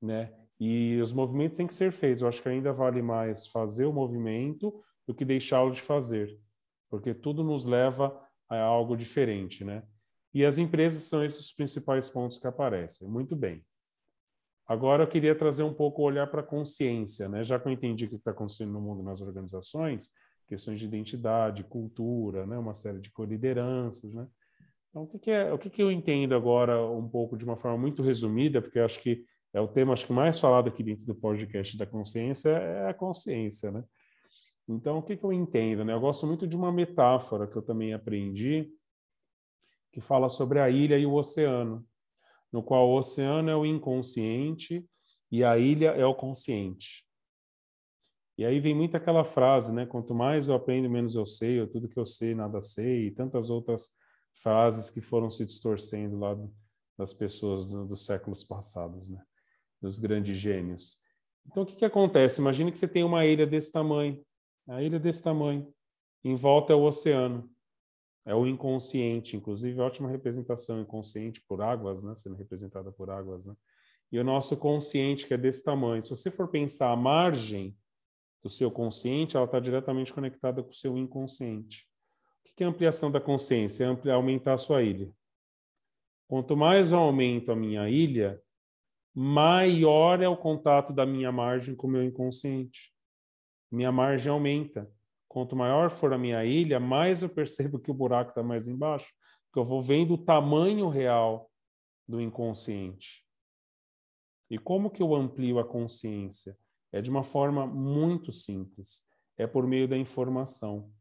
Né? 0.02 0.34
E 0.60 1.00
os 1.02 1.14
movimentos 1.14 1.58
têm 1.58 1.68
que 1.68 1.74
ser 1.74 1.92
feitos. 1.92 2.22
Eu 2.22 2.28
acho 2.28 2.42
que 2.42 2.50
ainda 2.50 2.72
vale 2.72 3.02
mais 3.02 3.48
fazer 3.48 3.86
o 3.86 3.94
movimento 3.94 4.74
do 5.08 5.14
que 5.14 5.26
deixá-lo 5.26 5.72
de 5.72 5.82
fazer, 5.82 6.40
porque 6.90 7.14
tudo 7.14 7.44
nos 7.44 7.66
leva 7.66 8.20
a 8.48 8.60
algo 8.60 8.96
diferente, 8.96 9.64
né? 9.64 9.84
E 10.34 10.46
as 10.46 10.58
empresas 10.58 11.04
são 11.04 11.24
esses 11.26 11.48
os 11.48 11.54
principais 11.54 12.10
pontos 12.10 12.38
que 12.38 12.48
aparecem. 12.48 13.10
Muito 13.10 13.36
bem. 13.36 13.66
Agora 14.68 15.04
eu 15.04 15.08
queria 15.08 15.36
trazer 15.36 15.64
um 15.64 15.74
pouco 15.74 16.02
o 16.02 16.06
olhar 16.06 16.28
para 16.28 16.42
a 16.42 16.46
consciência, 16.46 17.28
né? 17.28 17.44
Já 17.44 17.60
que 17.60 17.68
eu 17.68 17.72
entendi 17.72 18.06
o 18.06 18.10
que 18.10 18.16
está 18.16 18.32
acontecendo 18.32 18.72
no 18.72 18.80
mundo 18.80 19.04
nas 19.04 19.20
organizações, 19.20 20.12
questões 20.48 20.80
de 20.80 20.86
identidade, 20.86 21.64
cultura, 21.64 22.46
né? 22.46 22.58
Uma 22.58 22.74
série 22.74 23.00
de 23.00 23.12
colideranças, 23.12 24.14
né? 24.14 24.28
Então, 24.90 25.04
o 25.04 25.08
que, 25.08 25.20
que 25.20 25.32
é, 25.32 25.52
o 25.52 25.58
que, 25.58 25.70
que 25.70 25.82
eu 25.82 25.92
entendo 25.92 26.36
agora 26.36 26.86
um 26.86 27.08
pouco 27.08 27.38
de 27.38 27.44
uma 27.44 27.58
forma 27.58 27.78
muito 27.78 28.02
resumida, 28.02 28.62
porque 28.62 28.80
acho 28.80 29.00
que 29.00 29.26
É 29.54 29.60
o 29.60 29.68
tema, 29.68 29.94
acho 29.94 30.08
que 30.08 30.14
mais 30.14 30.40
falado 30.40 30.70
aqui 30.70 30.82
dentro 30.82 31.06
do 31.06 31.14
podcast 31.14 31.78
da 31.78 31.86
consciência 31.86 32.50
é 32.50 32.90
a 32.90 32.94
consciência, 32.94 33.72
né? 33.72 33.84
Então, 34.68 35.00
o 35.00 35.04
que, 35.04 35.18
que 35.18 35.24
eu 35.24 35.34
entendo? 35.34 35.84
Né? 35.84 35.94
Eu 35.94 36.00
gosto 36.00 36.26
muito 36.26 36.48
de 36.48 36.56
uma 36.56 36.72
metáfora 36.72 37.48
que 37.48 37.58
eu 37.58 37.62
também 37.62 37.94
aprendi, 37.94 38.72
que 39.92 40.00
fala 40.00 40.30
sobre 40.30 40.60
a 40.60 40.70
ilha 40.70 40.98
e 40.98 41.06
o 41.06 41.14
oceano, 41.14 41.86
no 42.52 42.64
qual 42.64 42.88
o 42.88 42.98
oceano 42.98 43.50
é 43.50 43.56
o 43.56 43.66
inconsciente 43.66 44.86
e 45.30 45.44
a 45.44 45.58
ilha 45.58 45.90
é 45.90 46.06
o 46.06 46.16
consciente. 46.16 47.06
E 48.38 48.46
aí 48.46 48.60
vem 48.60 48.74
muito 48.74 48.96
aquela 48.96 49.26
frase, 49.26 49.74
né? 49.74 49.86
Quanto 49.86 50.16
mais 50.16 50.48
eu 50.48 50.56
aprendo, 50.56 50.90
menos 50.90 51.16
eu 51.16 51.26
sei, 51.26 51.66
tudo 51.68 51.90
que 51.90 52.00
eu 52.00 52.06
sei, 52.06 52.34
nada 52.34 52.62
sei, 52.62 53.08
e 53.08 53.12
tantas 53.12 53.50
outras 53.50 53.92
frases 54.34 54.90
que 54.90 55.02
foram 55.02 55.30
se 55.30 55.46
distorcendo 55.46 56.18
lá 56.18 56.38
das 56.98 57.14
pessoas 57.14 57.66
do, 57.66 57.86
dos 57.86 58.06
séculos 58.06 58.44
passados, 58.44 59.10
né? 59.10 59.22
Dos 59.82 59.98
grandes 59.98 60.38
gênios. 60.38 61.00
Então, 61.46 61.64
o 61.64 61.66
que, 61.66 61.76
que 61.76 61.86
acontece? 61.86 62.40
Imagine 62.40 62.72
que 62.72 62.78
você 62.78 62.88
tem 62.88 63.04
uma 63.04 63.26
ilha 63.26 63.48
desse 63.48 63.72
tamanho. 63.72 64.24
A 64.68 64.82
ilha 64.82 65.00
desse 65.00 65.24
tamanho. 65.24 65.74
Em 66.24 66.36
volta 66.36 66.74
é 66.74 66.76
o 66.76 66.84
oceano. 66.84 67.50
É 68.26 68.36
o 68.36 68.46
inconsciente. 68.46 69.36
Inclusive, 69.36 69.80
ótima 69.80 70.10
representação 70.10 70.80
inconsciente 70.80 71.42
por 71.48 71.62
águas, 71.62 72.04
né? 72.04 72.14
Sendo 72.16 72.36
representada 72.36 72.92
por 72.92 73.10
águas, 73.10 73.46
né? 73.46 73.56
E 74.12 74.20
o 74.20 74.24
nosso 74.24 74.58
consciente, 74.58 75.26
que 75.26 75.34
é 75.34 75.38
desse 75.38 75.64
tamanho. 75.64 76.04
Se 76.04 76.10
você 76.10 76.30
for 76.30 76.48
pensar 76.50 76.92
a 76.92 76.96
margem 76.96 77.76
do 78.44 78.50
seu 78.50 78.70
consciente, 78.70 79.36
ela 79.36 79.46
está 79.46 79.60
diretamente 79.60 80.14
conectada 80.14 80.62
com 80.62 80.70
o 80.70 80.74
seu 80.74 80.98
inconsciente. 80.98 81.88
O 82.42 82.56
que 82.56 82.64
é 82.64 82.68
ampliação 82.68 83.10
da 83.10 83.22
consciência? 83.22 83.86
É 83.86 83.88
ampliar, 83.88 84.16
aumentar 84.16 84.54
a 84.54 84.58
sua 84.58 84.84
ilha. 84.84 85.10
Quanto 86.28 86.56
mais 86.56 86.92
eu 86.92 87.00
aumento 87.00 87.52
a 87.52 87.56
minha 87.56 87.90
ilha, 87.90 88.42
maior 89.14 90.22
é 90.22 90.28
o 90.28 90.38
contato 90.38 90.94
da 90.94 91.06
minha 91.06 91.32
margem 91.32 91.76
com 91.76 91.88
o 91.88 91.90
meu 91.90 92.04
inconsciente. 92.04 92.94
Minha 93.72 93.92
margem 93.92 94.32
aumenta. 94.32 94.90
Quanto 95.28 95.56
maior 95.56 95.90
for 95.90 96.14
a 96.14 96.18
minha 96.18 96.44
ilha, 96.44 96.80
mais 96.80 97.22
eu 97.22 97.30
percebo 97.30 97.80
que 97.80 97.90
o 97.90 97.94
buraco 97.94 98.32
está 98.32 98.44
mais 98.44 98.68
embaixo, 98.68 99.14
porque 99.46 99.60
eu 99.60 99.64
vou 99.64 99.82
vendo 99.82 100.16
o 100.16 100.18
tamanho 100.18 100.90
real 100.90 101.50
do 102.08 102.20
inconsciente. 102.20 103.26
E 104.50 104.58
como 104.58 104.90
que 104.90 105.02
eu 105.02 105.16
amplio 105.16 105.60
a 105.60 105.64
consciência? 105.64 106.58
É 106.92 107.02
de 107.02 107.10
uma 107.10 107.24
forma 107.24 107.66
muito 107.66 108.34
simples. 108.34 109.10
É 109.38 109.48
por 109.48 109.66
meio 109.66 109.88
da 109.88 109.98
informação. 109.98 110.92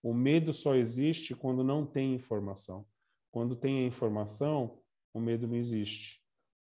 O 0.00 0.14
medo 0.14 0.52
só 0.52 0.76
existe 0.76 1.34
quando 1.34 1.64
não 1.64 1.84
tem 1.84 2.14
informação. 2.14 2.86
Quando 3.32 3.56
tem 3.56 3.80
a 3.80 3.86
informação, 3.86 4.78
o 5.12 5.20
medo 5.20 5.48
não 5.48 5.56
existe. 5.56 6.19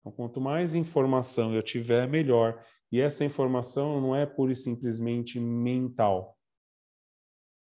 Então, 0.07 0.11
quanto 0.11 0.39
mais 0.39 0.73
informação 0.73 1.53
eu 1.53 1.61
tiver, 1.61 2.07
melhor. 2.07 2.63
E 2.89 3.01
essa 3.01 3.25
informação 3.25 3.99
não 3.99 4.15
é 4.15 4.25
pura 4.25 4.53
e 4.53 4.55
simplesmente 4.55 5.37
mental. 5.37 6.37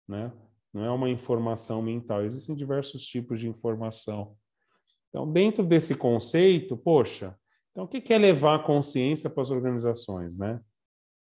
Né? 0.08 0.32
Não 0.74 0.84
é 0.84 0.91
uma 0.91 1.10
informação 1.10 1.82
mental. 1.82 2.26
Existem 2.26 2.54
diversos 2.54 3.06
tipos 3.06 3.39
de 3.39 3.48
informação. 3.48 4.36
Então, 5.10 5.32
dentro 5.32 5.64
desse 5.64 5.96
conceito, 5.96 6.76
poxa, 6.76 7.38
então 7.72 7.86
o 7.86 7.88
que 7.88 8.14
é 8.14 8.18
levar 8.18 8.56
a 8.56 8.64
consciência 8.64 9.30
para 9.30 9.41
as 9.41 9.52
organizações, 9.52 10.38
né? 10.38 10.60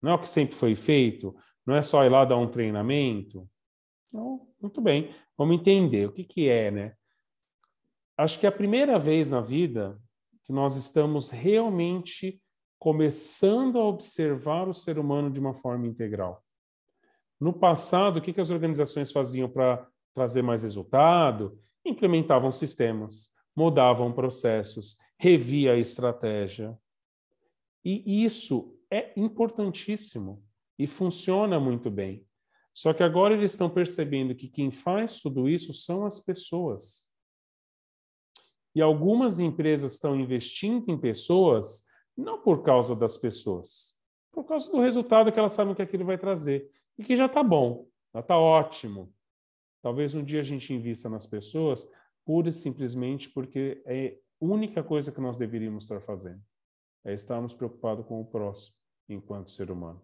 Não 0.00 0.12
é 0.12 0.14
o 0.14 0.18
que 0.18 0.30
sempre 0.30 0.54
foi 0.54 0.74
feito? 0.74 1.34
Não 1.66 1.74
é 1.74 1.82
só 1.82 2.04
ir 2.04 2.08
lá 2.08 2.24
dar 2.24 2.38
um 2.38 2.50
treinamento? 2.50 3.48
Então, 4.06 4.48
muito 4.60 4.80
bem. 4.80 5.14
Vamos 5.36 5.56
entender 5.56 6.06
o 6.06 6.12
que, 6.12 6.24
que 6.24 6.48
é, 6.48 6.70
né? 6.70 6.94
Acho 8.16 8.38
que 8.38 8.46
a 8.46 8.52
primeira 8.52 8.98
vez 8.98 9.30
na 9.30 9.40
vida 9.40 10.00
que 10.44 10.52
nós 10.52 10.76
estamos 10.76 11.30
realmente 11.30 12.40
começando 12.78 13.78
a 13.78 13.84
observar 13.84 14.68
o 14.68 14.74
ser 14.74 14.98
humano 14.98 15.30
de 15.30 15.38
uma 15.38 15.54
forma 15.54 15.86
integral. 15.86 16.44
No 17.40 17.52
passado, 17.52 18.18
o 18.18 18.20
que, 18.20 18.32
que 18.32 18.40
as 18.40 18.50
organizações 18.50 19.12
faziam 19.12 19.48
para 19.48 19.86
trazer 20.14 20.42
mais 20.42 20.62
resultado? 20.62 21.58
Implementavam 21.84 22.50
sistemas, 22.50 23.30
mudavam 23.54 24.12
processos, 24.12 24.96
revia 25.18 25.72
a 25.72 25.78
estratégia. 25.78 26.76
E 27.84 28.24
isso 28.24 28.78
é 28.90 29.12
importantíssimo 29.16 30.42
e 30.78 30.86
funciona 30.86 31.60
muito 31.60 31.90
bem. 31.90 32.26
Só 32.74 32.92
que 32.92 33.02
agora 33.02 33.34
eles 33.34 33.52
estão 33.52 33.68
percebendo 33.68 34.34
que 34.34 34.48
quem 34.48 34.70
faz 34.70 35.20
tudo 35.20 35.48
isso 35.48 35.74
são 35.74 36.06
as 36.06 36.20
pessoas. 36.20 37.11
E 38.74 38.80
algumas 38.80 39.38
empresas 39.38 39.94
estão 39.94 40.18
investindo 40.18 40.90
em 40.90 40.98
pessoas 40.98 41.86
não 42.16 42.40
por 42.40 42.62
causa 42.62 42.94
das 42.94 43.16
pessoas, 43.16 43.94
por 44.30 44.44
causa 44.44 44.70
do 44.70 44.80
resultado 44.80 45.30
que 45.30 45.38
elas 45.38 45.52
sabem 45.52 45.74
que 45.74 45.82
aquilo 45.82 46.04
vai 46.04 46.18
trazer. 46.18 46.70
E 46.98 47.04
que 47.04 47.16
já 47.16 47.26
está 47.26 47.42
bom, 47.42 47.86
já 48.14 48.20
está 48.20 48.36
ótimo. 48.36 49.12
Talvez 49.82 50.14
um 50.14 50.24
dia 50.24 50.40
a 50.40 50.44
gente 50.44 50.72
invista 50.72 51.08
nas 51.08 51.26
pessoas 51.26 51.88
pura 52.24 52.48
e 52.48 52.52
simplesmente 52.52 53.28
porque 53.30 53.82
é 53.84 54.18
a 54.40 54.44
única 54.44 54.82
coisa 54.82 55.10
que 55.10 55.20
nós 55.20 55.36
deveríamos 55.36 55.84
estar 55.84 56.00
fazendo. 56.00 56.40
É 57.04 57.12
estarmos 57.12 57.52
preocupados 57.54 58.06
com 58.06 58.20
o 58.20 58.24
próximo 58.24 58.76
enquanto 59.08 59.50
ser 59.50 59.70
humano. 59.70 60.00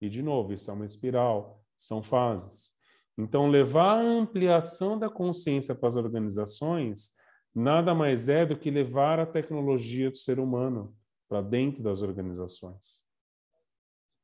E, 0.00 0.08
de 0.08 0.22
novo, 0.22 0.52
isso 0.52 0.70
é 0.70 0.74
uma 0.74 0.86
espiral, 0.86 1.62
são 1.76 2.02
fases. 2.02 2.72
Então, 3.16 3.48
levar 3.48 3.98
a 3.98 4.08
ampliação 4.08 4.98
da 4.98 5.08
consciência 5.08 5.74
para 5.74 5.88
as 5.88 5.96
organizações 5.96 7.10
nada 7.54 7.94
mais 7.94 8.28
é 8.28 8.46
do 8.46 8.56
que 8.56 8.70
levar 8.70 9.18
a 9.18 9.26
tecnologia 9.26 10.10
do 10.10 10.16
ser 10.16 10.38
humano 10.38 10.94
para 11.28 11.40
dentro 11.40 11.82
das 11.82 12.02
organizações. 12.02 13.04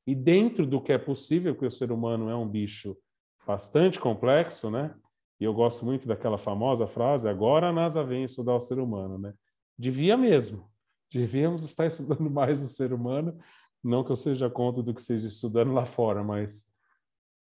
E 0.06 0.14
dentro 0.14 0.66
do 0.66 0.80
que 0.80 0.92
é 0.92 0.98
possível, 0.98 1.54
porque 1.54 1.66
o 1.66 1.70
ser 1.70 1.90
humano 1.90 2.30
é 2.30 2.36
um 2.36 2.48
bicho 2.48 2.96
bastante 3.46 3.98
complexo, 3.98 4.70
né? 4.70 4.94
E 5.40 5.44
eu 5.44 5.52
gosto 5.52 5.84
muito 5.84 6.06
daquela 6.06 6.38
famosa 6.38 6.86
frase: 6.86 7.28
agora 7.28 7.68
a 7.68 7.72
NASA 7.72 8.04
vem 8.04 8.24
estudar 8.24 8.54
o 8.54 8.60
ser 8.60 8.78
humano, 8.78 9.18
né? 9.18 9.34
Devia 9.78 10.16
mesmo, 10.16 10.70
Devíamos 11.12 11.64
estar 11.64 11.86
estudando 11.86 12.30
mais 12.30 12.62
o 12.62 12.68
ser 12.68 12.92
humano, 12.92 13.38
não 13.82 14.04
que 14.04 14.10
eu 14.10 14.16
seja 14.16 14.50
contra 14.50 14.82
do 14.82 14.94
que 14.94 15.02
seja 15.02 15.26
estudando 15.26 15.72
lá 15.72 15.86
fora, 15.86 16.22
mas 16.22 16.66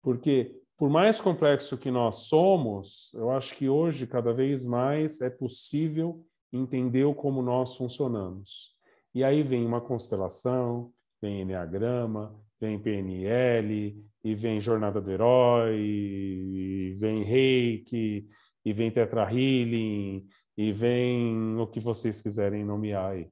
porque 0.02 0.59
por 0.80 0.90
mais 0.90 1.20
complexo 1.20 1.78
que 1.78 1.92
nós 1.92 2.28
somos, 2.30 3.14
eu 3.14 3.30
acho 3.32 3.54
que 3.54 3.68
hoje 3.68 4.08
cada 4.08 4.32
vez 4.32 4.66
mais 4.66 5.20
é 5.20 5.30
possível 5.30 6.26
entender 6.54 7.14
como 7.16 7.42
nós 7.42 7.76
funcionamos. 7.76 8.78
E 9.14 9.22
aí 9.22 9.44
vem 9.44 9.66
uma 9.66 9.82
constelação, 9.82 10.94
vem 11.22 11.42
Enneagrama, 11.42 12.34
vem 12.62 12.80
PNL, 12.80 14.02
e 14.24 14.36
vem 14.36 14.62
Jornada 14.62 15.02
do 15.02 15.12
Herói, 15.12 15.78
e 15.78 16.94
vem 16.98 17.24
Reiki, 17.24 18.26
e 18.64 18.72
vem 18.72 18.90
Tetra 18.90 19.24
Healing, 19.24 20.26
e 20.58 20.72
vem 20.72 21.58
o 21.58 21.68
que 21.68 21.82
vocês 21.82 22.22
quiserem 22.22 22.64
nomear 22.64 23.12
aí. 23.12 23.30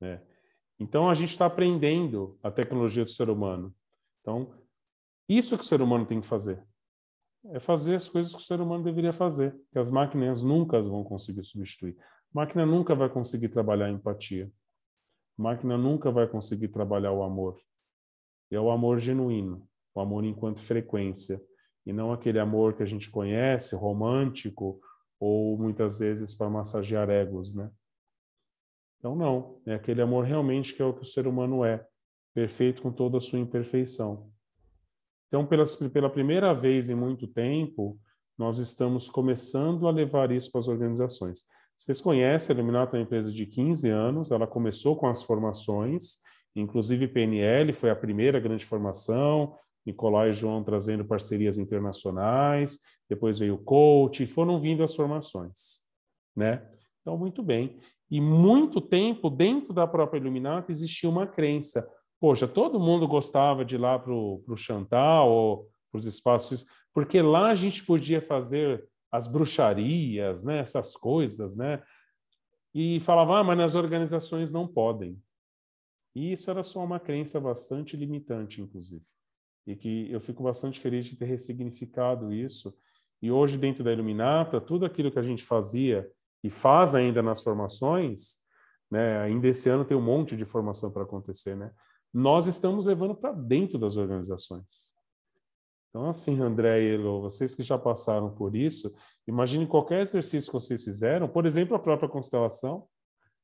Né? 0.00 0.22
Então, 0.80 1.10
a 1.10 1.14
gente 1.14 1.32
está 1.32 1.44
aprendendo 1.44 2.38
a 2.42 2.50
tecnologia 2.50 3.04
do 3.04 3.10
ser 3.10 3.28
humano. 3.28 3.74
Então, 4.22 4.54
isso 5.28 5.56
que 5.56 5.64
o 5.64 5.66
ser 5.66 5.80
humano 5.80 6.06
tem 6.06 6.20
que 6.20 6.26
fazer. 6.26 6.62
É 7.46 7.60
fazer 7.60 7.96
as 7.96 8.08
coisas 8.08 8.32
que 8.32 8.40
o 8.40 8.44
ser 8.44 8.60
humano 8.60 8.84
deveria 8.84 9.12
fazer, 9.12 9.56
que 9.72 9.78
as 9.78 9.90
máquinas 9.90 10.42
nunca 10.42 10.80
vão 10.80 11.04
conseguir 11.04 11.42
substituir. 11.42 11.96
A 11.98 12.40
máquina 12.40 12.66
nunca 12.66 12.94
vai 12.94 13.08
conseguir 13.08 13.48
trabalhar 13.48 13.86
a 13.86 13.90
empatia. 13.90 14.50
A 15.38 15.42
máquina 15.42 15.76
nunca 15.78 16.10
vai 16.10 16.26
conseguir 16.26 16.68
trabalhar 16.68 17.12
o 17.12 17.22
amor. 17.22 17.60
E 18.50 18.56
é 18.56 18.60
o 18.60 18.70
amor 18.70 18.98
genuíno, 18.98 19.68
o 19.94 20.00
amor 20.00 20.24
enquanto 20.24 20.60
frequência, 20.60 21.40
e 21.84 21.92
não 21.92 22.12
aquele 22.12 22.38
amor 22.38 22.74
que 22.74 22.82
a 22.82 22.86
gente 22.86 23.10
conhece, 23.10 23.76
romântico, 23.76 24.80
ou 25.20 25.56
muitas 25.56 26.00
vezes 26.00 26.34
para 26.34 26.50
massagear 26.50 27.08
egos, 27.08 27.54
né? 27.54 27.70
Então, 28.98 29.14
não. 29.14 29.60
É 29.64 29.74
aquele 29.74 30.02
amor 30.02 30.24
realmente 30.24 30.74
que 30.74 30.82
é 30.82 30.84
o 30.84 30.92
que 30.92 31.02
o 31.02 31.06
ser 31.06 31.26
humano 31.26 31.64
é, 31.64 31.86
perfeito 32.34 32.82
com 32.82 32.92
toda 32.92 33.18
a 33.18 33.20
sua 33.20 33.38
imperfeição. 33.38 34.30
Então, 35.28 35.46
pela, 35.46 35.64
pela 35.92 36.10
primeira 36.10 36.52
vez 36.54 36.88
em 36.88 36.94
muito 36.94 37.26
tempo, 37.26 37.98
nós 38.38 38.58
estamos 38.58 39.08
começando 39.08 39.86
a 39.88 39.90
levar 39.90 40.30
isso 40.30 40.50
para 40.52 40.60
as 40.60 40.68
organizações. 40.68 41.44
Vocês 41.76 42.00
conhecem 42.00 42.54
a 42.54 42.58
Iluminato 42.58 42.96
é 42.96 42.98
uma 42.98 43.04
empresa 43.04 43.32
de 43.32 43.44
15 43.44 43.90
anos, 43.90 44.30
ela 44.30 44.46
começou 44.46 44.96
com 44.96 45.06
as 45.06 45.22
formações, 45.22 46.18
inclusive 46.54 47.08
PNL 47.08 47.72
foi 47.72 47.90
a 47.90 47.96
primeira 47.96 48.40
grande 48.40 48.64
formação, 48.64 49.54
Nicolai 49.84 50.30
e 50.30 50.32
João 50.32 50.64
trazendo 50.64 51.04
parcerias 51.04 51.58
internacionais, 51.58 52.78
depois 53.08 53.38
veio 53.38 53.54
o 53.54 53.58
coach, 53.58 54.22
e 54.22 54.26
foram 54.26 54.58
vindo 54.58 54.82
as 54.82 54.94
formações, 54.94 55.84
né? 56.34 56.66
Então, 57.00 57.16
muito 57.16 57.42
bem. 57.42 57.78
E 58.10 58.20
muito 58.20 58.80
tempo, 58.80 59.30
dentro 59.30 59.72
da 59.72 59.86
própria 59.86 60.18
Illuminati, 60.18 60.72
existia 60.72 61.08
uma 61.08 61.26
crença. 61.26 61.88
Poxa, 62.20 62.48
todo 62.48 62.80
mundo 62.80 63.06
gostava 63.06 63.64
de 63.64 63.74
ir 63.74 63.78
lá 63.78 63.98
para 63.98 64.12
o 64.12 64.56
Chantal 64.56 65.30
ou 65.30 65.70
para 65.90 65.98
os 65.98 66.06
espaços, 66.06 66.66
porque 66.94 67.20
lá 67.20 67.50
a 67.50 67.54
gente 67.54 67.84
podia 67.84 68.22
fazer 68.22 68.86
as 69.12 69.26
bruxarias, 69.26 70.44
né? 70.44 70.58
essas 70.58 70.96
coisas, 70.96 71.56
né? 71.56 71.82
e 72.78 73.00
falava, 73.00 73.38
ah, 73.38 73.42
mas 73.42 73.56
nas 73.56 73.74
organizações 73.74 74.50
não 74.50 74.68
podem. 74.68 75.18
E 76.14 76.32
isso 76.32 76.50
era 76.50 76.62
só 76.62 76.84
uma 76.84 77.00
crença 77.00 77.40
bastante 77.40 77.96
limitante, 77.96 78.60
inclusive. 78.60 79.02
E 79.66 79.74
que 79.74 80.12
eu 80.12 80.20
fico 80.20 80.42
bastante 80.42 80.78
feliz 80.78 81.06
de 81.06 81.16
ter 81.16 81.24
ressignificado 81.24 82.34
isso. 82.34 82.76
E 83.22 83.32
hoje, 83.32 83.56
dentro 83.56 83.82
da 83.82 83.90
Iluminata, 83.90 84.60
tudo 84.60 84.84
aquilo 84.84 85.10
que 85.10 85.18
a 85.18 85.22
gente 85.22 85.42
fazia 85.42 86.06
e 86.44 86.50
faz 86.50 86.94
ainda 86.94 87.22
nas 87.22 87.42
formações, 87.42 88.44
né, 88.90 89.20
ainda 89.20 89.48
esse 89.48 89.70
ano 89.70 89.82
tem 89.82 89.96
um 89.96 90.02
monte 90.02 90.36
de 90.36 90.44
formação 90.44 90.92
para 90.92 91.04
acontecer, 91.04 91.56
né? 91.56 91.72
Nós 92.18 92.46
estamos 92.46 92.86
levando 92.86 93.14
para 93.14 93.30
dentro 93.30 93.78
das 93.78 93.98
organizações. 93.98 94.94
Então, 95.90 96.08
assim, 96.08 96.40
André 96.40 96.80
e 96.80 96.94
Elo, 96.94 97.20
vocês 97.20 97.54
que 97.54 97.62
já 97.62 97.76
passaram 97.76 98.34
por 98.34 98.56
isso, 98.56 98.96
imagine 99.28 99.66
qualquer 99.66 100.00
exercício 100.00 100.50
que 100.50 100.58
vocês 100.58 100.82
fizeram, 100.82 101.28
por 101.28 101.44
exemplo, 101.44 101.76
a 101.76 101.78
própria 101.78 102.08
constelação, 102.08 102.88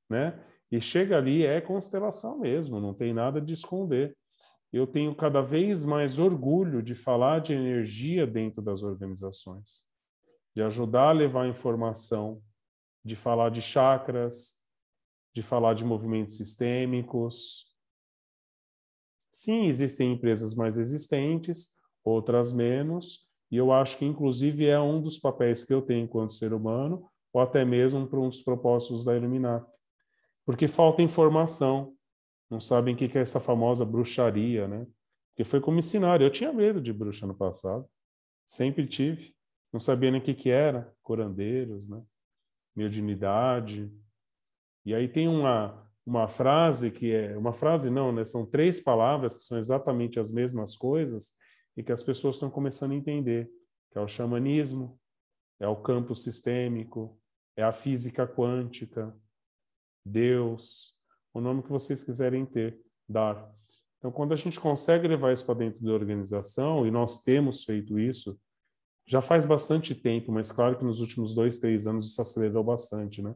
né? 0.08 0.42
E 0.70 0.80
chega 0.80 1.18
ali, 1.18 1.44
é 1.44 1.60
constelação 1.60 2.38
mesmo, 2.38 2.80
não 2.80 2.94
tem 2.94 3.12
nada 3.12 3.42
de 3.42 3.52
esconder. 3.52 4.16
Eu 4.72 4.86
tenho 4.86 5.14
cada 5.14 5.42
vez 5.42 5.84
mais 5.84 6.18
orgulho 6.18 6.82
de 6.82 6.94
falar 6.94 7.42
de 7.42 7.52
energia 7.52 8.26
dentro 8.26 8.62
das 8.62 8.82
organizações, 8.82 9.84
de 10.56 10.62
ajudar 10.62 11.10
a 11.10 11.12
levar 11.12 11.46
informação, 11.46 12.40
de 13.04 13.16
falar 13.16 13.50
de 13.50 13.60
chakras, 13.60 14.64
de 15.34 15.42
falar 15.42 15.74
de 15.74 15.84
movimentos 15.84 16.38
sistêmicos. 16.38 17.71
Sim, 19.33 19.66
existem 19.66 20.12
empresas 20.12 20.55
mais 20.55 20.76
existentes, 20.76 21.70
outras 22.05 22.53
menos, 22.53 23.26
e 23.51 23.57
eu 23.57 23.72
acho 23.72 23.97
que, 23.97 24.05
inclusive, 24.05 24.66
é 24.66 24.78
um 24.78 25.01
dos 25.01 25.18
papéis 25.18 25.64
que 25.64 25.72
eu 25.72 25.80
tenho 25.80 26.05
enquanto 26.05 26.33
ser 26.33 26.53
humano, 26.53 27.09
ou 27.33 27.41
até 27.41 27.64
mesmo 27.64 28.07
para 28.07 28.20
um 28.20 28.28
dos 28.28 28.43
propósitos 28.43 29.05
da 29.05 29.16
Illuminati. 29.16 29.66
Porque 30.45 30.68
falta 30.68 31.03
informação, 31.03 31.95
não 32.51 32.61
sabem 32.61 32.95
o 32.95 32.97
que 32.97 33.16
é 33.16 33.20
essa 33.22 33.41
famosa 33.41 33.85
bruxaria, 33.85 34.68
né? 34.68 34.87
Porque 35.30 35.45
foi 35.45 35.61
como 35.61 35.78
ensinaram. 35.78 36.24
Eu 36.24 36.30
tinha 36.30 36.53
medo 36.53 36.80
de 36.80 36.93
bruxa 36.93 37.26
no 37.26 37.35
passado, 37.35 37.87
sempre 38.47 38.87
tive. 38.87 39.35
Não 39.72 39.80
sabia 39.80 40.11
nem 40.11 40.20
o 40.20 40.22
que, 40.22 40.35
que 40.35 40.51
era, 40.51 40.95
curandeiros, 41.03 41.89
né? 41.89 42.03
Mediunidade. 42.76 43.91
E 44.85 44.95
aí 44.95 45.09
tem 45.09 45.28
uma, 45.28 45.91
uma 46.05 46.28
frase 46.28 46.90
que 46.90 47.12
é... 47.12 47.36
Uma 47.36 47.53
frase 47.53 47.90
não, 47.90 48.12
né? 48.12 48.24
São 48.24 48.44
três 48.44 48.80
palavras 48.80 49.36
que 49.36 49.42
são 49.42 49.59
exatamente 49.59 50.18
as 50.18 50.32
mesmas 50.32 50.76
coisas, 50.76 51.32
e 51.76 51.82
que 51.82 51.92
as 51.92 52.03
pessoas 52.03 52.36
estão 52.36 52.50
começando 52.50 52.92
a 52.92 52.96
entender, 52.96 53.50
que 53.90 53.98
é 53.98 54.00
o 54.00 54.09
xamanismo, 54.09 54.98
é 55.59 55.66
o 55.66 55.76
campo 55.76 56.14
sistêmico, 56.14 57.18
é 57.57 57.62
a 57.62 57.72
física 57.72 58.26
quântica, 58.26 59.14
Deus, 60.05 60.94
o 61.32 61.40
nome 61.40 61.62
que 61.62 61.70
vocês 61.70 62.03
quiserem 62.03 62.44
ter, 62.44 62.80
dar. 63.09 63.50
Então, 63.98 64.11
quando 64.11 64.32
a 64.32 64.36
gente 64.36 64.59
consegue 64.59 65.07
levar 65.07 65.32
isso 65.32 65.46
para 65.46 65.55
dentro 65.55 65.82
da 65.84 65.92
organização, 65.92 66.86
e 66.86 66.90
nós 66.90 67.22
temos 67.22 67.64
feito 67.64 67.98
isso, 67.98 68.38
já 69.07 69.22
faz 69.22 69.44
bastante 69.44 69.94
tempo, 69.94 70.32
mas 70.32 70.50
claro 70.50 70.76
que 70.76 70.84
nos 70.84 71.00
últimos 71.00 71.34
dois, 71.34 71.59
três 71.59 71.86
anos 71.86 72.11
isso 72.11 72.20
acelerou 72.20 72.64
bastante, 72.64 73.22
né? 73.22 73.34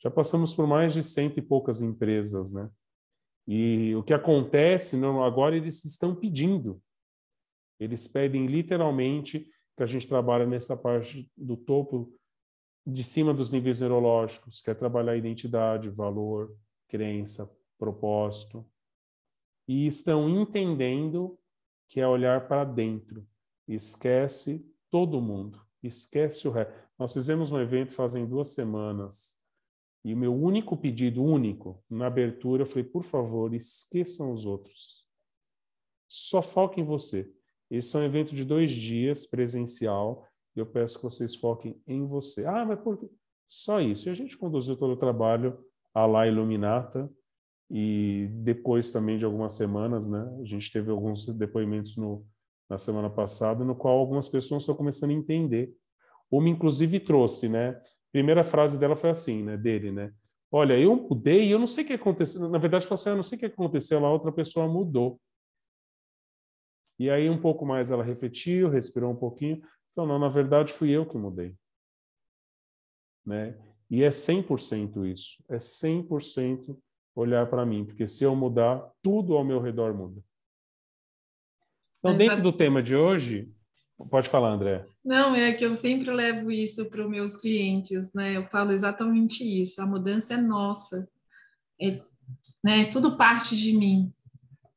Já 0.00 0.10
passamos 0.10 0.54
por 0.54 0.66
mais 0.66 0.92
de 0.92 1.02
cento 1.02 1.38
e 1.38 1.42
poucas 1.42 1.82
empresas, 1.82 2.52
né? 2.52 2.70
E 3.46 3.94
o 3.96 4.02
que 4.02 4.12
acontece, 4.12 4.96
não, 4.96 5.22
agora 5.24 5.56
eles 5.56 5.84
estão 5.84 6.14
pedindo 6.14 6.80
eles 7.78 8.08
pedem 8.08 8.46
literalmente 8.46 9.48
que 9.76 9.82
a 9.82 9.86
gente 9.86 10.06
trabalhe 10.06 10.46
nessa 10.46 10.76
parte 10.76 11.30
do 11.36 11.56
topo 11.56 12.12
de 12.84 13.04
cima 13.04 13.32
dos 13.32 13.52
níveis 13.52 13.80
neurológicos, 13.80 14.60
que 14.60 14.70
é 14.70 14.74
trabalhar 14.74 15.16
identidade, 15.16 15.88
valor, 15.90 16.56
crença, 16.88 17.50
propósito. 17.78 18.66
E 19.68 19.86
estão 19.86 20.28
entendendo 20.28 21.38
que 21.88 22.00
é 22.00 22.08
olhar 22.08 22.48
para 22.48 22.64
dentro. 22.64 23.26
Esquece 23.68 24.66
todo 24.90 25.20
mundo, 25.20 25.60
esquece 25.82 26.48
o 26.48 26.50
resto. 26.50 26.72
Nós 26.98 27.12
fizemos 27.12 27.52
um 27.52 27.60
evento 27.60 27.92
fazem 27.92 28.26
duas 28.26 28.48
semanas 28.48 29.37
e 30.08 30.14
o 30.14 30.16
meu 30.16 30.34
único 30.34 30.74
pedido, 30.74 31.22
único, 31.22 31.84
na 31.90 32.06
abertura, 32.06 32.64
falei, 32.64 32.84
por 32.84 33.02
favor, 33.02 33.52
esqueçam 33.52 34.32
os 34.32 34.46
outros. 34.46 35.04
Só 36.08 36.40
foque 36.40 36.80
em 36.80 36.84
você. 36.84 37.30
Esse 37.70 37.94
é 37.94 38.00
um 38.00 38.04
evento 38.04 38.34
de 38.34 38.42
dois 38.42 38.70
dias, 38.70 39.26
presencial, 39.26 40.26
e 40.56 40.60
eu 40.60 40.64
peço 40.64 40.96
que 40.96 41.04
vocês 41.04 41.36
foquem 41.36 41.78
em 41.86 42.06
você. 42.06 42.46
Ah, 42.46 42.64
mas 42.64 42.80
por 42.80 42.96
quê? 42.96 43.06
Só 43.46 43.82
isso. 43.82 44.08
E 44.08 44.10
a 44.10 44.14
gente 44.14 44.38
conduziu 44.38 44.78
todo 44.78 44.92
o 44.92 44.96
trabalho 44.96 45.62
a 45.92 46.06
lá 46.06 46.26
Iluminata, 46.26 47.12
e 47.70 48.28
depois 48.30 48.90
também 48.90 49.18
de 49.18 49.26
algumas 49.26 49.52
semanas, 49.52 50.08
né, 50.08 50.26
a 50.40 50.44
gente 50.46 50.72
teve 50.72 50.90
alguns 50.90 51.26
depoimentos 51.26 51.98
no, 51.98 52.26
na 52.66 52.78
semana 52.78 53.10
passada, 53.10 53.62
no 53.62 53.76
qual 53.76 53.98
algumas 53.98 54.26
pessoas 54.26 54.62
estão 54.62 54.74
começando 54.74 55.10
a 55.10 55.12
entender. 55.12 55.70
Uma, 56.30 56.48
inclusive, 56.48 56.98
trouxe, 56.98 57.46
né? 57.46 57.78
Primeira 58.12 58.42
frase 58.42 58.78
dela 58.78 58.96
foi 58.96 59.10
assim, 59.10 59.42
né, 59.42 59.56
dele, 59.56 59.92
né? 59.92 60.12
Olha, 60.50 60.78
eu 60.78 60.96
mudei 60.96 61.44
e 61.44 61.50
eu 61.50 61.58
não 61.58 61.66
sei 61.66 61.84
o 61.84 61.86
que 61.86 61.92
aconteceu. 61.92 62.48
Na 62.48 62.58
verdade, 62.58 62.86
falou 62.86 62.94
assim, 62.94 63.10
ah, 63.10 63.12
eu 63.12 63.16
não 63.16 63.22
sei 63.22 63.36
o 63.36 63.38
que 63.40 63.46
aconteceu, 63.46 64.04
a 64.04 64.10
outra 64.10 64.32
pessoa 64.32 64.66
mudou. 64.66 65.20
E 66.98 67.08
aí, 67.08 67.30
um 67.30 67.40
pouco 67.40 67.64
mais, 67.64 67.90
ela 67.90 68.02
refletiu, 68.02 68.68
respirou 68.68 69.12
um 69.12 69.16
pouquinho, 69.16 69.62
falou: 69.94 70.12
não, 70.12 70.18
na 70.18 70.28
verdade, 70.28 70.72
fui 70.72 70.90
eu 70.90 71.06
que 71.06 71.16
mudei. 71.16 71.54
Né? 73.24 73.56
E 73.90 74.02
é 74.02 74.10
100% 74.10 75.06
isso, 75.06 75.42
é 75.48 75.58
100% 75.58 76.76
olhar 77.14 77.48
para 77.48 77.64
mim, 77.64 77.84
porque 77.84 78.06
se 78.06 78.24
eu 78.24 78.34
mudar, 78.34 78.90
tudo 79.02 79.36
ao 79.36 79.44
meu 79.44 79.60
redor 79.60 79.94
muda. 79.94 80.22
Então, 81.98 82.16
dentro 82.16 82.42
do 82.42 82.52
tema 82.52 82.82
de 82.82 82.94
hoje, 82.94 83.52
pode 84.06 84.28
falar, 84.28 84.52
André. 84.52 84.86
Não, 85.04 85.34
é 85.34 85.52
que 85.52 85.64
eu 85.64 85.74
sempre 85.74 86.10
levo 86.10 86.50
isso 86.50 86.88
para 86.90 87.02
os 87.02 87.10
meus 87.10 87.36
clientes, 87.36 88.12
né? 88.12 88.36
Eu 88.36 88.46
falo 88.48 88.72
exatamente 88.72 89.42
isso. 89.42 89.80
A 89.80 89.86
mudança 89.86 90.34
é 90.34 90.36
nossa, 90.36 91.08
é, 91.80 92.00
né? 92.62 92.84
Tudo 92.84 93.16
parte 93.16 93.56
de 93.56 93.72
mim. 93.76 94.12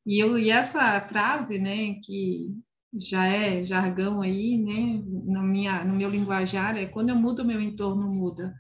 E, 0.06 0.20
eu, 0.20 0.38
e 0.38 0.50
essa 0.50 1.00
frase, 1.02 1.60
né, 1.60 1.94
que 2.04 2.56
já 2.94 3.26
é 3.26 3.64
jargão 3.64 4.22
aí, 4.22 4.58
né, 4.58 5.04
na 5.26 5.42
minha, 5.44 5.84
no 5.86 5.96
meu 5.96 6.10
linguajar, 6.10 6.76
é 6.76 6.86
quando 6.86 7.10
eu 7.10 7.16
mudo, 7.16 7.46
meu 7.46 7.62
entorno 7.62 8.08
muda. 8.08 8.54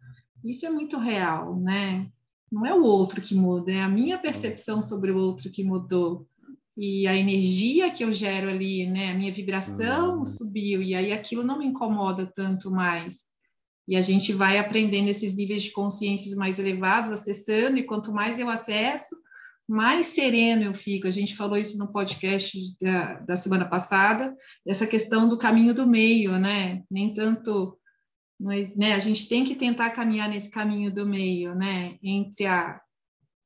Isso 0.44 0.66
é 0.66 0.70
muito 0.70 0.98
real, 0.98 1.60
né? 1.60 2.08
Não 2.52 2.66
é 2.66 2.74
o 2.74 2.84
outro 2.84 3.22
que 3.22 3.36
muda, 3.36 3.72
é 3.72 3.82
a 3.82 3.90
minha 3.90 4.18
percepção 4.18 4.82
sobre 4.82 5.12
o 5.12 5.18
outro 5.18 5.50
que 5.50 5.64
mudou. 5.64 6.28
E 6.78 7.08
a 7.08 7.16
energia 7.16 7.92
que 7.92 8.04
eu 8.04 8.14
gero 8.14 8.50
ali, 8.50 8.86
né, 8.86 9.12
a 9.12 9.14
minha 9.14 9.32
vibração 9.32 10.20
uhum. 10.20 10.26
subiu, 10.26 10.82
e 10.82 10.96
aí 10.96 11.12
aquilo 11.12 11.44
não 11.44 11.60
me 11.60 11.66
incomoda 11.66 12.26
tanto 12.34 12.72
mais. 12.72 13.32
E 13.88 13.96
a 13.98 14.02
gente 14.02 14.32
vai 14.32 14.58
aprendendo 14.58 15.10
esses 15.10 15.36
níveis 15.36 15.64
de 15.64 15.72
consciências 15.72 16.34
mais 16.36 16.60
elevados, 16.60 17.12
acessando, 17.12 17.78
e 17.78 17.84
quanto 17.84 18.14
mais 18.14 18.40
eu 18.40 18.50
acesso, 18.50 19.16
mais 19.68 20.08
sereno 20.08 20.64
eu 20.64 20.74
fico. 20.74 21.08
A 21.08 21.12
gente 21.12 21.36
falou 21.36 21.58
isso 21.58 21.78
no 21.78 21.92
podcast 21.92 22.58
da, 22.82 23.14
da 23.20 23.38
semana 23.38 23.66
passada, 23.66 24.36
essa 24.68 24.88
questão 24.88 25.28
do 25.28 25.38
caminho 25.38 25.74
do 25.74 25.88
meio, 25.88 26.38
né? 26.40 26.84
Nem 26.90 27.14
tanto. 27.14 27.78
Né? 28.40 28.94
A 28.94 29.00
gente 29.00 29.28
tem 29.28 29.44
que 29.44 29.56
tentar 29.56 29.90
caminhar 29.92 30.30
nesse 30.30 30.50
caminho 30.50 30.94
do 30.94 31.06
meio, 31.06 31.56
né? 31.56 31.98
Entre 32.02 32.46
a, 32.46 32.82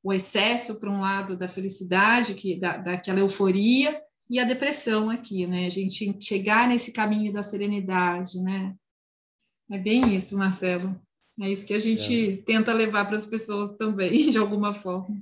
o 0.06 0.12
excesso, 0.12 0.78
por 0.78 0.88
um 0.88 1.00
lado, 1.00 1.36
da 1.36 1.48
felicidade, 1.48 2.34
que, 2.34 2.60
da, 2.60 2.76
daquela 2.76 3.18
euforia, 3.18 4.00
e 4.30 4.38
a 4.38 4.44
depressão 4.44 5.10
aqui, 5.10 5.48
né? 5.48 5.66
A 5.66 5.68
gente 5.68 6.16
chegar 6.24 6.68
nesse 6.68 6.92
caminho 6.92 7.32
da 7.32 7.42
serenidade, 7.42 8.40
né? 8.40 8.72
É 9.68 9.76
bem 9.76 10.14
isso, 10.14 10.38
Marcelo. 10.38 10.94
É 11.40 11.50
isso 11.50 11.66
que 11.66 11.74
a 11.74 11.80
gente 11.80 12.34
é. 12.34 12.36
tenta 12.36 12.72
levar 12.72 13.04
para 13.04 13.16
as 13.16 13.26
pessoas 13.26 13.72
também, 13.76 14.30
de 14.30 14.38
alguma 14.38 14.72
forma. 14.72 15.20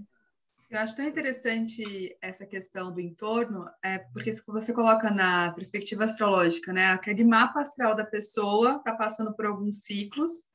Eu 0.70 0.78
acho 0.78 0.94
tão 0.94 1.06
interessante 1.06 2.14
essa 2.20 2.44
questão 2.44 2.92
do 2.92 3.00
entorno, 3.00 3.64
é 3.82 3.96
porque 3.96 4.32
você 4.46 4.70
coloca 4.74 5.10
na 5.10 5.50
perspectiva 5.52 6.04
astrológica, 6.04 6.74
né? 6.74 6.88
Aquele 6.88 7.24
mapa 7.24 7.62
astral 7.62 7.96
da 7.96 8.04
pessoa 8.04 8.76
está 8.76 8.92
passando 8.92 9.34
por 9.34 9.46
alguns 9.46 9.82
ciclos 9.84 10.52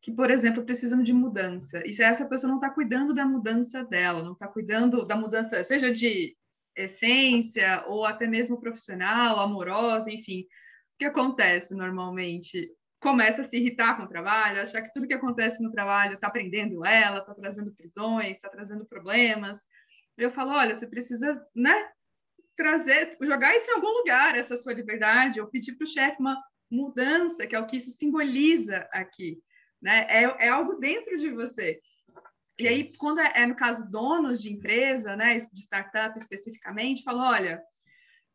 que, 0.00 0.10
por 0.10 0.30
exemplo, 0.30 0.64
precisam 0.64 1.02
de 1.02 1.12
mudança. 1.12 1.82
E 1.86 1.92
se 1.92 2.02
essa 2.02 2.26
pessoa 2.26 2.48
não 2.48 2.58
está 2.58 2.70
cuidando 2.70 3.12
da 3.12 3.24
mudança 3.24 3.84
dela, 3.84 4.22
não 4.22 4.32
está 4.32 4.48
cuidando 4.48 5.04
da 5.04 5.16
mudança, 5.16 5.62
seja 5.62 5.92
de 5.92 6.36
essência 6.74 7.84
ou 7.86 8.06
até 8.06 8.26
mesmo 8.26 8.60
profissional, 8.60 9.38
amorosa, 9.40 10.10
enfim, 10.10 10.42
o 10.42 10.98
que 10.98 11.04
acontece 11.04 11.74
normalmente? 11.74 12.70
começa 13.00 13.40
a 13.40 13.44
se 13.44 13.56
irritar 13.56 13.96
com 13.96 14.02
o 14.04 14.08
trabalho, 14.08 14.60
achar 14.60 14.82
que 14.82 14.92
tudo 14.92 15.06
que 15.06 15.14
acontece 15.14 15.62
no 15.62 15.72
trabalho 15.72 16.14
está 16.14 16.28
prendendo 16.28 16.84
ela, 16.84 17.18
está 17.18 17.34
trazendo 17.34 17.74
prisões, 17.74 18.36
está 18.36 18.48
trazendo 18.50 18.84
problemas. 18.84 19.58
Eu 20.18 20.30
falo, 20.30 20.50
olha, 20.52 20.74
você 20.74 20.86
precisa, 20.86 21.42
né, 21.56 21.88
trazer, 22.54 23.16
jogar 23.22 23.56
isso 23.56 23.70
em 23.70 23.74
algum 23.74 23.88
lugar, 23.88 24.36
essa 24.36 24.54
sua 24.54 24.74
liberdade, 24.74 25.40
ou 25.40 25.46
pedir 25.46 25.72
para 25.76 25.84
o 25.84 25.88
chefe 25.88 26.20
uma 26.20 26.38
mudança, 26.70 27.46
que 27.46 27.56
é 27.56 27.58
o 27.58 27.66
que 27.66 27.78
isso 27.78 27.90
simboliza 27.92 28.86
aqui, 28.92 29.42
né? 29.80 30.06
É, 30.08 30.46
é 30.46 30.48
algo 30.48 30.74
dentro 30.74 31.16
de 31.16 31.30
você. 31.30 31.80
E 32.58 32.68
aí, 32.68 32.88
quando 32.98 33.20
é, 33.20 33.32
é, 33.36 33.46
no 33.46 33.56
caso 33.56 33.90
donos 33.90 34.42
de 34.42 34.52
empresa, 34.52 35.16
né, 35.16 35.34
de 35.36 35.60
startup 35.60 36.18
especificamente, 36.18 37.02
falam, 37.02 37.26
olha, 37.26 37.62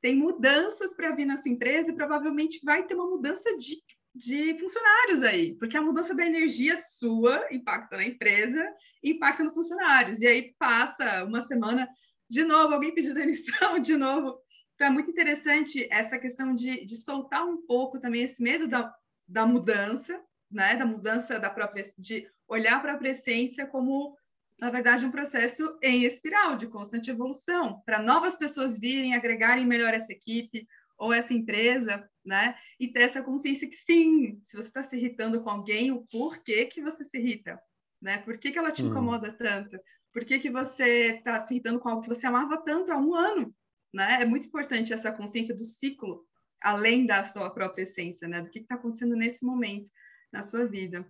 tem 0.01 0.15
mudanças 0.15 0.95
para 0.95 1.15
vir 1.15 1.25
na 1.25 1.37
sua 1.37 1.51
empresa 1.51 1.91
e 1.91 1.95
provavelmente 1.95 2.59
vai 2.63 2.85
ter 2.87 2.95
uma 2.95 3.07
mudança 3.07 3.55
de, 3.55 3.75
de 4.15 4.57
funcionários 4.59 5.21
aí, 5.21 5.53
porque 5.55 5.77
a 5.77 5.81
mudança 5.81 6.15
da 6.15 6.25
energia 6.25 6.75
sua 6.75 7.47
impacta 7.51 7.97
na 7.97 8.05
empresa 8.05 8.67
e 9.03 9.11
impacta 9.11 9.43
nos 9.43 9.53
funcionários. 9.53 10.21
E 10.21 10.27
aí 10.27 10.55
passa 10.57 11.23
uma 11.23 11.41
semana, 11.41 11.87
de 12.27 12.43
novo, 12.43 12.73
alguém 12.73 12.95
pediu 12.95 13.13
demissão, 13.15 13.77
de 13.77 13.95
novo. 13.95 14.39
Então, 14.73 14.87
é 14.87 14.89
muito 14.89 15.09
interessante 15.09 15.87
essa 15.91 16.17
questão 16.17 16.53
de, 16.53 16.85
de 16.85 16.95
soltar 16.95 17.45
um 17.45 17.65
pouco 17.65 17.99
também 17.99 18.23
esse 18.23 18.41
medo 18.41 18.67
da, 18.67 18.93
da 19.27 19.45
mudança, 19.45 20.19
né? 20.55 20.75
Da 20.77 20.85
mudança 20.85 21.37
da 21.37 21.49
própria, 21.49 21.83
de 21.97 22.27
olhar 22.47 22.81
para 22.81 22.93
a 22.93 22.93
própria 22.93 23.11
essência 23.11 23.67
como, 23.67 24.17
na 24.57 24.69
verdade, 24.69 25.05
um 25.05 25.11
processo 25.11 25.77
em 25.81 26.05
espiral, 26.05 26.55
de 26.55 26.65
constante 26.67 27.11
evolução, 27.11 27.81
para 27.85 28.01
novas 28.01 28.37
pessoas 28.37 28.79
virem, 28.79 29.13
agregarem 29.13 29.65
melhor 29.65 29.93
essa 29.93 30.13
equipe 30.13 30.65
ou 30.97 31.11
essa 31.11 31.33
empresa, 31.33 32.09
né? 32.23 32.55
E 32.79 32.87
ter 32.87 33.01
essa 33.01 33.21
consciência 33.21 33.67
que 33.67 33.75
sim, 33.75 34.41
se 34.45 34.55
você 34.55 34.69
está 34.69 34.81
se 34.81 34.95
irritando 34.95 35.43
com 35.43 35.49
alguém, 35.49 35.91
o 35.91 36.07
porquê 36.09 36.65
que 36.65 36.81
você 36.81 37.03
se 37.03 37.17
irrita, 37.17 37.59
né? 38.01 38.19
Por 38.19 38.37
que, 38.37 38.49
que 38.49 38.57
ela 38.57 38.71
te 38.71 38.81
hum. 38.81 38.87
incomoda 38.87 39.33
tanto? 39.33 39.77
Por 40.13 40.23
que, 40.23 40.39
que 40.39 40.49
você 40.49 41.17
está 41.17 41.37
se 41.41 41.53
irritando 41.53 41.81
com 41.81 41.89
algo 41.89 42.01
que 42.01 42.07
você 42.07 42.25
amava 42.25 42.57
tanto 42.63 42.93
há 42.93 42.97
um 42.97 43.13
ano? 43.13 43.53
Né? 43.93 44.21
É 44.21 44.25
muito 44.25 44.47
importante 44.47 44.93
essa 44.93 45.11
consciência 45.11 45.53
do 45.53 45.65
ciclo, 45.65 46.25
além 46.61 47.05
da 47.05 47.25
sua 47.25 47.49
própria 47.49 47.83
essência, 47.83 48.25
né? 48.25 48.39
Do 48.39 48.49
que 48.49 48.59
está 48.59 48.75
acontecendo 48.75 49.17
nesse 49.17 49.43
momento 49.43 49.91
na 50.35 50.41
sua 50.41 50.65
vida. 50.65 51.05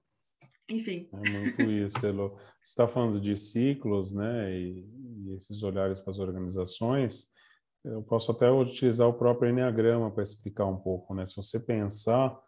Enfim. 0.70 1.10
É 1.12 1.30
muito 1.30 1.62
isso, 1.64 2.06
Elo. 2.06 2.38
Você 2.62 2.72
está 2.72 2.88
falando 2.88 3.20
de 3.20 3.36
ciclos, 3.38 4.14
né? 4.14 4.52
E, 4.52 4.88
e 5.26 5.34
esses 5.36 5.64
olhares 5.64 6.00
para 6.00 6.12
as 6.12 6.20
organizações. 6.20 7.34
Eu 7.84 8.02
posso 8.04 8.32
até 8.32 8.50
utilizar 8.50 9.08
o 9.08 9.14
próprio 9.14 9.50
Enneagrama 9.50 10.12
para 10.12 10.24
explicar 10.24 10.66
um 10.66 10.78
pouco, 10.78 11.14
né? 11.14 11.26
Se 11.26 11.36
você 11.36 11.60
pensar 11.60 12.40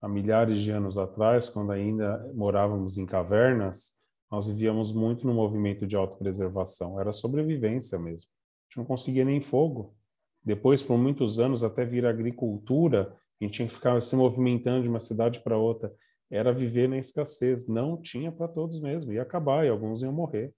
há 0.00 0.08
milhares 0.08 0.58
de 0.58 0.70
anos 0.70 0.98
atrás, 0.98 1.48
quando 1.48 1.72
ainda 1.72 2.30
morávamos 2.34 2.98
em 2.98 3.06
cavernas, 3.06 3.92
nós 4.30 4.48
vivíamos 4.48 4.92
muito 4.92 5.26
no 5.26 5.34
movimento 5.34 5.86
de 5.86 5.96
autopreservação. 5.96 7.00
Era 7.00 7.12
sobrevivência 7.12 7.98
mesmo. 7.98 8.28
A 8.28 8.64
gente 8.68 8.78
não 8.78 8.84
conseguia 8.84 9.24
nem 9.24 9.40
fogo. 9.40 9.96
Depois, 10.44 10.82
por 10.82 10.98
muitos 10.98 11.38
anos, 11.38 11.64
até 11.64 11.84
vir 11.84 12.04
agricultura, 12.06 13.16
a 13.40 13.44
gente 13.44 13.54
tinha 13.54 13.68
que 13.68 13.74
ficar 13.74 14.00
se 14.02 14.14
movimentando 14.14 14.82
de 14.82 14.88
uma 14.88 15.00
cidade 15.00 15.40
para 15.40 15.56
outra 15.56 15.92
era 16.30 16.52
viver 16.52 16.88
na 16.88 16.98
escassez. 16.98 17.68
Não 17.68 18.00
tinha 18.00 18.32
para 18.32 18.48
todos 18.48 18.80
mesmo, 18.80 19.12
ia 19.12 19.22
acabar 19.22 19.64
e 19.64 19.68
alguns 19.68 20.02
iam 20.02 20.12
morrer. 20.12 20.54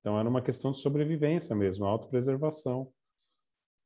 Então 0.00 0.18
era 0.18 0.28
uma 0.28 0.42
questão 0.42 0.72
de 0.72 0.78
sobrevivência 0.78 1.54
mesmo, 1.54 1.84
autopreservação. 1.84 2.92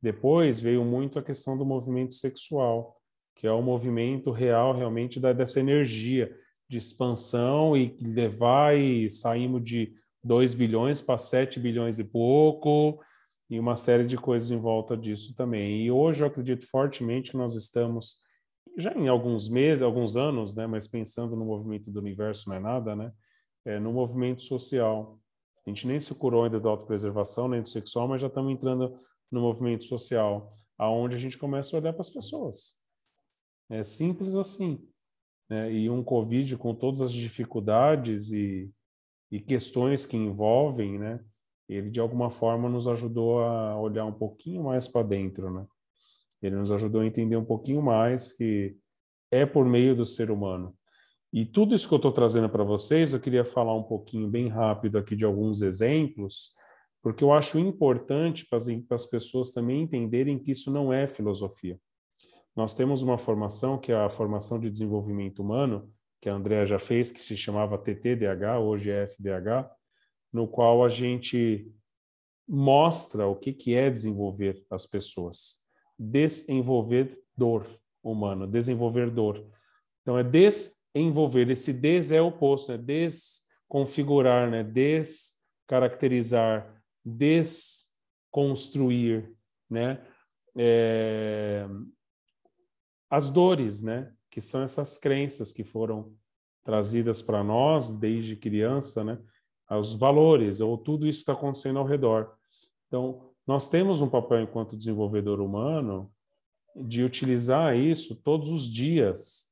Depois 0.01 0.61
veio 0.61 0.85
muito 0.85 1.19
a 1.19 1.23
questão 1.23 1.57
do 1.57 1.65
movimento 1.65 2.15
sexual, 2.15 2.97
que 3.35 3.47
é 3.47 3.53
o 3.53 3.63
movimento 3.63 4.31
real 4.31 4.75
realmente 4.75 5.21
da, 5.21 5.33
dessa 5.33 5.61
energia 5.61 6.35
de 6.69 6.79
expansão 6.79 7.77
e 7.77 7.97
levar 8.01 8.77
e 8.77 9.09
saímos 9.11 9.63
de 9.63 9.95
2 10.25 10.55
bilhões 10.55 11.01
para 11.01 11.19
7 11.19 11.61
bilhões 11.61 11.99
e 11.99 12.05
pouco, 12.05 13.01
e 13.49 13.61
uma 13.61 13.77
série 13.77 14.05
de 14.05 14.17
coisas 14.17 14.51
em 14.51 14.59
volta 14.59 14.97
disso 14.97 15.35
também. 15.37 15.85
E 15.85 15.91
hoje 15.91 16.23
eu 16.23 16.27
acredito 16.27 16.67
fortemente 16.67 17.31
que 17.31 17.37
nós 17.37 17.55
estamos 17.55 18.23
já 18.77 18.93
em 18.93 19.09
alguns 19.09 19.49
meses, 19.49 19.83
alguns 19.83 20.17
anos, 20.17 20.55
né, 20.55 20.67
mas 20.67 20.87
pensando 20.87 21.37
no 21.37 21.45
movimento 21.45 21.91
do 21.91 22.01
universo 22.01 22.49
não 22.49 22.57
é 22.57 22.61
nada, 22.61 22.95
né, 22.95 23.13
é, 23.65 23.79
no 23.79 23.93
movimento 23.93 24.43
social. 24.43 25.19
A 25.67 25.71
gente 25.71 25.87
nem 25.87 25.99
se 25.99 26.15
curou 26.15 26.45
ainda 26.45 26.61
da 26.61 26.69
autopreservação, 26.69 27.49
nem 27.49 27.63
do 27.63 27.69
sexual, 27.69 28.07
mas 28.07 28.21
já 28.21 28.29
estamos 28.29 28.53
entrando 28.53 28.95
no 29.31 29.41
movimento 29.41 29.85
social, 29.85 30.51
aonde 30.79 31.17
a 31.17 31.19
gente 31.19 31.39
começa 31.39 31.77
a 31.77 31.81
olhar 31.81 31.93
para 31.93 32.03
as 32.03 32.11
pessoas. 32.11 32.77
É 33.69 33.83
simples 33.83 34.37
assim. 34.37 34.87
Né? 35.49 35.73
E 35.73 35.91
um 35.91 36.03
Covid 36.05 36.57
com 36.57 36.75
todas 36.75 37.01
as 37.01 37.13
dificuldades 37.13 38.31
e, 38.31 38.71
e 39.31 39.41
questões 39.41 40.07
que 40.07 40.17
envolvem, 40.17 40.99
né? 40.99 41.25
ele 41.69 41.91
de 41.91 42.01
alguma 42.01 42.31
forma 42.31 42.69
nos 42.69 42.87
ajudou 42.87 43.41
a 43.41 43.79
olhar 43.79 44.05
um 44.05 44.13
pouquinho 44.13 44.65
mais 44.65 44.87
para 44.87 45.07
dentro, 45.07 45.53
né? 45.53 45.67
Ele 46.43 46.57
nos 46.57 46.71
ajudou 46.71 47.01
a 47.01 47.07
entender 47.07 47.37
um 47.37 47.45
pouquinho 47.45 47.83
mais 47.83 48.33
que 48.33 48.77
é 49.31 49.45
por 49.45 49.65
meio 49.65 49.95
do 49.97 50.05
ser 50.05 50.31
humano. 50.31 50.77
E 51.33 51.45
tudo 51.45 51.75
isso 51.75 51.89
que 51.89 51.95
eu 51.95 51.99
estou 51.99 52.13
trazendo 52.13 52.49
para 52.49 52.65
vocês, 52.65 53.13
eu 53.13 53.21
queria 53.21 53.45
falar 53.45 53.75
um 53.75 53.83
pouquinho 53.83 54.29
bem 54.29 54.49
rápido 54.49 54.97
aqui 54.97 55.17
de 55.17 55.25
alguns 55.25 55.61
exemplos, 55.61 56.55
porque 57.03 57.23
eu 57.23 57.33
acho 57.33 57.59
importante 57.59 58.47
para 58.49 58.59
as, 58.91 59.07
pessoas 59.07 59.51
também 59.51 59.83
entenderem 59.83 60.39
que 60.39 60.51
isso 60.51 60.71
não 60.71 60.93
é 60.93 61.07
filosofia. 61.07 61.79
Nós 62.55 62.75
temos 62.75 63.03
uma 63.03 63.19
formação 63.19 63.79
que 63.79 63.93
é 63.93 63.97
a 63.97 64.09
formação 64.09 64.59
de 64.59 64.71
desenvolvimento 64.71 65.43
humano, 65.43 65.93
que 66.23 66.29
a 66.29 66.35
Andrea 66.35 66.65
já 66.65 66.79
fez, 66.79 67.13
que 67.13 67.21
se 67.21 67.37
chamava 67.37 67.77
TTDH, 67.77 68.59
hoje 68.61 68.91
é 68.91 69.03
FDH, 69.03 69.71
no 70.33 70.49
qual 70.49 70.85
a 70.85 70.89
gente 70.89 71.71
mostra 72.49 73.27
o 73.27 73.37
que, 73.37 73.53
que 73.53 73.75
é 73.75 73.91
desenvolver 73.91 74.65
as 74.71 74.87
pessoas 74.87 75.66
desenvolver 75.99 77.19
dor 77.37 77.67
humana, 78.03 78.47
desenvolver 78.47 79.11
dor. 79.11 79.45
Então 80.03 80.19
é 80.19 80.23
desenvolver, 80.23 81.51
esse 81.51 81.73
des 81.73 82.11
é 82.11 82.21
o 82.23 82.29
oposto, 82.29 82.73
é 82.73 82.79
desconfigurar, 82.79 84.51
né? 84.51 84.63
descaracterizar, 84.63 86.83
desconstruir, 87.05 89.35
né? 89.69 90.07
É... 90.57 91.67
As 93.11 93.29
dores, 93.31 93.83
né? 93.83 94.13
Que 94.31 94.41
são 94.41 94.63
essas 94.63 94.97
crenças 94.99 95.53
que 95.53 95.65
foram 95.65 96.15
trazidas 96.65 97.21
para 97.23 97.45
nós 97.45 97.93
desde 97.93 98.37
criança, 98.37 99.05
né? 99.05 99.19
Os 99.71 99.95
valores, 99.95 100.61
ou 100.61 100.79
tudo 100.79 101.07
isso 101.07 101.21
está 101.21 101.33
acontecendo 101.33 101.79
ao 101.79 101.85
redor. 101.85 102.37
Então, 102.87 103.33
nós 103.47 103.69
temos 103.69 104.01
um 104.01 104.09
papel 104.09 104.43
enquanto 104.43 104.77
desenvolvedor 104.77 105.41
humano 105.41 106.11
de 106.75 107.05
utilizar 107.05 107.77
isso 107.77 108.21
todos 108.23 108.49
os 108.49 108.71
dias, 108.71 109.47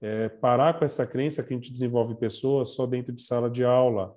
é, 0.00 0.28
parar 0.28 0.78
com 0.78 0.84
essa 0.84 1.06
crença 1.06 1.42
que 1.42 1.54
a 1.54 1.56
gente 1.56 1.72
desenvolve 1.72 2.14
pessoas 2.16 2.74
só 2.74 2.86
dentro 2.86 3.12
de 3.12 3.22
sala 3.22 3.48
de 3.48 3.64
aula, 3.64 4.14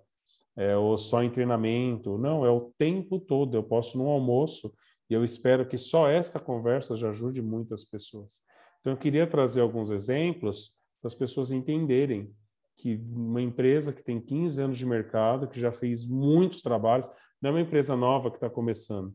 é, 0.58 0.76
ou 0.76 0.98
só 0.98 1.24
em 1.24 1.30
treinamento. 1.30 2.18
Não, 2.18 2.46
é 2.46 2.50
o 2.50 2.74
tempo 2.78 3.20
todo. 3.20 3.56
Eu 3.56 3.64
posso 3.64 3.98
no 3.98 4.10
almoço 4.10 4.74
e 5.10 5.14
eu 5.14 5.24
espero 5.24 5.66
que 5.66 5.78
só 5.78 6.10
esta 6.10 6.40
conversa 6.40 6.98
já 6.98 7.10
ajude 7.10 7.42
muitas 7.42 7.86
pessoas. 7.86 8.42
Então, 8.82 8.94
eu 8.94 8.98
queria 8.98 9.26
trazer 9.26 9.62
alguns 9.62 9.90
exemplos 9.90 10.78
para 11.02 11.08
as 11.08 11.16
pessoas 11.16 11.52
entenderem 11.52 12.34
que 12.78 12.96
uma 13.12 13.42
empresa 13.42 13.92
que 13.92 14.04
tem 14.04 14.20
15 14.20 14.62
anos 14.62 14.78
de 14.78 14.86
mercado, 14.86 15.48
que 15.48 15.60
já 15.60 15.72
fez 15.72 16.06
muitos 16.06 16.62
trabalhos, 16.62 17.10
não 17.42 17.50
é 17.50 17.54
uma 17.54 17.62
empresa 17.62 17.96
nova 17.96 18.30
que 18.30 18.38
está 18.38 18.50
começando. 18.50 19.14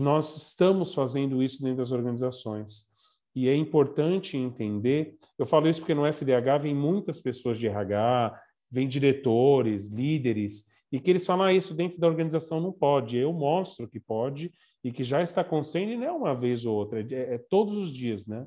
Nós 0.00 0.36
estamos 0.36 0.94
fazendo 0.94 1.42
isso 1.42 1.62
dentro 1.62 1.78
das 1.78 1.92
organizações. 1.92 2.94
E 3.34 3.48
é 3.48 3.54
importante 3.54 4.36
entender, 4.36 5.18
eu 5.38 5.44
falo 5.44 5.68
isso 5.68 5.80
porque 5.80 5.94
no 5.94 6.06
FDH 6.06 6.62
vem 6.62 6.74
muitas 6.74 7.20
pessoas 7.20 7.58
de 7.58 7.66
RH, 7.66 8.40
vem 8.70 8.88
diretores, 8.88 9.88
líderes, 9.88 10.74
e 10.90 10.98
que 10.98 11.10
eles 11.10 11.26
falam, 11.26 11.46
ah, 11.46 11.52
isso 11.52 11.74
dentro 11.74 11.98
da 11.98 12.06
organização 12.06 12.60
não 12.60 12.72
pode. 12.72 13.18
Eu 13.18 13.32
mostro 13.32 13.86
que 13.86 14.00
pode 14.00 14.52
e 14.82 14.90
que 14.90 15.04
já 15.04 15.22
está 15.22 15.42
acontecendo, 15.42 15.90
e 15.92 15.96
não 15.96 16.04
é 16.04 16.12
uma 16.12 16.34
vez 16.34 16.64
ou 16.64 16.74
outra, 16.74 17.00
é, 17.00 17.34
é 17.34 17.38
todos 17.38 17.74
os 17.74 17.92
dias, 17.92 18.26
né? 18.26 18.46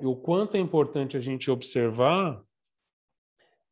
E 0.00 0.06
o 0.06 0.16
quanto 0.16 0.56
é 0.56 0.60
importante 0.60 1.16
a 1.16 1.20
gente 1.20 1.50
observar 1.50 2.42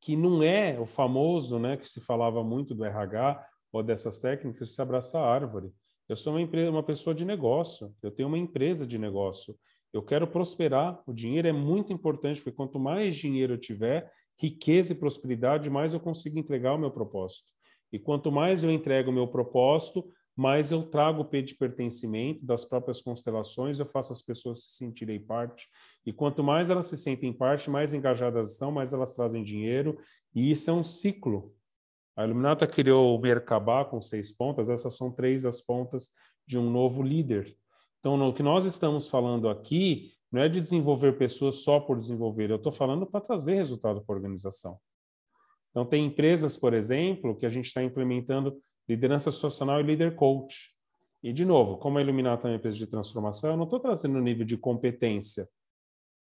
que 0.00 0.16
não 0.16 0.42
é 0.42 0.78
o 0.78 0.84
famoso, 0.84 1.58
né, 1.58 1.76
que 1.76 1.86
se 1.86 2.00
falava 2.00 2.44
muito 2.44 2.74
do 2.74 2.84
RH, 2.84 3.44
ou 3.72 3.82
dessas 3.82 4.18
técnicas 4.18 4.74
se 4.74 4.80
abraça 4.80 5.18
a 5.18 5.26
árvore. 5.26 5.72
Eu 6.08 6.16
sou 6.16 6.32
uma, 6.32 6.40
empresa, 6.40 6.70
uma 6.70 6.82
pessoa 6.82 7.14
de 7.14 7.24
negócio, 7.24 7.94
eu 8.02 8.10
tenho 8.10 8.28
uma 8.28 8.38
empresa 8.38 8.86
de 8.86 8.98
negócio. 8.98 9.54
Eu 9.92 10.02
quero 10.02 10.26
prosperar. 10.26 11.02
O 11.06 11.12
dinheiro 11.12 11.48
é 11.48 11.52
muito 11.52 11.92
importante, 11.92 12.40
porque 12.40 12.56
quanto 12.56 12.78
mais 12.78 13.16
dinheiro 13.16 13.54
eu 13.54 13.58
tiver, 13.58 14.10
riqueza 14.38 14.92
e 14.92 14.96
prosperidade, 14.96 15.68
mais 15.68 15.92
eu 15.92 16.00
consigo 16.00 16.38
entregar 16.38 16.74
o 16.74 16.78
meu 16.78 16.90
propósito. 16.90 17.48
E 17.92 17.98
quanto 17.98 18.30
mais 18.30 18.62
eu 18.62 18.70
entrego 18.70 19.10
o 19.10 19.14
meu 19.14 19.26
propósito, 19.26 20.04
mais 20.36 20.70
eu 20.70 20.84
trago 20.84 21.22
o 21.22 21.24
P 21.24 21.42
de 21.42 21.54
pertencimento 21.56 22.46
das 22.46 22.64
próprias 22.64 23.00
constelações, 23.00 23.80
eu 23.80 23.86
faço 23.86 24.12
as 24.12 24.22
pessoas 24.22 24.62
se 24.62 24.76
sentirem 24.76 25.20
parte. 25.20 25.66
E 26.06 26.12
quanto 26.12 26.44
mais 26.44 26.70
elas 26.70 26.86
se 26.86 26.96
sentem 26.96 27.32
parte, 27.32 27.68
mais 27.68 27.92
engajadas 27.92 28.52
estão, 28.52 28.70
mais 28.70 28.92
elas 28.92 29.14
trazem 29.14 29.42
dinheiro. 29.42 29.98
E 30.34 30.50
isso 30.50 30.70
é 30.70 30.72
um 30.72 30.84
ciclo. 30.84 31.52
A 32.18 32.24
Iluminata 32.24 32.66
criou 32.66 33.16
o 33.16 33.20
Merkabah 33.20 33.84
com 33.84 34.00
seis 34.00 34.36
pontas, 34.36 34.68
essas 34.68 34.96
são 34.96 35.08
três 35.08 35.44
as 35.44 35.60
pontas 35.60 36.10
de 36.44 36.58
um 36.58 36.68
novo 36.68 37.00
líder. 37.00 37.56
Então, 38.00 38.20
o 38.28 38.34
que 38.34 38.42
nós 38.42 38.64
estamos 38.64 39.06
falando 39.06 39.48
aqui 39.48 40.10
não 40.32 40.42
é 40.42 40.48
de 40.48 40.60
desenvolver 40.60 41.16
pessoas 41.16 41.62
só 41.62 41.78
por 41.78 41.96
desenvolver, 41.96 42.50
eu 42.50 42.56
estou 42.56 42.72
falando 42.72 43.06
para 43.06 43.20
trazer 43.20 43.54
resultado 43.54 44.02
para 44.04 44.12
a 44.12 44.16
organização. 44.16 44.80
Então, 45.70 45.86
tem 45.86 46.06
empresas, 46.06 46.56
por 46.56 46.74
exemplo, 46.74 47.36
que 47.36 47.46
a 47.46 47.48
gente 47.48 47.66
está 47.66 47.84
implementando 47.84 48.60
liderança 48.88 49.30
social 49.30 49.78
e 49.78 49.84
líder 49.84 50.16
coach. 50.16 50.74
E, 51.22 51.32
de 51.32 51.44
novo, 51.44 51.76
como 51.76 51.98
a 51.98 52.02
Iluminar 52.02 52.38
também 52.38 52.50
é 52.50 52.54
uma 52.54 52.58
empresa 52.58 52.78
de 52.78 52.86
transformação, 52.88 53.50
eu 53.50 53.56
não 53.56 53.62
estou 53.62 53.78
trazendo 53.78 54.18
nível 54.18 54.44
de 54.44 54.56
competência. 54.56 55.48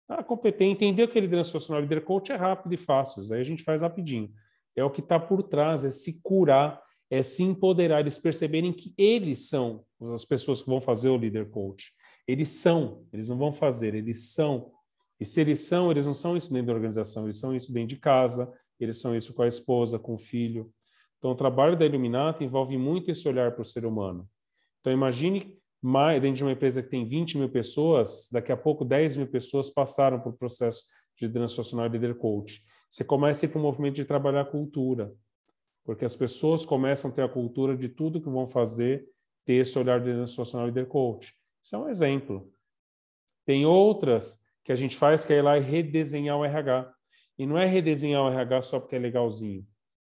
A 0.08 0.20
ah, 0.20 0.24
competência, 0.24 0.72
entender 0.72 1.04
o 1.04 1.10
que 1.10 1.18
é 1.18 1.22
liderança 1.22 1.52
social 1.52 1.80
e 1.80 1.82
líder 1.82 2.06
coach 2.06 2.32
é 2.32 2.38
rápido 2.38 2.74
e 2.74 2.78
fácil, 2.78 3.22
aí 3.34 3.42
a 3.42 3.44
gente 3.44 3.64
faz 3.64 3.82
rapidinho. 3.82 4.32
É 4.76 4.84
o 4.84 4.90
que 4.90 5.02
está 5.02 5.20
por 5.20 5.44
trás, 5.44 5.84
é 5.86 5.92
se 5.92 6.22
curar, 6.22 6.82
é 7.10 7.22
se 7.22 7.44
empoderar, 7.44 8.00
eles 8.00 8.18
perceberem 8.18 8.74
que 8.74 8.94
eles 8.98 9.48
são 9.48 9.86
as 10.14 10.26
pessoas 10.26 10.62
que 10.62 10.70
vão 10.70 10.82
fazer 10.82 11.10
o 11.10 11.18
líder 11.18 11.50
coach. 11.50 11.92
Eles 12.28 12.50
são, 12.50 13.06
eles 13.14 13.30
não 13.30 13.38
vão 13.38 13.54
fazer, 13.54 13.94
eles 13.94 14.34
são. 14.34 14.72
E 15.20 15.26
se 15.26 15.40
eles 15.42 15.60
são, 15.60 15.92
eles 15.92 16.08
não 16.08 16.14
são 16.14 16.36
isso 16.36 16.52
dentro 16.52 16.68
da 16.68 16.74
organização, 16.74 17.26
eles 17.26 17.40
são 17.40 17.56
isso 17.56 17.72
dentro 17.72 17.90
de 17.90 17.98
casa, 17.98 18.52
eles 18.80 19.00
são 19.00 19.16
isso 19.16 19.34
com 19.34 19.44
a 19.44 19.48
esposa, 19.48 20.00
com 20.00 20.16
o 20.16 20.18
filho. 20.18 20.72
Então, 21.18 21.32
o 21.32 21.36
trabalho 21.36 21.78
da 21.78 21.86
Iluminata 21.86 22.44
envolve 22.44 22.78
muito 22.78 23.12
esse 23.12 23.28
olhar 23.28 23.52
para 23.52 23.62
o 23.62 23.66
ser 23.66 23.86
humano. 23.86 24.28
Então, 24.80 24.92
imagine 24.92 25.58
mais, 25.82 26.22
dentro 26.22 26.38
de 26.38 26.44
uma 26.44 26.52
empresa 26.52 26.82
que 26.82 26.90
tem 26.90 27.08
20 27.08 27.38
mil 27.38 27.50
pessoas, 27.50 28.28
daqui 28.32 28.52
a 28.52 28.58
pouco 28.58 28.84
10 28.84 29.18
mil 29.18 29.28
pessoas 29.28 29.70
passaram 29.70 30.20
por 30.20 30.34
processo 30.34 30.84
de 31.20 31.30
transformação 31.30 31.86
e 31.86 31.90
líder 31.90 32.18
coach. 32.18 32.62
Você 32.94 33.04
começa 33.04 33.44
a 33.44 33.48
ir 33.48 33.50
para 33.50 33.58
o 33.58 33.62
movimento 33.64 33.96
de 33.96 34.06
trabalhar 34.06 34.42
a 34.42 34.46
cultura, 34.46 35.12
porque 35.84 36.06
as 36.06 36.16
pessoas 36.16 36.64
começam 36.64 37.10
a 37.10 37.14
ter 37.14 37.24
a 37.24 37.28
cultura 37.28 37.76
de 37.76 37.90
tudo 37.90 38.22
que 38.22 38.30
vão 38.30 38.46
fazer, 38.46 39.10
ter 39.44 39.54
esse 39.54 39.80
olhar 39.80 40.00
de 40.00 40.14
transformação 40.14 40.62
e 40.62 40.66
líder 40.68 40.88
coach. 40.88 41.34
Isso 41.60 41.76
é 41.76 41.80
um 41.80 41.90
exemplo. 41.90 42.54
Tem 43.48 43.66
outras 43.66 44.44
que 44.64 44.72
a 44.72 44.76
gente 44.76 44.96
faz 44.96 45.26
que 45.26 45.34
é 45.34 45.38
ir 45.38 45.42
lá 45.42 45.58
e 45.58 45.62
redesenhar 45.62 46.38
o 46.38 46.46
RH. 46.46 46.94
E 47.40 47.48
não 47.48 47.58
é 47.58 47.66
redesenhar 47.66 48.22
o 48.22 48.30
RH 48.30 48.62
só 48.62 48.80
porque 48.80 48.96
é 48.96 49.00
legalzinho. 49.00 49.66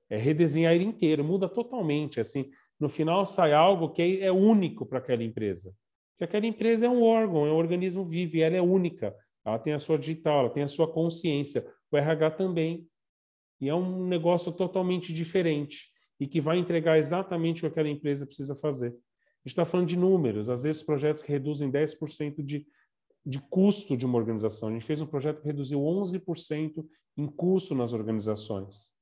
É 0.10 0.18
redesenhar 0.18 0.74
ele 0.74 0.84
inteiro, 0.84 1.24
muda 1.24 1.48
totalmente. 1.48 2.20
Assim, 2.20 2.52
no 2.78 2.90
final 2.90 3.26
sai 3.26 3.54
algo 3.54 3.94
que 3.94 4.22
é 4.22 4.30
único 4.30 4.86
para 4.86 5.00
aquela 5.00 5.24
empresa. 5.24 5.74
Porque 6.12 6.26
aquela 6.26 6.46
empresa 6.46 6.86
é 6.86 6.90
um 6.90 7.02
órgão, 7.02 7.48
é 7.48 7.50
um 7.50 7.56
organismo 7.56 8.04
vivo, 8.04 8.36
ela 8.40 8.58
é 8.58 8.62
única. 8.62 9.16
Ela 9.46 9.58
tem 9.58 9.72
a 9.72 9.80
sua 9.80 9.98
digital, 9.98 10.42
ela 10.42 10.50
tem 10.50 10.64
a 10.64 10.68
sua 10.68 10.92
consciência. 10.92 11.66
O 11.94 11.98
RH 11.98 12.32
também. 12.32 12.88
E 13.62 13.70
é 13.70 13.76
um 13.76 14.08
negócio 14.08 14.52
totalmente 14.52 15.14
diferente 15.14 15.92
e 16.20 16.28
que 16.28 16.42
vai 16.42 16.58
entregar 16.58 16.98
exatamente 16.98 17.60
o 17.60 17.62
que 17.62 17.68
aquela 17.68 17.90
empresa 17.90 18.26
precisa 18.26 18.56
fazer. 18.56 18.90
A 18.90 19.48
gente 19.48 19.54
está 19.54 19.66
falando 19.66 19.88
de 19.88 19.98
números, 19.98 20.50
às 20.50 20.64
vezes 20.64 20.82
projetos 20.82 21.22
que 21.22 21.32
reduzem 21.32 21.72
10% 21.72 22.44
de, 22.44 22.66
de 23.26 23.40
custo 23.50 23.96
de 23.96 24.06
uma 24.06 24.18
organização. 24.18 24.70
A 24.70 24.72
gente 24.72 24.86
fez 24.86 25.02
um 25.02 25.06
projeto 25.06 25.42
que 25.42 25.48
reduziu 25.48 25.80
11% 25.80 26.86
em 27.18 27.28
custo 27.28 27.76
nas 27.76 27.94
organizações. 27.94 28.96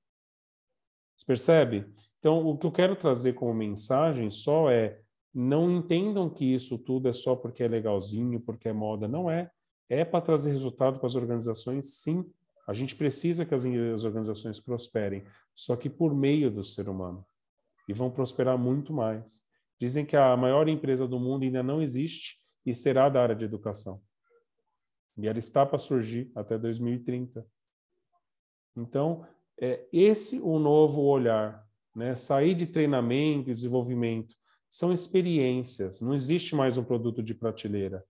Você 1.15 1.25
percebe? 1.25 1.85
Então, 2.19 2.45
o 2.45 2.57
que 2.57 2.65
eu 2.65 2.71
quero 2.71 2.95
trazer 2.95 3.33
como 3.33 3.53
mensagem 3.53 4.29
só 4.29 4.69
é: 4.69 4.99
não 5.33 5.71
entendam 5.71 6.29
que 6.29 6.43
isso 6.43 6.77
tudo 6.77 7.07
é 7.07 7.13
só 7.13 7.35
porque 7.35 7.63
é 7.63 7.67
legalzinho, 7.67 8.39
porque 8.39 8.67
é 8.67 8.73
moda. 8.73 9.07
Não 9.07 9.29
é. 9.29 9.49
É 9.87 10.03
para 10.03 10.21
trazer 10.21 10.51
resultado 10.51 10.97
para 10.99 11.07
as 11.07 11.15
organizações, 11.15 12.01
sim. 12.01 12.25
A 12.71 12.73
gente 12.73 12.95
precisa 12.95 13.45
que 13.45 13.53
as, 13.53 13.65
as 13.65 14.05
organizações 14.05 14.57
prosperem, 14.57 15.25
só 15.53 15.75
que 15.75 15.89
por 15.89 16.15
meio 16.15 16.49
do 16.49 16.63
ser 16.63 16.87
humano. 16.87 17.25
E 17.85 17.91
vão 17.91 18.09
prosperar 18.09 18.57
muito 18.57 18.93
mais. 18.93 19.43
Dizem 19.77 20.05
que 20.05 20.15
a 20.15 20.37
maior 20.37 20.69
empresa 20.69 21.05
do 21.05 21.19
mundo 21.19 21.43
ainda 21.43 21.61
não 21.61 21.81
existe 21.81 22.37
e 22.65 22.73
será 22.73 23.09
da 23.09 23.21
área 23.21 23.35
de 23.35 23.43
educação. 23.43 24.01
E 25.17 25.27
ela 25.27 25.37
está 25.37 25.65
para 25.65 25.77
surgir 25.77 26.31
até 26.33 26.57
2030. 26.57 27.45
Então, 28.77 29.27
é 29.59 29.85
esse 29.91 30.39
o 30.39 30.57
novo 30.57 31.01
olhar, 31.01 31.67
né? 31.93 32.15
Sair 32.15 32.55
de 32.55 32.67
treinamento 32.67 33.49
e 33.49 33.53
desenvolvimento 33.53 34.33
são 34.69 34.93
experiências, 34.93 35.99
não 35.99 36.15
existe 36.15 36.55
mais 36.55 36.77
um 36.77 36.85
produto 36.85 37.21
de 37.21 37.35
prateleira. 37.35 38.05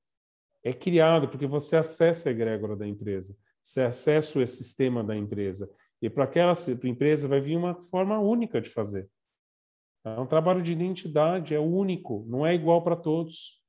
É 0.63 0.71
criado 0.71 1.27
porque 1.29 1.47
você 1.47 1.77
acessa 1.77 2.29
a 2.29 2.31
egrégora 2.31 2.75
da 2.75 2.87
empresa, 2.87 3.35
você 3.61 3.81
acessa 3.81 4.39
o 4.39 4.47
sistema 4.47 5.03
da 5.03 5.15
empresa. 5.15 5.69
E 6.01 6.09
para 6.09 6.23
aquela 6.23 6.53
empresa 6.83 7.27
vai 7.27 7.39
vir 7.39 7.55
uma 7.55 7.79
forma 7.81 8.19
única 8.19 8.59
de 8.59 8.69
fazer. 8.69 9.09
É 10.03 10.19
um 10.19 10.25
trabalho 10.25 10.63
de 10.63 10.71
identidade, 10.71 11.53
é 11.53 11.59
único, 11.59 12.25
não 12.27 12.45
é 12.45 12.55
igual 12.55 12.83
para 12.83 12.95
todos. 12.95 13.63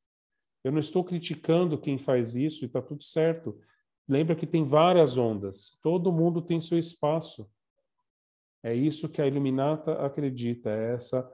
Eu 0.65 0.73
não 0.73 0.79
estou 0.79 1.05
criticando 1.05 1.79
quem 1.79 1.99
faz 1.99 2.35
isso 2.35 2.65
e 2.65 2.67
está 2.67 2.81
tudo 2.81 3.03
certo. 3.03 3.59
Lembra 4.09 4.35
que 4.35 4.47
tem 4.47 4.65
várias 4.65 5.19
ondas, 5.19 5.79
todo 5.83 6.13
mundo 6.13 6.41
tem 6.41 6.61
seu 6.61 6.79
espaço. 6.79 7.51
É 8.63 8.75
isso 8.75 9.11
que 9.11 9.21
a 9.21 9.27
Iluminata 9.27 10.05
acredita, 10.05 10.71
é 10.71 10.95
essa 10.95 11.31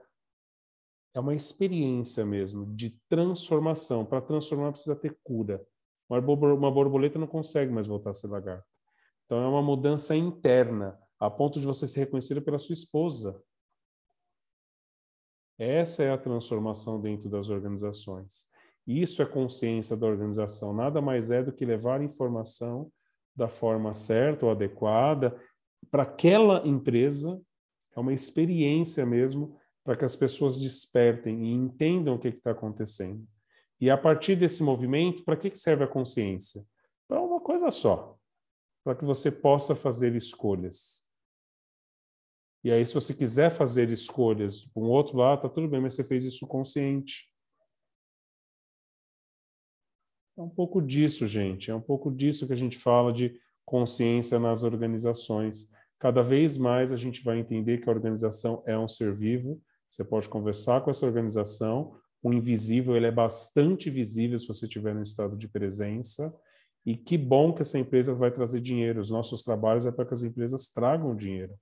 é 1.13 1.19
uma 1.19 1.33
experiência 1.33 2.25
mesmo 2.25 2.65
de 2.75 2.91
transformação. 3.09 4.05
Para 4.05 4.21
transformar 4.21 4.71
precisa 4.71 4.95
ter 4.95 5.17
cura. 5.23 5.65
Uma 6.09 6.71
borboleta 6.71 7.19
não 7.19 7.27
consegue 7.27 7.71
mais 7.71 7.85
voltar 7.85 8.09
a 8.09 8.13
ser 8.13 8.27
lagarto. 8.27 8.67
Então 9.25 9.43
é 9.43 9.47
uma 9.47 9.61
mudança 9.61 10.15
interna, 10.15 10.99
a 11.19 11.29
ponto 11.29 11.59
de 11.59 11.67
você 11.67 11.87
ser 11.87 11.99
reconhecida 11.99 12.41
pela 12.41 12.57
sua 12.57 12.73
esposa. 12.73 13.39
Essa 15.57 16.03
é 16.03 16.11
a 16.11 16.17
transformação 16.17 16.99
dentro 16.99 17.29
das 17.29 17.49
organizações. 17.49 18.47
Isso 18.87 19.21
é 19.21 19.25
consciência 19.25 19.95
da 19.95 20.07
organização. 20.07 20.73
Nada 20.73 20.99
mais 20.99 21.29
é 21.29 21.43
do 21.43 21.53
que 21.53 21.63
levar 21.63 22.01
informação 22.01 22.91
da 23.35 23.47
forma 23.47 23.93
certa 23.93 24.45
ou 24.45 24.51
adequada 24.51 25.39
para 25.91 26.03
aquela 26.03 26.67
empresa. 26.67 27.39
É 27.95 27.99
uma 27.99 28.13
experiência 28.13 29.05
mesmo 29.05 29.55
para 29.83 29.95
que 29.95 30.05
as 30.05 30.15
pessoas 30.15 30.57
despertem 30.57 31.45
e 31.45 31.51
entendam 31.51 32.15
o 32.15 32.19
que 32.19 32.29
está 32.29 32.51
acontecendo. 32.51 33.27
E 33.79 33.89
a 33.89 33.97
partir 33.97 34.35
desse 34.35 34.61
movimento, 34.61 35.23
para 35.23 35.37
que 35.37 35.55
serve 35.55 35.83
a 35.83 35.87
consciência? 35.87 36.65
Para 37.07 37.21
uma 37.21 37.39
coisa 37.39 37.71
só, 37.71 38.17
para 38.83 38.95
que 38.95 39.05
você 39.05 39.31
possa 39.31 39.75
fazer 39.75 40.15
escolhas. 40.15 41.07
E 42.63 42.71
aí, 42.71 42.85
se 42.85 42.93
você 42.93 43.13
quiser 43.13 43.49
fazer 43.49 43.89
escolhas 43.89 44.65
para 44.65 44.83
um 44.83 44.89
outro 44.89 45.17
lado, 45.17 45.43
tá 45.43 45.49
tudo 45.49 45.67
bem, 45.67 45.79
mas 45.79 45.93
você 45.93 46.03
fez 46.03 46.25
isso 46.25 46.45
consciente. 46.45 47.29
É 50.37 50.41
um 50.41 50.49
pouco 50.49 50.81
disso, 50.81 51.25
gente. 51.25 51.71
É 51.71 51.75
um 51.75 51.81
pouco 51.81 52.11
disso 52.11 52.47
que 52.47 52.53
a 52.53 52.57
gente 52.57 52.77
fala 52.77 53.13
de 53.13 53.39
consciência 53.65 54.39
nas 54.39 54.63
organizações. 54.63 55.71
Cada 55.97 56.21
vez 56.21 56.57
mais 56.57 56.91
a 56.91 56.97
gente 56.97 57.23
vai 57.23 57.39
entender 57.39 57.77
que 57.79 57.89
a 57.89 57.93
organização 57.93 58.63
é 58.65 58.77
um 58.77 58.87
ser 58.87 59.13
vivo. 59.13 59.61
Você 59.89 60.03
pode 60.03 60.27
conversar 60.27 60.81
com 60.81 60.91
essa 60.91 61.05
organização. 61.05 61.97
O 62.21 62.33
invisível 62.33 62.95
ele 62.95 63.07
é 63.07 63.11
bastante 63.11 63.89
visível 63.89 64.37
se 64.37 64.47
você 64.47 64.65
estiver 64.65 64.93
no 64.93 65.01
estado 65.01 65.37
de 65.37 65.47
presença. 65.47 66.33
E 66.85 66.95
que 66.95 67.17
bom 67.17 67.53
que 67.53 67.61
essa 67.61 67.79
empresa 67.79 68.13
vai 68.13 68.31
trazer 68.31 68.59
dinheiro. 68.59 68.99
Os 68.99 69.09
nossos 69.09 69.43
trabalhos 69.43 69.85
é 69.85 69.91
para 69.91 70.05
que 70.05 70.13
as 70.13 70.23
empresas 70.23 70.69
tragam 70.69 71.15
dinheiro. 71.15 71.53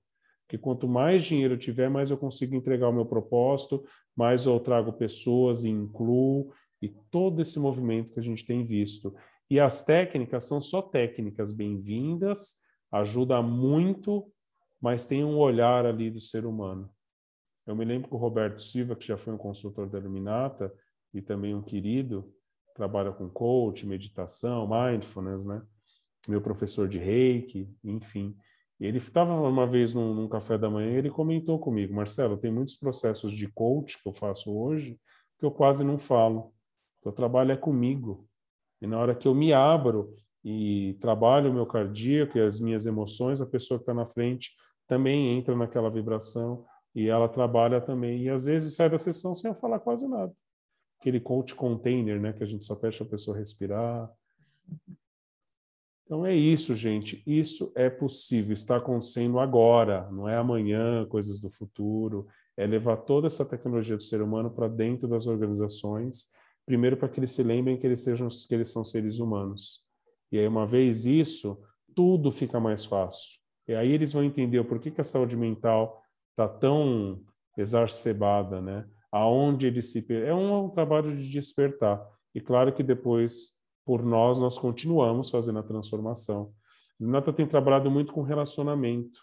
Porque 0.47 0.57
quanto 0.57 0.87
mais 0.87 1.23
dinheiro 1.23 1.55
eu 1.55 1.57
tiver, 1.57 1.89
mais 1.89 2.09
eu 2.09 2.17
consigo 2.17 2.55
entregar 2.55 2.87
o 2.87 2.93
meu 2.93 3.05
propósito, 3.05 3.83
mais 4.15 4.45
eu 4.45 4.57
trago 4.59 4.93
pessoas 4.93 5.65
e 5.65 5.69
incluo, 5.69 6.53
e 6.81 6.87
todo 7.11 7.41
esse 7.41 7.59
movimento 7.59 8.13
que 8.13 8.19
a 8.19 8.23
gente 8.23 8.45
tem 8.45 8.63
visto. 8.63 9.13
E 9.49 9.59
as 9.59 9.83
técnicas 9.83 10.45
são 10.45 10.61
só 10.61 10.81
técnicas 10.81 11.51
bem-vindas, 11.51 12.55
ajuda 12.91 13.41
muito, 13.41 14.31
mas 14.81 15.05
tem 15.05 15.23
um 15.23 15.37
olhar 15.37 15.85
ali 15.85 16.09
do 16.09 16.19
ser 16.19 16.45
humano. 16.45 16.89
Eu 17.67 17.75
me 17.75 17.83
lembro 17.83 18.07
que 18.07 18.15
o 18.15 18.17
Roberto 18.17 18.61
Silva, 18.61 18.95
que 18.95 19.05
já 19.05 19.17
foi 19.17 19.33
um 19.33 19.37
consultor 19.37 19.89
da 19.89 19.99
Iluminata 19.99 20.73
e 21.13 21.21
também 21.21 21.53
um 21.53 21.61
querido, 21.61 22.33
trabalha 22.73 23.11
com 23.11 23.29
coach, 23.29 23.85
meditação, 23.85 24.65
mindfulness, 24.67 25.45
né? 25.45 25.61
Meu 26.29 26.41
professor 26.41 26.87
de 26.87 26.97
reiki, 26.97 27.69
enfim. 27.83 28.37
Ele 28.79 28.99
estava 28.99 29.33
uma 29.33 29.67
vez 29.67 29.93
num, 29.93 30.13
num, 30.13 30.29
café 30.29 30.57
da 30.57 30.69
manhã 30.69 30.91
e 30.91 30.95
ele 30.95 31.09
comentou 31.09 31.59
comigo, 31.59 31.93
Marcelo, 31.93 32.37
tem 32.37 32.51
muitos 32.51 32.75
processos 32.75 33.31
de 33.31 33.47
coach 33.47 34.01
que 34.01 34.07
eu 34.07 34.13
faço 34.13 34.55
hoje 34.57 34.97
que 35.37 35.45
eu 35.45 35.51
quase 35.51 35.83
não 35.83 35.97
falo. 35.97 36.53
O 37.03 37.11
trabalho 37.11 37.51
é 37.51 37.57
comigo. 37.57 38.27
E 38.81 38.87
na 38.87 38.99
hora 38.99 39.15
que 39.15 39.27
eu 39.27 39.35
me 39.35 39.53
abro 39.53 40.15
e 40.43 40.97
trabalho 40.99 41.51
o 41.51 41.53
meu 41.53 41.65
cardíaco 41.65 42.37
e 42.37 42.41
as 42.41 42.59
minhas 42.59 42.85
emoções, 42.85 43.41
a 43.41 43.45
pessoa 43.45 43.77
que 43.77 43.83
está 43.83 43.93
na 43.93 44.05
frente 44.05 44.51
também 44.87 45.37
entra 45.37 45.55
naquela 45.55 45.89
vibração 45.89 46.65
e 46.97 47.07
ela 47.07 47.29
trabalha 47.29 47.79
também. 47.79 48.23
E 48.23 48.29
às 48.29 48.45
vezes 48.45 48.75
sai 48.75 48.89
da 48.89 48.97
sessão 48.97 49.33
sem 49.35 49.53
falar 49.53 49.79
quase 49.79 50.07
nada. 50.07 50.33
Aquele 50.99 51.19
coach 51.19 51.53
container, 51.55 52.19
né, 52.19 52.33
que 52.33 52.43
a 52.43 52.47
gente 52.47 52.65
só 52.65 52.75
pede 52.75 53.01
a 53.01 53.05
pessoa 53.05 53.37
respirar. 53.37 54.09
Então 56.05 56.25
é 56.25 56.35
isso, 56.35 56.75
gente. 56.75 57.21
Isso 57.27 57.71
é 57.75 57.89
possível, 57.89 58.53
está 58.53 58.77
acontecendo 58.77 59.39
agora, 59.39 60.09
não 60.11 60.27
é 60.27 60.37
amanhã, 60.37 61.05
coisas 61.05 61.39
do 61.39 61.49
futuro. 61.49 62.27
É 62.55 62.65
levar 62.65 62.97
toda 62.97 63.27
essa 63.27 63.45
tecnologia 63.45 63.95
do 63.95 64.03
ser 64.03 64.21
humano 64.21 64.49
para 64.49 64.67
dentro 64.67 65.07
das 65.07 65.27
organizações 65.27 66.35
Primeiro, 66.67 66.97
para 66.97 67.07
que 67.07 67.17
eles 67.17 67.31
se 67.31 67.41
lembrem 67.41 67.77
que 67.77 67.87
eles, 67.87 68.01
sejam, 68.01 68.27
que 68.27 68.53
eles 68.53 68.67
são 68.67 68.83
seres 68.83 69.19
humanos. 69.19 69.85
E 70.29 70.37
aí, 70.37 70.45
uma 70.45 70.67
vez 70.67 71.05
isso, 71.05 71.57
tudo 71.95 72.29
fica 72.29 72.59
mais 72.59 72.83
fácil. 72.83 73.39
E 73.65 73.73
aí 73.73 73.89
eles 73.89 74.11
vão 74.11 74.21
entender 74.21 74.59
o 74.59 74.65
porquê 74.65 74.91
que 74.91 74.99
a 74.99 75.05
saúde 75.05 75.37
mental 75.37 76.03
está 76.37 76.47
tão 76.47 77.19
exacerbada, 77.57 78.61
né? 78.61 78.87
Aonde 79.11 79.65
ele 79.65 79.81
se 79.81 80.05
é 80.13 80.33
um 80.33 80.69
trabalho 80.69 81.15
de 81.15 81.31
despertar. 81.31 82.05
E 82.35 82.39
claro 82.39 82.71
que 82.71 82.83
depois, 82.83 83.59
por 83.83 84.05
nós, 84.05 84.37
nós 84.37 84.59
continuamos 84.59 85.31
fazendo 85.31 85.57
a 85.57 85.63
transformação. 85.63 86.53
Renata 86.99 87.33
tem 87.33 87.47
trabalhado 87.47 87.89
muito 87.89 88.13
com 88.13 88.21
relacionamento. 88.21 89.19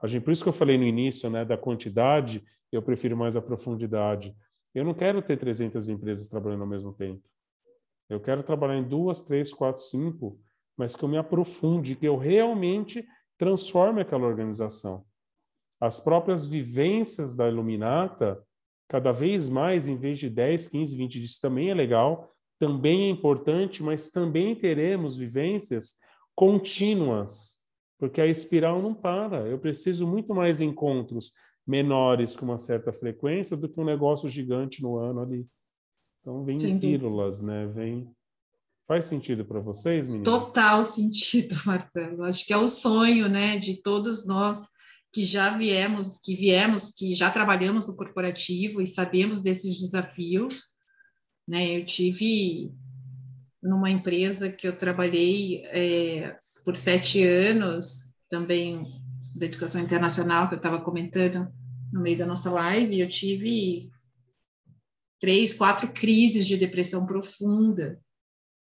A 0.00 0.06
gente, 0.06 0.22
por 0.22 0.30
isso 0.30 0.44
que 0.44 0.48
eu 0.48 0.52
falei 0.52 0.78
no 0.78 0.84
início, 0.84 1.28
né, 1.28 1.44
da 1.44 1.56
quantidade, 1.56 2.44
eu 2.70 2.82
prefiro 2.82 3.16
mais 3.16 3.34
a 3.34 3.42
profundidade. 3.42 4.36
Eu 4.72 4.84
não 4.84 4.94
quero 4.94 5.20
ter 5.22 5.36
300 5.36 5.88
empresas 5.88 6.28
trabalhando 6.28 6.62
ao 6.62 6.68
mesmo 6.68 6.92
tempo. 6.92 7.22
Eu 8.08 8.20
quero 8.20 8.42
trabalhar 8.42 8.76
em 8.76 8.86
duas, 8.86 9.22
três, 9.22 9.52
quatro, 9.52 9.82
cinco, 9.82 10.38
mas 10.76 10.94
que 10.94 11.02
eu 11.02 11.08
me 11.08 11.16
aprofunde, 11.16 11.96
que 11.96 12.06
eu 12.06 12.16
realmente 12.16 13.04
transforme 13.38 14.02
aquela 14.02 14.26
organização. 14.26 15.04
As 15.84 16.00
próprias 16.00 16.46
vivências 16.46 17.34
da 17.34 17.46
Iluminata, 17.46 18.42
cada 18.88 19.12
vez 19.12 19.50
mais, 19.50 19.86
em 19.86 19.96
vez 19.96 20.18
de 20.18 20.30
10, 20.30 20.68
15, 20.68 20.96
20 20.96 21.18
dias, 21.18 21.38
também 21.38 21.70
é 21.70 21.74
legal, 21.74 22.32
também 22.58 23.04
é 23.04 23.10
importante, 23.10 23.82
mas 23.82 24.10
também 24.10 24.54
teremos 24.54 25.14
vivências 25.14 25.96
contínuas, 26.34 27.58
porque 27.98 28.18
a 28.20 28.26
espiral 28.26 28.80
não 28.80 28.94
para. 28.94 29.46
Eu 29.46 29.58
preciso 29.58 30.06
muito 30.06 30.34
mais 30.34 30.62
encontros 30.62 31.32
menores 31.66 32.34
com 32.34 32.46
uma 32.46 32.58
certa 32.58 32.90
frequência 32.90 33.54
do 33.54 33.68
que 33.68 33.78
um 33.78 33.84
negócio 33.84 34.26
gigante 34.28 34.82
no 34.82 34.96
ano 34.96 35.20
ali. 35.20 35.46
Então 36.20 36.42
vem 36.44 36.58
Sim. 36.58 36.78
pílulas, 36.78 37.42
né? 37.42 37.66
Vem 37.66 38.10
Faz 38.86 39.06
sentido 39.06 39.46
para 39.46 39.60
vocês, 39.60 40.14
meninas? 40.14 40.24
Total 40.24 40.84
sentido, 40.84 41.54
Marcelo. 41.64 42.22
Acho 42.24 42.46
que 42.46 42.52
é 42.52 42.56
o 42.56 42.68
sonho, 42.68 43.30
né, 43.30 43.58
de 43.58 43.80
todos 43.80 44.26
nós 44.26 44.73
que 45.14 45.24
já 45.24 45.56
viemos, 45.56 46.18
que 46.18 46.34
viemos, 46.34 46.90
que 46.90 47.14
já 47.14 47.30
trabalhamos 47.30 47.86
no 47.86 47.94
corporativo 47.94 48.82
e 48.82 48.86
sabemos 48.86 49.40
desses 49.40 49.80
desafios. 49.80 50.74
Né? 51.48 51.78
Eu 51.78 51.84
tive 51.84 52.74
numa 53.62 53.88
empresa 53.88 54.50
que 54.50 54.66
eu 54.66 54.76
trabalhei 54.76 55.62
é, 55.66 56.36
por 56.64 56.74
sete 56.74 57.22
anos, 57.22 58.16
também 58.28 58.82
da 59.36 59.46
educação 59.46 59.80
internacional, 59.80 60.48
que 60.48 60.54
eu 60.54 60.58
estava 60.58 60.80
comentando 60.80 61.48
no 61.92 62.02
meio 62.02 62.18
da 62.18 62.26
nossa 62.26 62.50
live, 62.50 62.98
eu 62.98 63.08
tive 63.08 63.88
três, 65.20 65.54
quatro 65.54 65.92
crises 65.92 66.44
de 66.44 66.56
depressão 66.56 67.06
profunda, 67.06 68.00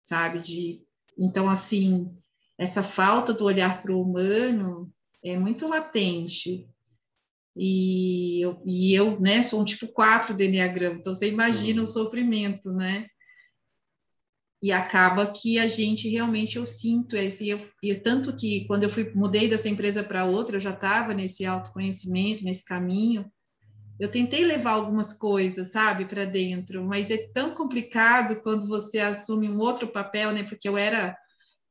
sabe? 0.01 0.39
De, 0.39 0.81
então, 1.17 1.49
assim, 1.49 2.09
essa 2.57 2.81
falta 2.81 3.33
do 3.33 3.43
olhar 3.43 3.81
para 3.81 3.91
o 3.91 4.01
humano 4.01 4.89
é 5.23 5.37
muito 5.37 5.67
latente. 5.67 6.67
E 7.55 8.39
eu, 8.41 8.61
e 8.65 8.93
eu 8.93 9.19
né, 9.19 9.41
sou 9.41 9.61
um 9.61 9.65
tipo 9.65 9.87
4 9.87 10.35
do 10.35 10.43
Enneagrama, 10.43 10.99
então 10.99 11.13
você 11.13 11.27
imagina 11.27 11.81
o 11.81 11.85
uhum. 11.85 11.91
sofrimento, 11.91 12.71
né? 12.71 13.07
E 14.61 14.71
acaba 14.71 15.25
que 15.25 15.57
a 15.57 15.67
gente 15.67 16.07
realmente, 16.07 16.57
eu 16.57 16.65
sinto 16.65 17.15
esse, 17.15 17.49
eu, 17.49 17.59
e 17.81 17.95
tanto 17.95 18.35
que 18.35 18.65
quando 18.65 18.83
eu 18.83 18.89
fui, 18.89 19.11
mudei 19.13 19.47
dessa 19.47 19.69
empresa 19.69 20.03
para 20.03 20.25
outra, 20.25 20.57
eu 20.57 20.59
já 20.59 20.71
estava 20.71 21.13
nesse 21.13 21.45
autoconhecimento, 21.45 22.43
nesse 22.43 22.63
caminho, 22.63 23.25
eu 23.99 24.09
tentei 24.09 24.45
levar 24.45 24.71
algumas 24.71 25.13
coisas, 25.13 25.71
sabe, 25.71 26.05
para 26.05 26.25
dentro, 26.25 26.83
mas 26.83 27.09
é 27.09 27.17
tão 27.33 27.55
complicado 27.55 28.41
quando 28.41 28.67
você 28.67 28.99
assume 28.99 29.49
um 29.49 29.59
outro 29.59 29.87
papel, 29.87 30.31
né? 30.31 30.43
Porque 30.43 30.69
eu 30.69 30.77
era 30.77 31.17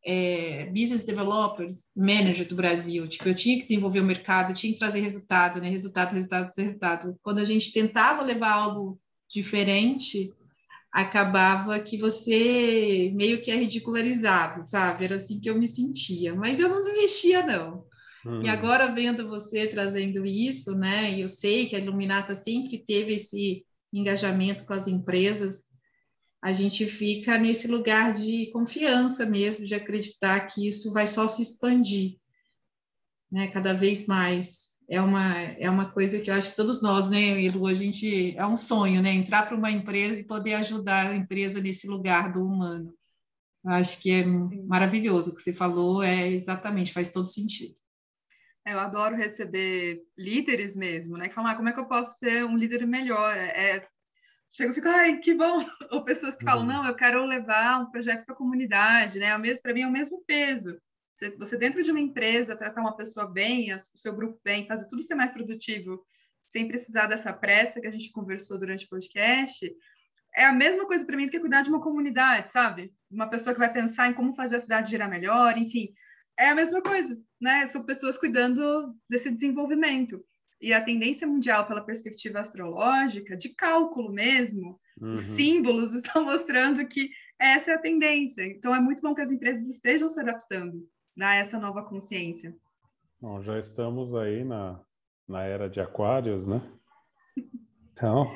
é, 0.07 0.67
business 0.67 1.05
developer, 1.05 1.67
manager 1.97 2.47
do 2.47 2.55
Brasil, 2.55 3.09
tipo, 3.09 3.29
eu 3.29 3.35
tinha 3.35 3.57
que 3.57 3.65
desenvolver 3.65 3.99
o 3.99 4.05
mercado, 4.05 4.55
tinha 4.55 4.73
que 4.73 4.79
trazer 4.79 5.01
resultado, 5.01 5.61
né? 5.61 5.69
Resultado, 5.69 6.13
resultado, 6.13 6.53
resultado. 6.57 7.19
Quando 7.21 7.41
a 7.41 7.45
gente 7.45 7.73
tentava 7.73 8.23
levar 8.23 8.53
algo 8.53 9.01
diferente, 9.29 10.33
acabava 10.93 11.81
que 11.81 11.97
você 11.97 13.13
meio 13.17 13.43
que 13.43 13.51
é 13.51 13.57
ridicularizado, 13.57 14.63
sabe? 14.65 15.05
Era 15.05 15.17
assim 15.17 15.41
que 15.41 15.51
eu 15.51 15.59
me 15.59 15.67
sentia, 15.67 16.35
mas 16.37 16.61
eu 16.61 16.69
não 16.69 16.81
desistia, 16.81 17.45
não. 17.45 17.85
Uhum. 18.25 18.43
E 18.43 18.49
agora 18.49 18.93
vendo 18.93 19.29
você 19.29 19.67
trazendo 19.67 20.25
isso, 20.25 20.73
né? 20.77 21.13
E 21.13 21.21
eu 21.21 21.29
sei 21.29 21.67
que 21.67 21.75
a 21.75 21.81
Iluminata 21.81 22.35
sempre 22.37 22.79
teve 22.79 23.15
esse 23.15 23.65
engajamento 23.93 24.65
com 24.65 24.73
as 24.73 24.87
empresas. 24.87 25.65
A 26.43 26.53
gente 26.53 26.87
fica 26.87 27.39
nesse 27.39 27.67
lugar 27.69 28.13
de 28.13 28.51
confiança 28.53 29.27
mesmo, 29.27 29.67
de 29.67 29.75
acreditar 29.75 30.41
que 30.47 30.67
isso 30.67 30.93
vai 30.93 31.07
só 31.07 31.27
se 31.27 31.43
expandir, 31.43 32.19
né? 33.31 33.49
Cada 33.49 33.73
vez 33.73 34.07
mais. 34.07 34.77
É 34.89 35.01
uma, 35.01 35.35
é 35.35 35.69
uma 35.69 35.91
coisa 35.91 36.21
que 36.21 36.31
eu 36.31 36.35
acho 36.35 36.51
que 36.51 36.57
todos 36.57 36.81
nós, 36.81 37.11
né, 37.11 37.43
Edu, 37.43 37.67
a 37.67 37.75
gente 37.75 38.37
é 38.37 38.47
um 38.47 38.57
sonho, 38.57 39.03
né? 39.03 39.11
Entrar 39.11 39.45
para 39.45 39.57
uma 39.57 39.71
empresa 39.71 40.21
e 40.21 40.27
poder 40.27 40.55
ajudar 40.55 41.11
a 41.11 41.17
empresa 41.17 41.61
nesse 41.61 41.89
lugar 41.89 42.31
do 42.31 42.45
humano. 42.45 42.95
Eu 43.65 43.73
acho 43.73 44.01
que 44.01 44.13
é 44.13 44.25
maravilhoso 44.25 45.33
o 45.33 45.35
que 45.35 45.43
você 45.43 45.53
falou, 45.53 46.01
é 46.01 46.29
exatamente, 46.29 46.93
faz 46.93 47.13
todo 47.13 47.27
sentido. 47.27 47.75
É, 48.65 48.75
eu 48.75 48.81
adoro 48.81 49.17
receber 49.17 50.03
líderes 50.17 50.77
mesmo, 50.77 51.17
né? 51.17 51.29
Que 51.29 51.35
falam, 51.35 51.51
ah, 51.51 51.57
como 51.57 51.69
é 51.69 51.73
que 51.73 51.81
eu 51.81 51.87
posso 51.87 52.19
ser 52.19 52.45
um 52.45 52.57
líder 52.57 52.87
melhor? 52.87 53.37
É, 53.37 53.77
é 53.77 53.89
chego 54.51 54.73
e 54.73 54.75
fico, 54.75 54.89
ai, 54.89 55.19
que 55.19 55.35
bom! 55.35 55.59
Ou 55.91 56.05
pessoas 56.05 56.37
que 56.37 56.45
uhum. 56.45 56.51
falam, 56.51 56.67
não, 56.67 56.87
eu 56.87 56.95
quero 56.95 57.25
levar 57.25 57.81
um 57.81 57.91
projeto 57.91 58.25
para 58.25 58.35
a 58.35 58.39
comunidade, 58.39 59.19
né? 59.19 59.37
Para 59.63 59.75
mim 59.75 59.83
é 59.83 59.87
o 59.87 59.93
mesmo 59.93 60.23
peso. 60.27 60.81
Você, 61.15 61.31
você, 61.37 61.57
dentro 61.57 61.83
de 61.83 61.91
uma 61.91 62.01
empresa, 62.01 62.57
tratar 62.57 62.81
uma 62.81 62.97
pessoa 62.97 63.27
bem, 63.27 63.73
o 63.73 63.79
seu 63.79 64.15
grupo 64.15 64.39
bem, 64.45 64.67
fazer 64.67 64.87
tudo 64.87 65.03
ser 65.03 65.15
mais 65.15 65.31
produtivo, 65.31 66.05
sem 66.47 66.69
precisar 66.69 67.07
dessa 67.07 67.33
pressa 67.33 67.81
que 67.81 67.87
a 67.87 67.91
gente 67.91 68.13
conversou 68.13 68.59
durante 68.59 68.85
o 68.85 68.89
podcast, 68.89 69.75
é 70.35 70.45
a 70.45 70.53
mesma 70.53 70.87
coisa 70.87 71.05
para 71.07 71.17
mim 71.17 71.25
do 71.25 71.31
que 71.31 71.41
cuidar 71.41 71.63
de 71.63 71.71
uma 71.71 71.81
comunidade, 71.81 72.53
sabe? 72.53 72.93
Uma 73.11 73.29
pessoa 73.29 73.55
que 73.55 73.59
vai 73.59 73.73
pensar 73.73 74.09
em 74.09 74.13
como 74.13 74.35
fazer 74.35 74.57
a 74.57 74.61
cidade 74.61 74.91
girar 74.91 75.09
melhor, 75.09 75.57
enfim 75.57 75.89
é 76.39 76.49
a 76.49 76.55
mesma 76.55 76.83
coisa, 76.83 77.19
né? 77.41 77.67
São 77.67 77.83
pessoas 77.83 78.19
cuidando 78.19 78.95
desse 79.09 79.31
desenvolvimento. 79.31 80.23
E 80.67 80.75
a 80.75 80.83
tendência 80.83 81.29
mundial, 81.29 81.65
pela 81.65 81.81
perspectiva 81.81 82.41
astrológica, 82.41 83.37
de 83.37 83.51
cálculo 83.51 84.11
mesmo, 84.11 84.81
uhum. 85.01 85.13
os 85.13 85.21
símbolos 85.21 85.95
estão 85.95 86.25
mostrando 86.25 86.85
que 86.89 87.09
essa 87.39 87.71
é 87.71 87.75
a 87.75 87.79
tendência. 87.79 88.45
Então, 88.45 88.75
é 88.75 88.81
muito 88.81 89.01
bom 89.01 89.15
que 89.15 89.21
as 89.21 89.31
empresas 89.31 89.65
estejam 89.69 90.09
se 90.09 90.19
adaptando 90.19 90.85
a 91.21 91.37
essa 91.37 91.57
nova 91.57 91.85
consciência. 91.85 92.53
Bom, 93.21 93.41
já 93.45 93.61
estamos 93.61 94.13
aí 94.13 94.43
na, 94.43 94.81
na 95.29 95.45
era 95.45 95.71
de 95.71 95.81
Aquários, 95.81 96.49
né? 96.49 96.61
Então, 97.93 98.29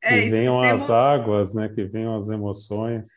é, 0.00 0.22
que 0.22 0.28
venham 0.28 0.62
as 0.62 0.88
águas, 0.88 1.52
né? 1.52 1.68
Que 1.68 1.84
venham 1.84 2.14
as 2.14 2.28
emoções. 2.28 3.08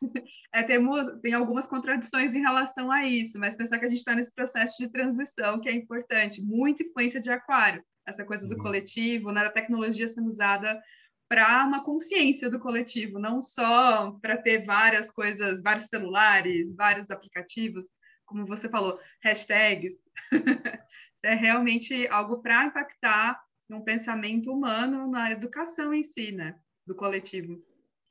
é, 0.52 0.62
temos, 0.62 1.20
tem 1.20 1.34
algumas 1.34 1.66
contradições 1.66 2.34
em 2.34 2.40
relação 2.40 2.90
a 2.90 3.04
isso, 3.06 3.38
mas 3.38 3.56
pensar 3.56 3.78
que 3.78 3.84
a 3.84 3.88
gente 3.88 3.98
está 3.98 4.14
nesse 4.14 4.32
processo 4.32 4.76
de 4.78 4.90
transição 4.90 5.60
que 5.60 5.68
é 5.68 5.72
importante, 5.72 6.42
muita 6.42 6.82
influência 6.82 7.20
de 7.20 7.30
aquário, 7.30 7.82
essa 8.06 8.24
coisa 8.24 8.48
do 8.48 8.54
uhum. 8.56 8.62
coletivo, 8.62 9.32
né, 9.32 9.44
da 9.44 9.50
tecnologia 9.50 10.08
sendo 10.08 10.28
usada 10.28 10.80
para 11.28 11.64
uma 11.64 11.84
consciência 11.84 12.48
do 12.48 12.58
coletivo, 12.58 13.18
não 13.18 13.42
só 13.42 14.12
para 14.22 14.38
ter 14.38 14.64
várias 14.64 15.10
coisas, 15.10 15.60
vários 15.60 15.86
celulares, 15.86 16.74
vários 16.74 17.10
aplicativos, 17.10 17.86
como 18.24 18.46
você 18.46 18.68
falou, 18.68 18.98
hashtags. 19.22 19.94
é 21.22 21.34
realmente 21.34 22.06
algo 22.08 22.40
para 22.40 22.64
impactar 22.64 23.38
um 23.68 23.82
pensamento 23.82 24.50
humano 24.50 25.10
na 25.10 25.30
educação 25.30 25.92
em 25.92 26.02
si, 26.02 26.32
né, 26.32 26.58
do 26.86 26.94
coletivo. 26.94 27.62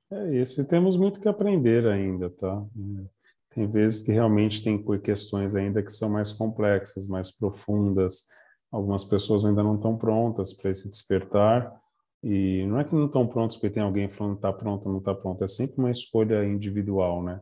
É 0.10 0.42
isso, 0.42 0.62
e 0.62 0.68
temos 0.68 0.96
muito 0.96 1.20
que 1.20 1.28
aprender 1.28 1.86
ainda, 1.86 2.30
tá? 2.30 2.66
Tem 3.50 3.68
vezes 3.68 4.04
que 4.04 4.12
realmente 4.12 4.64
tem 4.64 4.82
questões 5.00 5.56
ainda 5.56 5.84
que 5.84 5.92
são 5.92 6.10
mais 6.10 6.32
complexas, 6.32 7.08
mais 7.08 7.36
profundas. 7.36 8.24
Algumas 8.72 9.04
pessoas 9.04 9.44
ainda 9.44 9.64
não 9.64 9.76
estão 9.76 9.98
prontas 9.98 10.54
para 10.54 10.72
esse 10.72 10.90
despertar. 10.90 11.74
E 12.24 12.66
não 12.68 12.80
é 12.80 12.84
que 12.84 12.94
não 12.96 13.08
estão 13.08 13.28
prontos 13.28 13.58
porque 13.58 13.72
tem 13.72 13.84
alguém 13.84 14.08
falando 14.08 14.36
está 14.36 14.54
pronto, 14.54 14.88
não 14.88 15.00
está 15.00 15.14
pronto. 15.14 15.44
É 15.44 15.48
sempre 15.48 15.78
uma 15.78 15.92
escolha 15.92 16.46
individual, 16.46 17.24
né? 17.24 17.42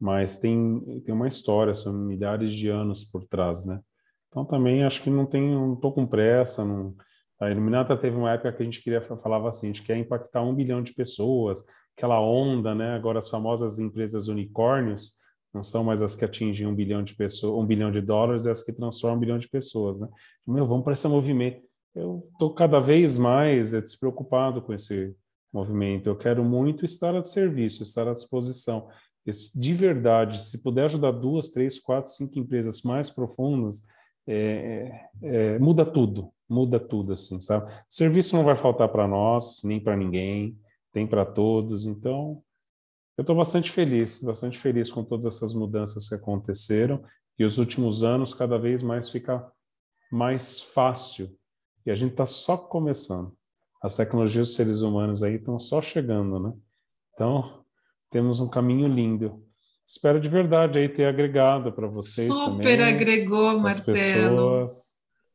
Mas 0.00 0.36
tem, 0.38 1.00
tem 1.04 1.14
uma 1.14 1.28
história, 1.28 1.74
são 1.74 1.92
milhares 1.92 2.50
de 2.50 2.68
anos 2.68 3.04
por 3.04 3.24
trás, 3.24 3.64
né? 3.64 3.80
Então 4.28 4.44
também 4.44 4.84
acho 4.84 5.02
que 5.02 5.10
não 5.10 5.26
tem, 5.26 5.50
não 5.50 5.74
estou 5.74 5.92
com 5.92 6.06
pressa, 6.06 6.64
não 6.64 6.94
a 7.42 7.50
Iluminata 7.50 7.96
teve 7.96 8.16
uma 8.16 8.32
época 8.32 8.52
que 8.52 8.62
a 8.62 8.64
gente 8.64 8.82
queria 8.82 9.00
falava 9.00 9.48
assim, 9.48 9.66
a 9.66 9.72
gente 9.72 9.82
quer 9.82 9.96
impactar 9.96 10.42
um 10.42 10.54
bilhão 10.54 10.82
de 10.82 10.94
pessoas, 10.94 11.66
aquela 11.96 12.20
onda, 12.20 12.74
né? 12.74 12.94
Agora 12.94 13.18
as 13.18 13.28
famosas 13.28 13.80
empresas 13.80 14.28
unicórnios 14.28 15.14
não 15.52 15.62
são 15.62 15.82
mais 15.82 16.00
as 16.00 16.14
que 16.14 16.24
atingem 16.24 16.66
um 16.66 16.74
bilhão 16.74 17.02
de 17.02 17.14
pessoas, 17.14 17.62
um 17.62 17.66
bilhão 17.66 17.90
de 17.90 18.00
dólares, 18.00 18.46
é 18.46 18.50
as 18.50 18.62
que 18.62 18.72
transformam 18.72 19.16
um 19.16 19.20
bilhão 19.20 19.38
de 19.38 19.48
pessoas, 19.48 20.00
né? 20.00 20.08
Meu, 20.46 20.64
vamos 20.64 20.84
para 20.84 20.92
esse 20.92 21.06
movimento. 21.08 21.60
Eu 21.94 22.26
estou 22.32 22.54
cada 22.54 22.78
vez 22.78 23.18
mais 23.18 23.72
despreocupado 23.72 24.62
com 24.62 24.72
esse 24.72 25.14
movimento. 25.52 26.08
Eu 26.08 26.16
quero 26.16 26.42
muito 26.42 26.84
estar 26.84 27.14
a 27.14 27.24
serviço, 27.24 27.82
estar 27.82 28.08
à 28.08 28.12
disposição. 28.12 28.88
De 29.54 29.74
verdade, 29.74 30.40
se 30.40 30.62
puder 30.62 30.86
ajudar 30.86 31.10
duas, 31.10 31.48
três, 31.48 31.78
quatro, 31.78 32.10
cinco 32.10 32.38
empresas 32.38 32.82
mais 32.82 33.10
profundas, 33.10 33.84
é, 34.26 35.08
é, 35.22 35.58
muda 35.58 35.84
tudo, 35.84 36.32
muda 36.48 36.78
tudo, 36.78 37.12
assim, 37.12 37.40
sabe? 37.40 37.70
Serviço 37.88 38.36
não 38.36 38.44
vai 38.44 38.56
faltar 38.56 38.88
para 38.88 39.08
nós, 39.08 39.60
nem 39.64 39.80
para 39.80 39.96
ninguém, 39.96 40.58
tem 40.92 41.06
para 41.06 41.24
todos, 41.24 41.86
então 41.86 42.42
eu 43.16 43.22
estou 43.22 43.36
bastante 43.36 43.70
feliz, 43.70 44.22
bastante 44.22 44.58
feliz 44.58 44.90
com 44.90 45.04
todas 45.04 45.26
essas 45.26 45.54
mudanças 45.54 46.08
que 46.08 46.14
aconteceram 46.14 47.04
e 47.38 47.44
os 47.44 47.58
últimos 47.58 48.02
anos 48.02 48.34
cada 48.34 48.58
vez 48.58 48.82
mais 48.82 49.08
fica 49.08 49.46
mais 50.10 50.60
fácil 50.60 51.28
e 51.84 51.90
a 51.90 51.94
gente 51.94 52.12
está 52.12 52.26
só 52.26 52.56
começando. 52.56 53.36
As 53.82 53.96
tecnologias 53.96 54.48
dos 54.48 54.56
seres 54.56 54.82
humanos 54.82 55.22
aí 55.22 55.34
estão 55.34 55.58
só 55.58 55.82
chegando, 55.82 56.38
né? 56.38 56.52
Então 57.12 57.64
temos 58.10 58.40
um 58.40 58.48
caminho 58.48 58.86
lindo. 58.86 59.44
Espero 59.86 60.20
de 60.20 60.28
verdade 60.28 60.78
aí 60.78 60.88
ter 60.88 61.04
agregado 61.04 61.72
para 61.72 61.86
vocês 61.86 62.28
Super 62.28 62.78
também, 62.78 62.94
agregou, 62.94 63.58
Marcelo. 63.60 64.66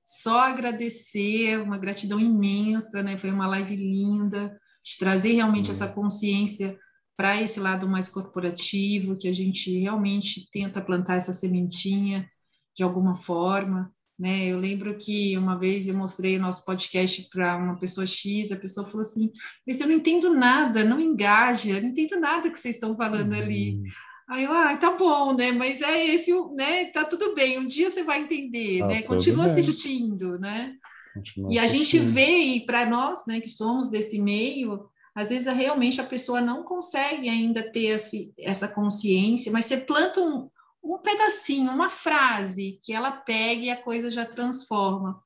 Só 0.05 0.39
agradecer, 0.39 1.59
uma 1.59 1.77
gratidão 1.77 2.19
imensa, 2.19 3.03
né? 3.03 3.17
Foi 3.17 3.29
uma 3.29 3.47
live 3.47 3.75
linda, 3.75 4.55
de 4.83 4.97
trazer 4.97 5.33
realmente 5.33 5.67
hum. 5.67 5.71
essa 5.71 5.89
consciência 5.89 6.77
para 7.17 7.41
esse 7.41 7.59
lado 7.59 7.89
mais 7.89 8.07
corporativo, 8.07 9.17
que 9.17 9.27
a 9.27 9.33
gente 9.33 9.79
realmente 9.79 10.49
tenta 10.51 10.81
plantar 10.81 11.15
essa 11.15 11.33
sementinha 11.33 12.29
de 12.75 12.83
alguma 12.83 13.15
forma. 13.15 13.91
Né? 14.17 14.45
Eu 14.45 14.59
lembro 14.59 14.97
que 14.97 15.37
uma 15.37 15.57
vez 15.57 15.87
eu 15.87 15.95
mostrei 15.95 16.37
o 16.37 16.41
nosso 16.41 16.63
podcast 16.63 17.27
para 17.29 17.57
uma 17.57 17.77
pessoa 17.77 18.05
X, 18.05 18.51
a 18.51 18.55
pessoa 18.55 18.85
falou 18.85 19.01
assim: 19.01 19.31
Mas 19.65 19.81
eu 19.81 19.87
não 19.87 19.95
entendo 19.95 20.33
nada, 20.33 20.83
não 20.83 20.99
engaja, 20.99 21.81
não 21.81 21.89
entendo 21.89 22.19
nada 22.19 22.49
que 22.49 22.57
vocês 22.57 22.75
estão 22.75 22.95
falando 22.95 23.33
uhum. 23.33 23.39
ali. 23.39 23.81
Aí 24.29 24.43
eu, 24.43 24.51
ah, 24.51 24.75
tá 24.75 24.91
bom, 24.91 25.33
né? 25.33 25.51
Mas 25.51 25.81
é 25.81 26.05
esse, 26.05 26.31
né? 26.53 26.85
Tá 26.85 27.05
tudo 27.05 27.33
bem, 27.33 27.57
um 27.59 27.67
dia 27.67 27.89
você 27.89 28.03
vai 28.03 28.21
entender, 28.21 28.79
tá 28.79 28.87
né? 28.87 29.01
Continua 29.01 29.45
bem. 29.45 29.53
assistindo, 29.53 30.37
né? 30.37 30.75
Continua 31.13 31.53
e 31.53 31.57
assistindo. 31.57 31.81
a 31.81 31.83
gente 31.83 31.99
vê, 31.99 32.37
e 32.37 32.65
para 32.65 32.85
nós, 32.85 33.25
né, 33.25 33.39
que 33.39 33.49
somos 33.49 33.89
desse 33.89 34.21
meio, 34.21 34.89
às 35.15 35.29
vezes 35.29 35.47
realmente 35.47 36.01
a 36.01 36.03
pessoa 36.03 36.41
não 36.41 36.61
consegue 36.63 37.29
ainda 37.29 37.63
ter 37.71 37.85
esse, 37.85 38.33
essa 38.37 38.67
consciência, 38.67 39.51
mas 39.51 39.65
você 39.65 39.77
planta 39.77 40.19
um, 40.19 40.49
um 40.83 40.97
pedacinho, 40.99 41.71
uma 41.71 41.89
frase 41.89 42.79
que 42.83 42.93
ela 42.93 43.11
pega 43.11 43.61
e 43.61 43.69
a 43.69 43.81
coisa 43.81 44.11
já 44.11 44.25
transforma. 44.25 45.19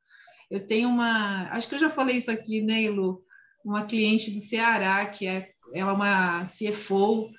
Eu 0.49 0.65
tenho 0.65 0.87
uma, 0.87 1.49
acho 1.51 1.67
que 1.67 1.75
eu 1.75 1.79
já 1.79 1.89
falei 1.89 2.17
isso 2.17 2.29
aqui, 2.29 2.61
né, 2.61 2.89
Lu? 2.89 3.23
Uma 3.65 3.85
cliente 3.85 4.31
do 4.31 4.41
Ceará, 4.41 5.05
que 5.07 5.25
é, 5.25 5.51
ela 5.73 5.91
é 5.91 5.93
uma 5.93 6.43
CFO, 6.43 7.29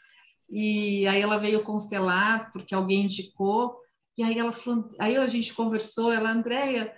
e 0.53 1.07
aí 1.07 1.23
ela 1.23 1.39
veio 1.39 1.65
constelar 1.65 2.53
porque 2.53 2.75
alguém 2.75 3.05
indicou, 3.05 3.75
e 4.17 4.23
aí 4.23 4.39
ela 4.39 4.53
falou, 4.53 4.87
aí 5.01 5.17
a 5.17 5.27
gente 5.27 5.55
conversou, 5.55 6.13
ela, 6.13 6.31
Andréia, 6.31 6.93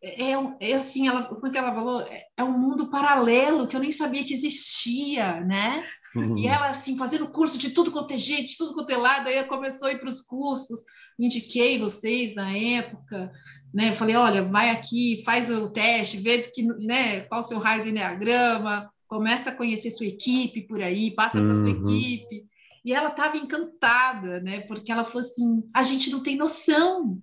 é, 0.00 0.30
é 0.60 0.74
assim, 0.74 1.08
ela, 1.08 1.24
como 1.24 1.48
é 1.48 1.50
que 1.50 1.58
ela 1.58 1.74
falou? 1.74 2.00
É, 2.02 2.24
é 2.36 2.44
um 2.44 2.56
mundo 2.56 2.88
paralelo 2.90 3.66
que 3.66 3.74
eu 3.74 3.80
nem 3.80 3.90
sabia 3.90 4.22
que 4.22 4.32
existia, 4.32 5.40
né? 5.40 5.84
Uhum. 6.14 6.38
E 6.38 6.46
ela, 6.46 6.68
assim, 6.68 6.96
fazendo 6.96 7.26
curso 7.26 7.58
de 7.58 7.70
tudo 7.70 7.90
quanto 7.90 8.14
é 8.14 8.16
gente, 8.16 8.50
de 8.50 8.56
tudo 8.56 8.74
quanto 8.74 8.90
é 8.90 8.96
lado, 8.96 9.28
aí 9.28 9.42
começou 9.44 9.88
a 9.88 9.92
ir 9.92 9.98
para 9.98 10.08
os 10.08 10.22
cursos, 10.22 10.80
indiquei 11.18 11.76
vocês 11.76 12.36
na 12.36 12.56
época, 12.56 13.32
né? 13.74 13.92
Falei, 13.92 14.14
olha, 14.14 14.44
vai 14.44 14.70
aqui, 14.70 15.20
faz 15.26 15.50
o 15.50 15.68
teste, 15.68 16.18
vê 16.18 16.38
que, 16.38 16.62
né, 16.62 17.22
qual 17.22 17.40
o 17.40 17.42
seu 17.44 17.58
raio 17.58 17.82
de 17.82 17.88
enneagrama, 17.88 18.88
começa 19.08 19.50
a 19.50 19.56
conhecer 19.56 19.90
sua 19.90 20.06
equipe 20.06 20.62
por 20.62 20.80
aí, 20.80 21.10
passa 21.10 21.38
uhum. 21.38 21.46
para 21.46 21.54
sua 21.56 21.70
equipe. 21.70 22.46
E 22.84 22.92
ela 22.92 23.08
estava 23.08 23.36
encantada, 23.36 24.40
né? 24.40 24.60
Porque 24.60 24.92
ela 24.92 25.04
falou 25.04 25.20
assim: 25.20 25.62
a 25.74 25.82
gente 25.82 26.10
não 26.10 26.22
tem 26.22 26.36
noção, 26.36 27.22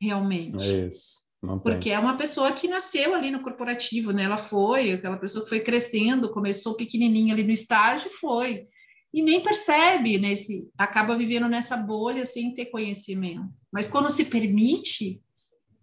realmente. 0.00 0.64
É 0.64 0.88
isso. 0.88 1.20
Porque 1.62 1.90
é 1.90 1.98
uma 1.98 2.16
pessoa 2.16 2.52
que 2.52 2.68
nasceu 2.68 3.14
ali 3.14 3.30
no 3.30 3.42
corporativo, 3.42 4.12
né? 4.12 4.24
Ela 4.24 4.36
foi, 4.36 4.92
aquela 4.92 5.16
pessoa 5.16 5.42
que 5.42 5.48
foi 5.48 5.60
crescendo, 5.60 6.32
começou 6.32 6.74
pequenininha 6.74 7.32
ali 7.32 7.42
no 7.42 7.50
estágio 7.50 8.08
e 8.08 8.14
foi. 8.14 8.66
E 9.12 9.22
nem 9.22 9.42
percebe 9.42 10.18
nesse, 10.18 10.70
acaba 10.76 11.16
vivendo 11.16 11.48
nessa 11.48 11.78
bolha 11.78 12.26
sem 12.26 12.54
ter 12.54 12.66
conhecimento. 12.66 13.54
Mas 13.72 13.88
quando 13.88 14.10
se 14.10 14.26
permite 14.26 15.20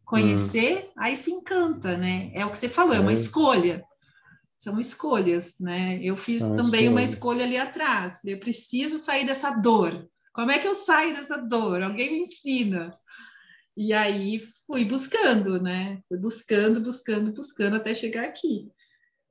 conhecer, 0.05 0.85
hum. 0.85 0.93
aí 0.99 1.15
se 1.15 1.31
encanta, 1.31 1.97
né? 1.97 2.31
É 2.33 2.45
o 2.45 2.51
que 2.51 2.57
você 2.57 2.69
falou, 2.69 2.93
é 2.93 2.99
uma 2.99 3.11
é 3.11 3.13
escolha. 3.13 3.83
São 4.57 4.79
escolhas, 4.79 5.55
né? 5.59 5.99
Eu 6.01 6.17
fiz 6.17 6.41
São 6.41 6.55
também 6.55 6.85
escolhas. 6.85 6.89
uma 6.89 7.03
escolha 7.03 7.43
ali 7.45 7.57
atrás. 7.57 8.19
Eu 8.25 8.39
preciso 8.39 8.97
sair 8.97 9.25
dessa 9.25 9.51
dor. 9.51 10.09
Como 10.33 10.51
é 10.51 10.57
que 10.57 10.67
eu 10.67 10.73
saio 10.73 11.15
dessa 11.15 11.37
dor? 11.37 11.81
Alguém 11.81 12.11
me 12.11 12.19
ensina. 12.19 12.95
E 13.75 13.93
aí 13.93 14.39
fui 14.65 14.83
buscando, 14.83 15.61
né? 15.61 15.99
Fui 16.07 16.17
buscando, 16.17 16.79
buscando, 16.79 17.31
buscando 17.31 17.75
até 17.75 17.93
chegar 17.93 18.23
aqui. 18.23 18.67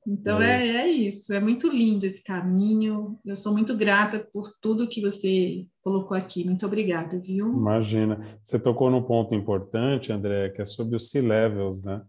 Então 0.07 0.41
é, 0.41 0.64
é, 0.64 0.77
é, 0.83 0.89
isso, 0.89 1.35
é 1.35 1.41
muito 1.41 1.68
lindo 1.68 2.07
esse 2.07 2.22
caminho. 2.22 3.18
Eu 3.24 3.35
sou 3.35 3.53
muito 3.53 3.77
grata 3.77 4.20
por 4.33 4.45
tudo 4.62 4.87
que 4.87 5.01
você 5.01 5.66
colocou 5.83 6.16
aqui. 6.16 6.45
Muito 6.45 6.64
obrigada, 6.64 7.18
viu? 7.18 7.49
Imagina. 7.49 8.20
Você 8.41 8.57
tocou 8.57 8.89
num 8.89 9.03
ponto 9.03 9.35
importante, 9.35 10.12
André, 10.12 10.51
que 10.51 10.62
é 10.62 10.64
sobre 10.64 10.95
os 10.95 11.11
C-levels, 11.11 11.83
né? 11.83 12.03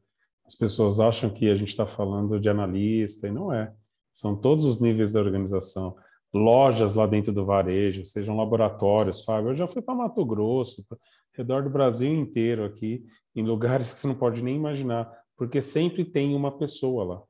As 0.48 0.56
pessoas 0.56 1.00
acham 1.00 1.30
que 1.30 1.50
a 1.50 1.56
gente 1.56 1.70
está 1.70 1.86
falando 1.86 2.40
de 2.40 2.50
analista 2.50 3.28
e 3.28 3.32
não 3.32 3.52
é. 3.52 3.74
São 4.14 4.34
todos 4.34 4.64
os 4.64 4.80
níveis 4.80 5.12
da 5.12 5.20
organização. 5.20 5.96
Lojas 6.34 6.96
lá 6.96 7.06
dentro 7.06 7.34
do 7.34 7.46
varejo, 7.46 8.06
sejam 8.06 8.38
laboratórios, 8.38 9.24
Fábio. 9.26 9.52
Eu 9.52 9.56
já 9.56 9.68
fui 9.68 9.82
para 9.82 9.94
Mato 9.94 10.26
Grosso, 10.26 10.86
redor 11.34 11.64
do 11.64 11.70
Brasil 11.70 12.14
inteiro 12.14 12.64
aqui, 12.64 13.06
em 13.36 13.44
lugares 13.44 13.94
que 13.94 14.00
você 14.00 14.08
não 14.08 14.16
pode 14.16 14.42
nem 14.42 14.56
imaginar, 14.56 15.12
porque 15.36 15.62
sempre 15.62 16.04
tem 16.06 16.34
uma 16.34 16.58
pessoa 16.58 17.04
lá. 17.04 17.24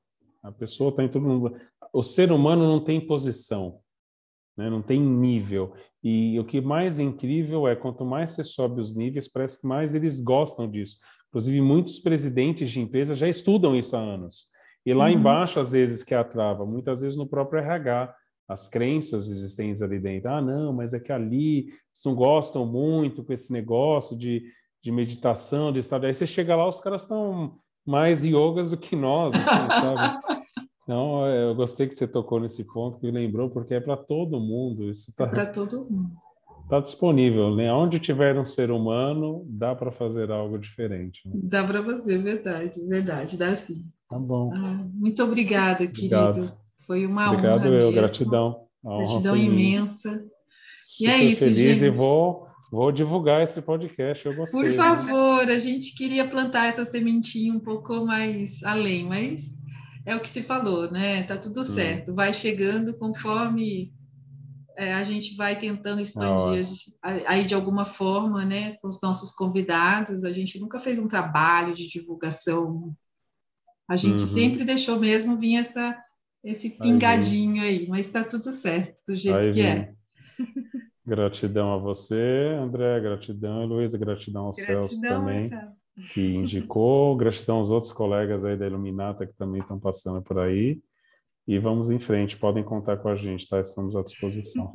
A 0.44 0.52
pessoa 0.52 0.92
está 0.92 1.04
em 1.04 1.10
todo 1.10 1.28
mundo. 1.28 1.56
O 1.92 2.04
ser 2.04 2.32
humano 2.32 2.68
não 2.68 2.84
tem 2.84 3.06
posição, 3.06 3.80
né? 4.56 4.70
não 4.70 4.82
tem 4.82 5.02
nível. 5.02 5.74
E 6.04 6.40
o 6.40 6.46
que 6.46 6.62
mais 6.62 7.00
é 7.00 7.04
incrível 7.04 7.68
é 7.68 7.76
quanto 7.76 8.06
mais 8.06 8.32
você 8.32 8.44
sobe 8.44 8.80
os 8.80 8.96
níveis, 8.96 9.28
parece 9.28 9.62
que 9.62 9.68
mais 9.68 9.94
eles 9.96 10.22
gostam 10.22 10.70
disso. 10.70 10.98
Inclusive, 11.30 11.62
muitos 11.62 12.00
presidentes 12.00 12.70
de 12.72 12.80
empresas 12.80 13.18
já 13.18 13.28
estudam 13.28 13.76
isso 13.76 13.96
há 13.96 14.00
anos. 14.00 14.48
E 14.86 14.94
lá 14.94 15.06
uhum. 15.06 15.12
embaixo, 15.12 15.60
às 15.60 15.74
vezes, 15.74 16.04
que 16.04 16.14
é 16.14 16.18
a 16.18 16.24
trava, 16.24 16.66
muitas 16.66 17.02
vezes 17.02 17.18
no 17.18 17.28
próprio 17.28 17.60
RH 17.60 18.16
as 18.48 18.68
crenças 18.68 19.28
existentes 19.28 19.82
ali 19.82 20.00
dentro. 20.00 20.30
Ah, 20.30 20.42
não, 20.42 20.72
mas 20.72 20.94
é 20.94 21.00
que 21.00 21.12
ali 21.12 21.66
eles 21.66 22.04
não 22.06 22.16
gostam 22.16 22.66
muito 22.66 23.24
com 23.24 23.34
esse 23.34 23.52
negócio 23.52 24.18
de, 24.18 24.44
de 24.82 24.92
meditação, 24.92 25.72
de 25.74 25.80
estar. 25.80 26.04
Aí 26.06 26.14
você 26.14 26.26
chega 26.26 26.56
lá, 26.56 26.68
os 26.68 26.80
caras 26.80 27.02
estão 27.02 27.58
mais 27.86 28.24
yogas 28.24 28.72
do 28.72 28.78
que 28.78 28.96
nós, 28.96 29.36
assim, 29.36 29.68
sabe? 29.96 30.28
Não, 30.88 31.28
eu 31.28 31.54
gostei 31.54 31.88
que 31.88 31.96
você 31.96 32.08
tocou 32.08 32.40
nesse 32.40 32.64
ponto, 32.64 32.98
que 32.98 33.06
me 33.06 33.12
lembrou, 33.12 33.50
porque 33.50 33.74
é 33.74 33.82
para 33.82 33.98
todo 33.98 34.40
mundo. 34.40 34.90
Isso 34.90 35.14
tá, 35.14 35.26
é 35.26 35.28
para 35.28 35.46
todo 35.46 35.86
mundo. 35.90 36.16
Está 36.68 36.82
disponível, 36.82 37.56
né? 37.56 37.72
Onde 37.72 37.98
tiver 37.98 38.38
um 38.38 38.44
ser 38.44 38.72
humano, 38.72 39.46
dá 39.48 39.74
para 39.74 39.90
fazer 39.90 40.30
algo 40.30 40.60
diferente. 40.60 41.22
Né? 41.26 41.36
Dá 41.44 41.64
para 41.64 41.82
fazer, 41.82 42.22
verdade, 42.22 42.86
verdade, 42.86 43.38
dá 43.38 43.56
sim. 43.56 43.86
Tá 44.10 44.20
bom. 44.20 44.52
Ah, 44.54 44.86
muito 44.94 45.24
obrigada, 45.24 45.86
Obrigado. 45.86 46.34
querido. 46.34 46.58
Foi 46.86 47.06
uma 47.06 47.32
Obrigado, 47.32 47.60
honra. 47.60 47.68
eu, 47.68 47.72
mesmo. 47.72 47.92
gratidão. 47.94 48.68
Gratidão 48.84 49.38
imensa. 49.38 50.26
E 51.00 51.08
é 51.08 51.24
isso, 51.24 51.46
feliz 51.46 51.58
gente. 51.80 51.86
e 51.86 51.90
vou, 51.90 52.46
vou 52.70 52.92
divulgar 52.92 53.42
esse 53.42 53.62
podcast. 53.62 54.26
Eu 54.26 54.36
gostei. 54.36 54.62
Por 54.62 54.72
favor, 54.74 55.46
né? 55.46 55.54
a 55.54 55.60
gente 55.60 55.96
queria 55.96 56.28
plantar 56.28 56.66
essa 56.68 56.84
sementinha 56.84 57.54
um 57.54 57.62
pouco 57.62 58.06
mais 58.06 58.62
além, 58.66 59.06
mas 59.06 59.62
é 60.06 60.14
o 60.18 60.20
que 60.20 60.28
se 60.28 60.44
falou, 60.44 60.92
né? 60.92 61.24
Tá 61.24 61.38
tudo 61.38 61.64
certo. 61.64 62.12
Hum. 62.12 62.16
Vai 62.16 62.34
chegando 62.34 62.98
conforme 62.98 63.94
é, 64.78 64.94
a 64.94 65.04
gente 65.04 65.36
vai 65.36 65.58
tentando 65.58 66.00
expandir 66.00 66.64
aí 67.02 67.46
de 67.46 67.56
alguma 67.56 67.84
forma, 67.84 68.46
né? 68.46 68.76
Com 68.78 68.88
os 68.88 69.02
nossos 69.02 69.32
convidados. 69.32 70.24
A 70.24 70.32
gente 70.32 70.60
nunca 70.60 70.80
fez 70.80 71.00
um 71.00 71.08
trabalho 71.08 71.74
de 71.74 71.90
divulgação. 71.90 72.96
A 73.90 73.96
gente 73.96 74.22
uhum. 74.22 74.28
sempre 74.28 74.64
deixou 74.64 75.00
mesmo 75.00 75.36
vir 75.36 75.56
essa 75.56 75.98
esse 76.44 76.78
pingadinho 76.78 77.62
aí, 77.62 77.80
aí 77.80 77.88
mas 77.88 78.06
está 78.06 78.24
tudo 78.24 78.52
certo, 78.52 79.02
do 79.08 79.18
jeito 79.18 79.38
aí, 79.38 79.52
que 79.52 79.62
é. 79.62 79.94
Gratidão 81.06 81.74
a 81.74 81.78
você, 81.78 82.56
André, 82.62 83.00
gratidão, 83.00 83.66
Luísa, 83.66 83.98
gratidão 83.98 84.46
ao 84.46 84.52
gratidão, 84.52 84.84
Celso 84.84 85.02
também, 85.02 85.50
Marcelo. 85.50 85.72
que 86.14 86.22
indicou, 86.22 87.16
gratidão 87.16 87.58
aos 87.58 87.70
outros 87.70 87.92
colegas 87.92 88.46
aí 88.46 88.58
da 88.58 88.68
Iluminata 88.68 89.26
que 89.26 89.34
também 89.34 89.62
estão 89.62 89.80
passando 89.80 90.22
por 90.22 90.38
aí. 90.38 90.82
E 91.48 91.58
vamos 91.58 91.90
em 91.90 92.00
frente, 92.00 92.38
podem 92.38 92.64
contar 92.64 92.98
com 92.98 93.08
a 93.08 93.16
gente, 93.16 93.48
tá? 93.48 93.60
Estamos 93.62 93.96
à 93.96 94.02
disposição. 94.02 94.74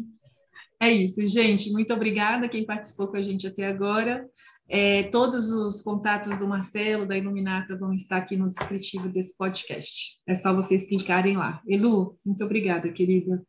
É 0.83 0.91
isso, 0.91 1.25
gente. 1.29 1.71
Muito 1.71 1.95
obrigada 1.95 2.49
quem 2.49 2.67
participou 2.67 3.07
com 3.07 3.17
a 3.17 3.23
gente 3.23 3.47
até 3.47 3.69
agora. 3.69 4.29
É, 4.69 5.05
todos 5.05 5.53
os 5.53 5.81
contatos 5.81 6.37
do 6.39 6.49
Marcelo, 6.49 7.07
da 7.07 7.17
Iluminata, 7.17 7.79
vão 7.79 7.95
estar 7.95 8.17
aqui 8.17 8.37
no 8.37 8.49
descritivo 8.49 9.09
desse 9.09 9.37
podcast. 9.37 10.19
É 10.27 10.35
só 10.35 10.53
vocês 10.53 10.89
clicarem 10.89 11.37
lá. 11.37 11.63
Elu, 11.69 12.19
muito 12.25 12.43
obrigada, 12.45 12.91
querida. 12.91 13.41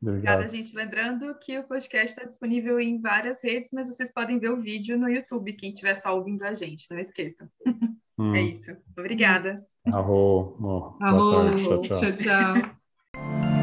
Obrigada, 0.00 0.46
gente. 0.46 0.76
Lembrando 0.76 1.34
que 1.34 1.58
o 1.58 1.64
podcast 1.64 2.08
está 2.08 2.24
disponível 2.24 2.78
em 2.78 3.00
várias 3.00 3.42
redes, 3.42 3.70
mas 3.72 3.88
vocês 3.88 4.12
podem 4.12 4.38
ver 4.38 4.50
o 4.50 4.60
vídeo 4.60 4.96
no 4.96 5.08
YouTube, 5.08 5.52
quem 5.54 5.70
estiver 5.70 5.94
só 5.96 6.16
ouvindo 6.16 6.44
a 6.44 6.54
gente, 6.54 6.90
não 6.90 6.98
esqueçam. 6.98 7.48
Hum. 8.20 8.34
É 8.34 8.42
isso. 8.42 8.76
Obrigada. 8.98 9.64
Arro. 9.92 10.96
Arro. 11.00 11.56
Tchau, 11.56 11.82
tchau. 11.82 11.98
tchau, 12.00 12.12
tchau. 12.16 13.57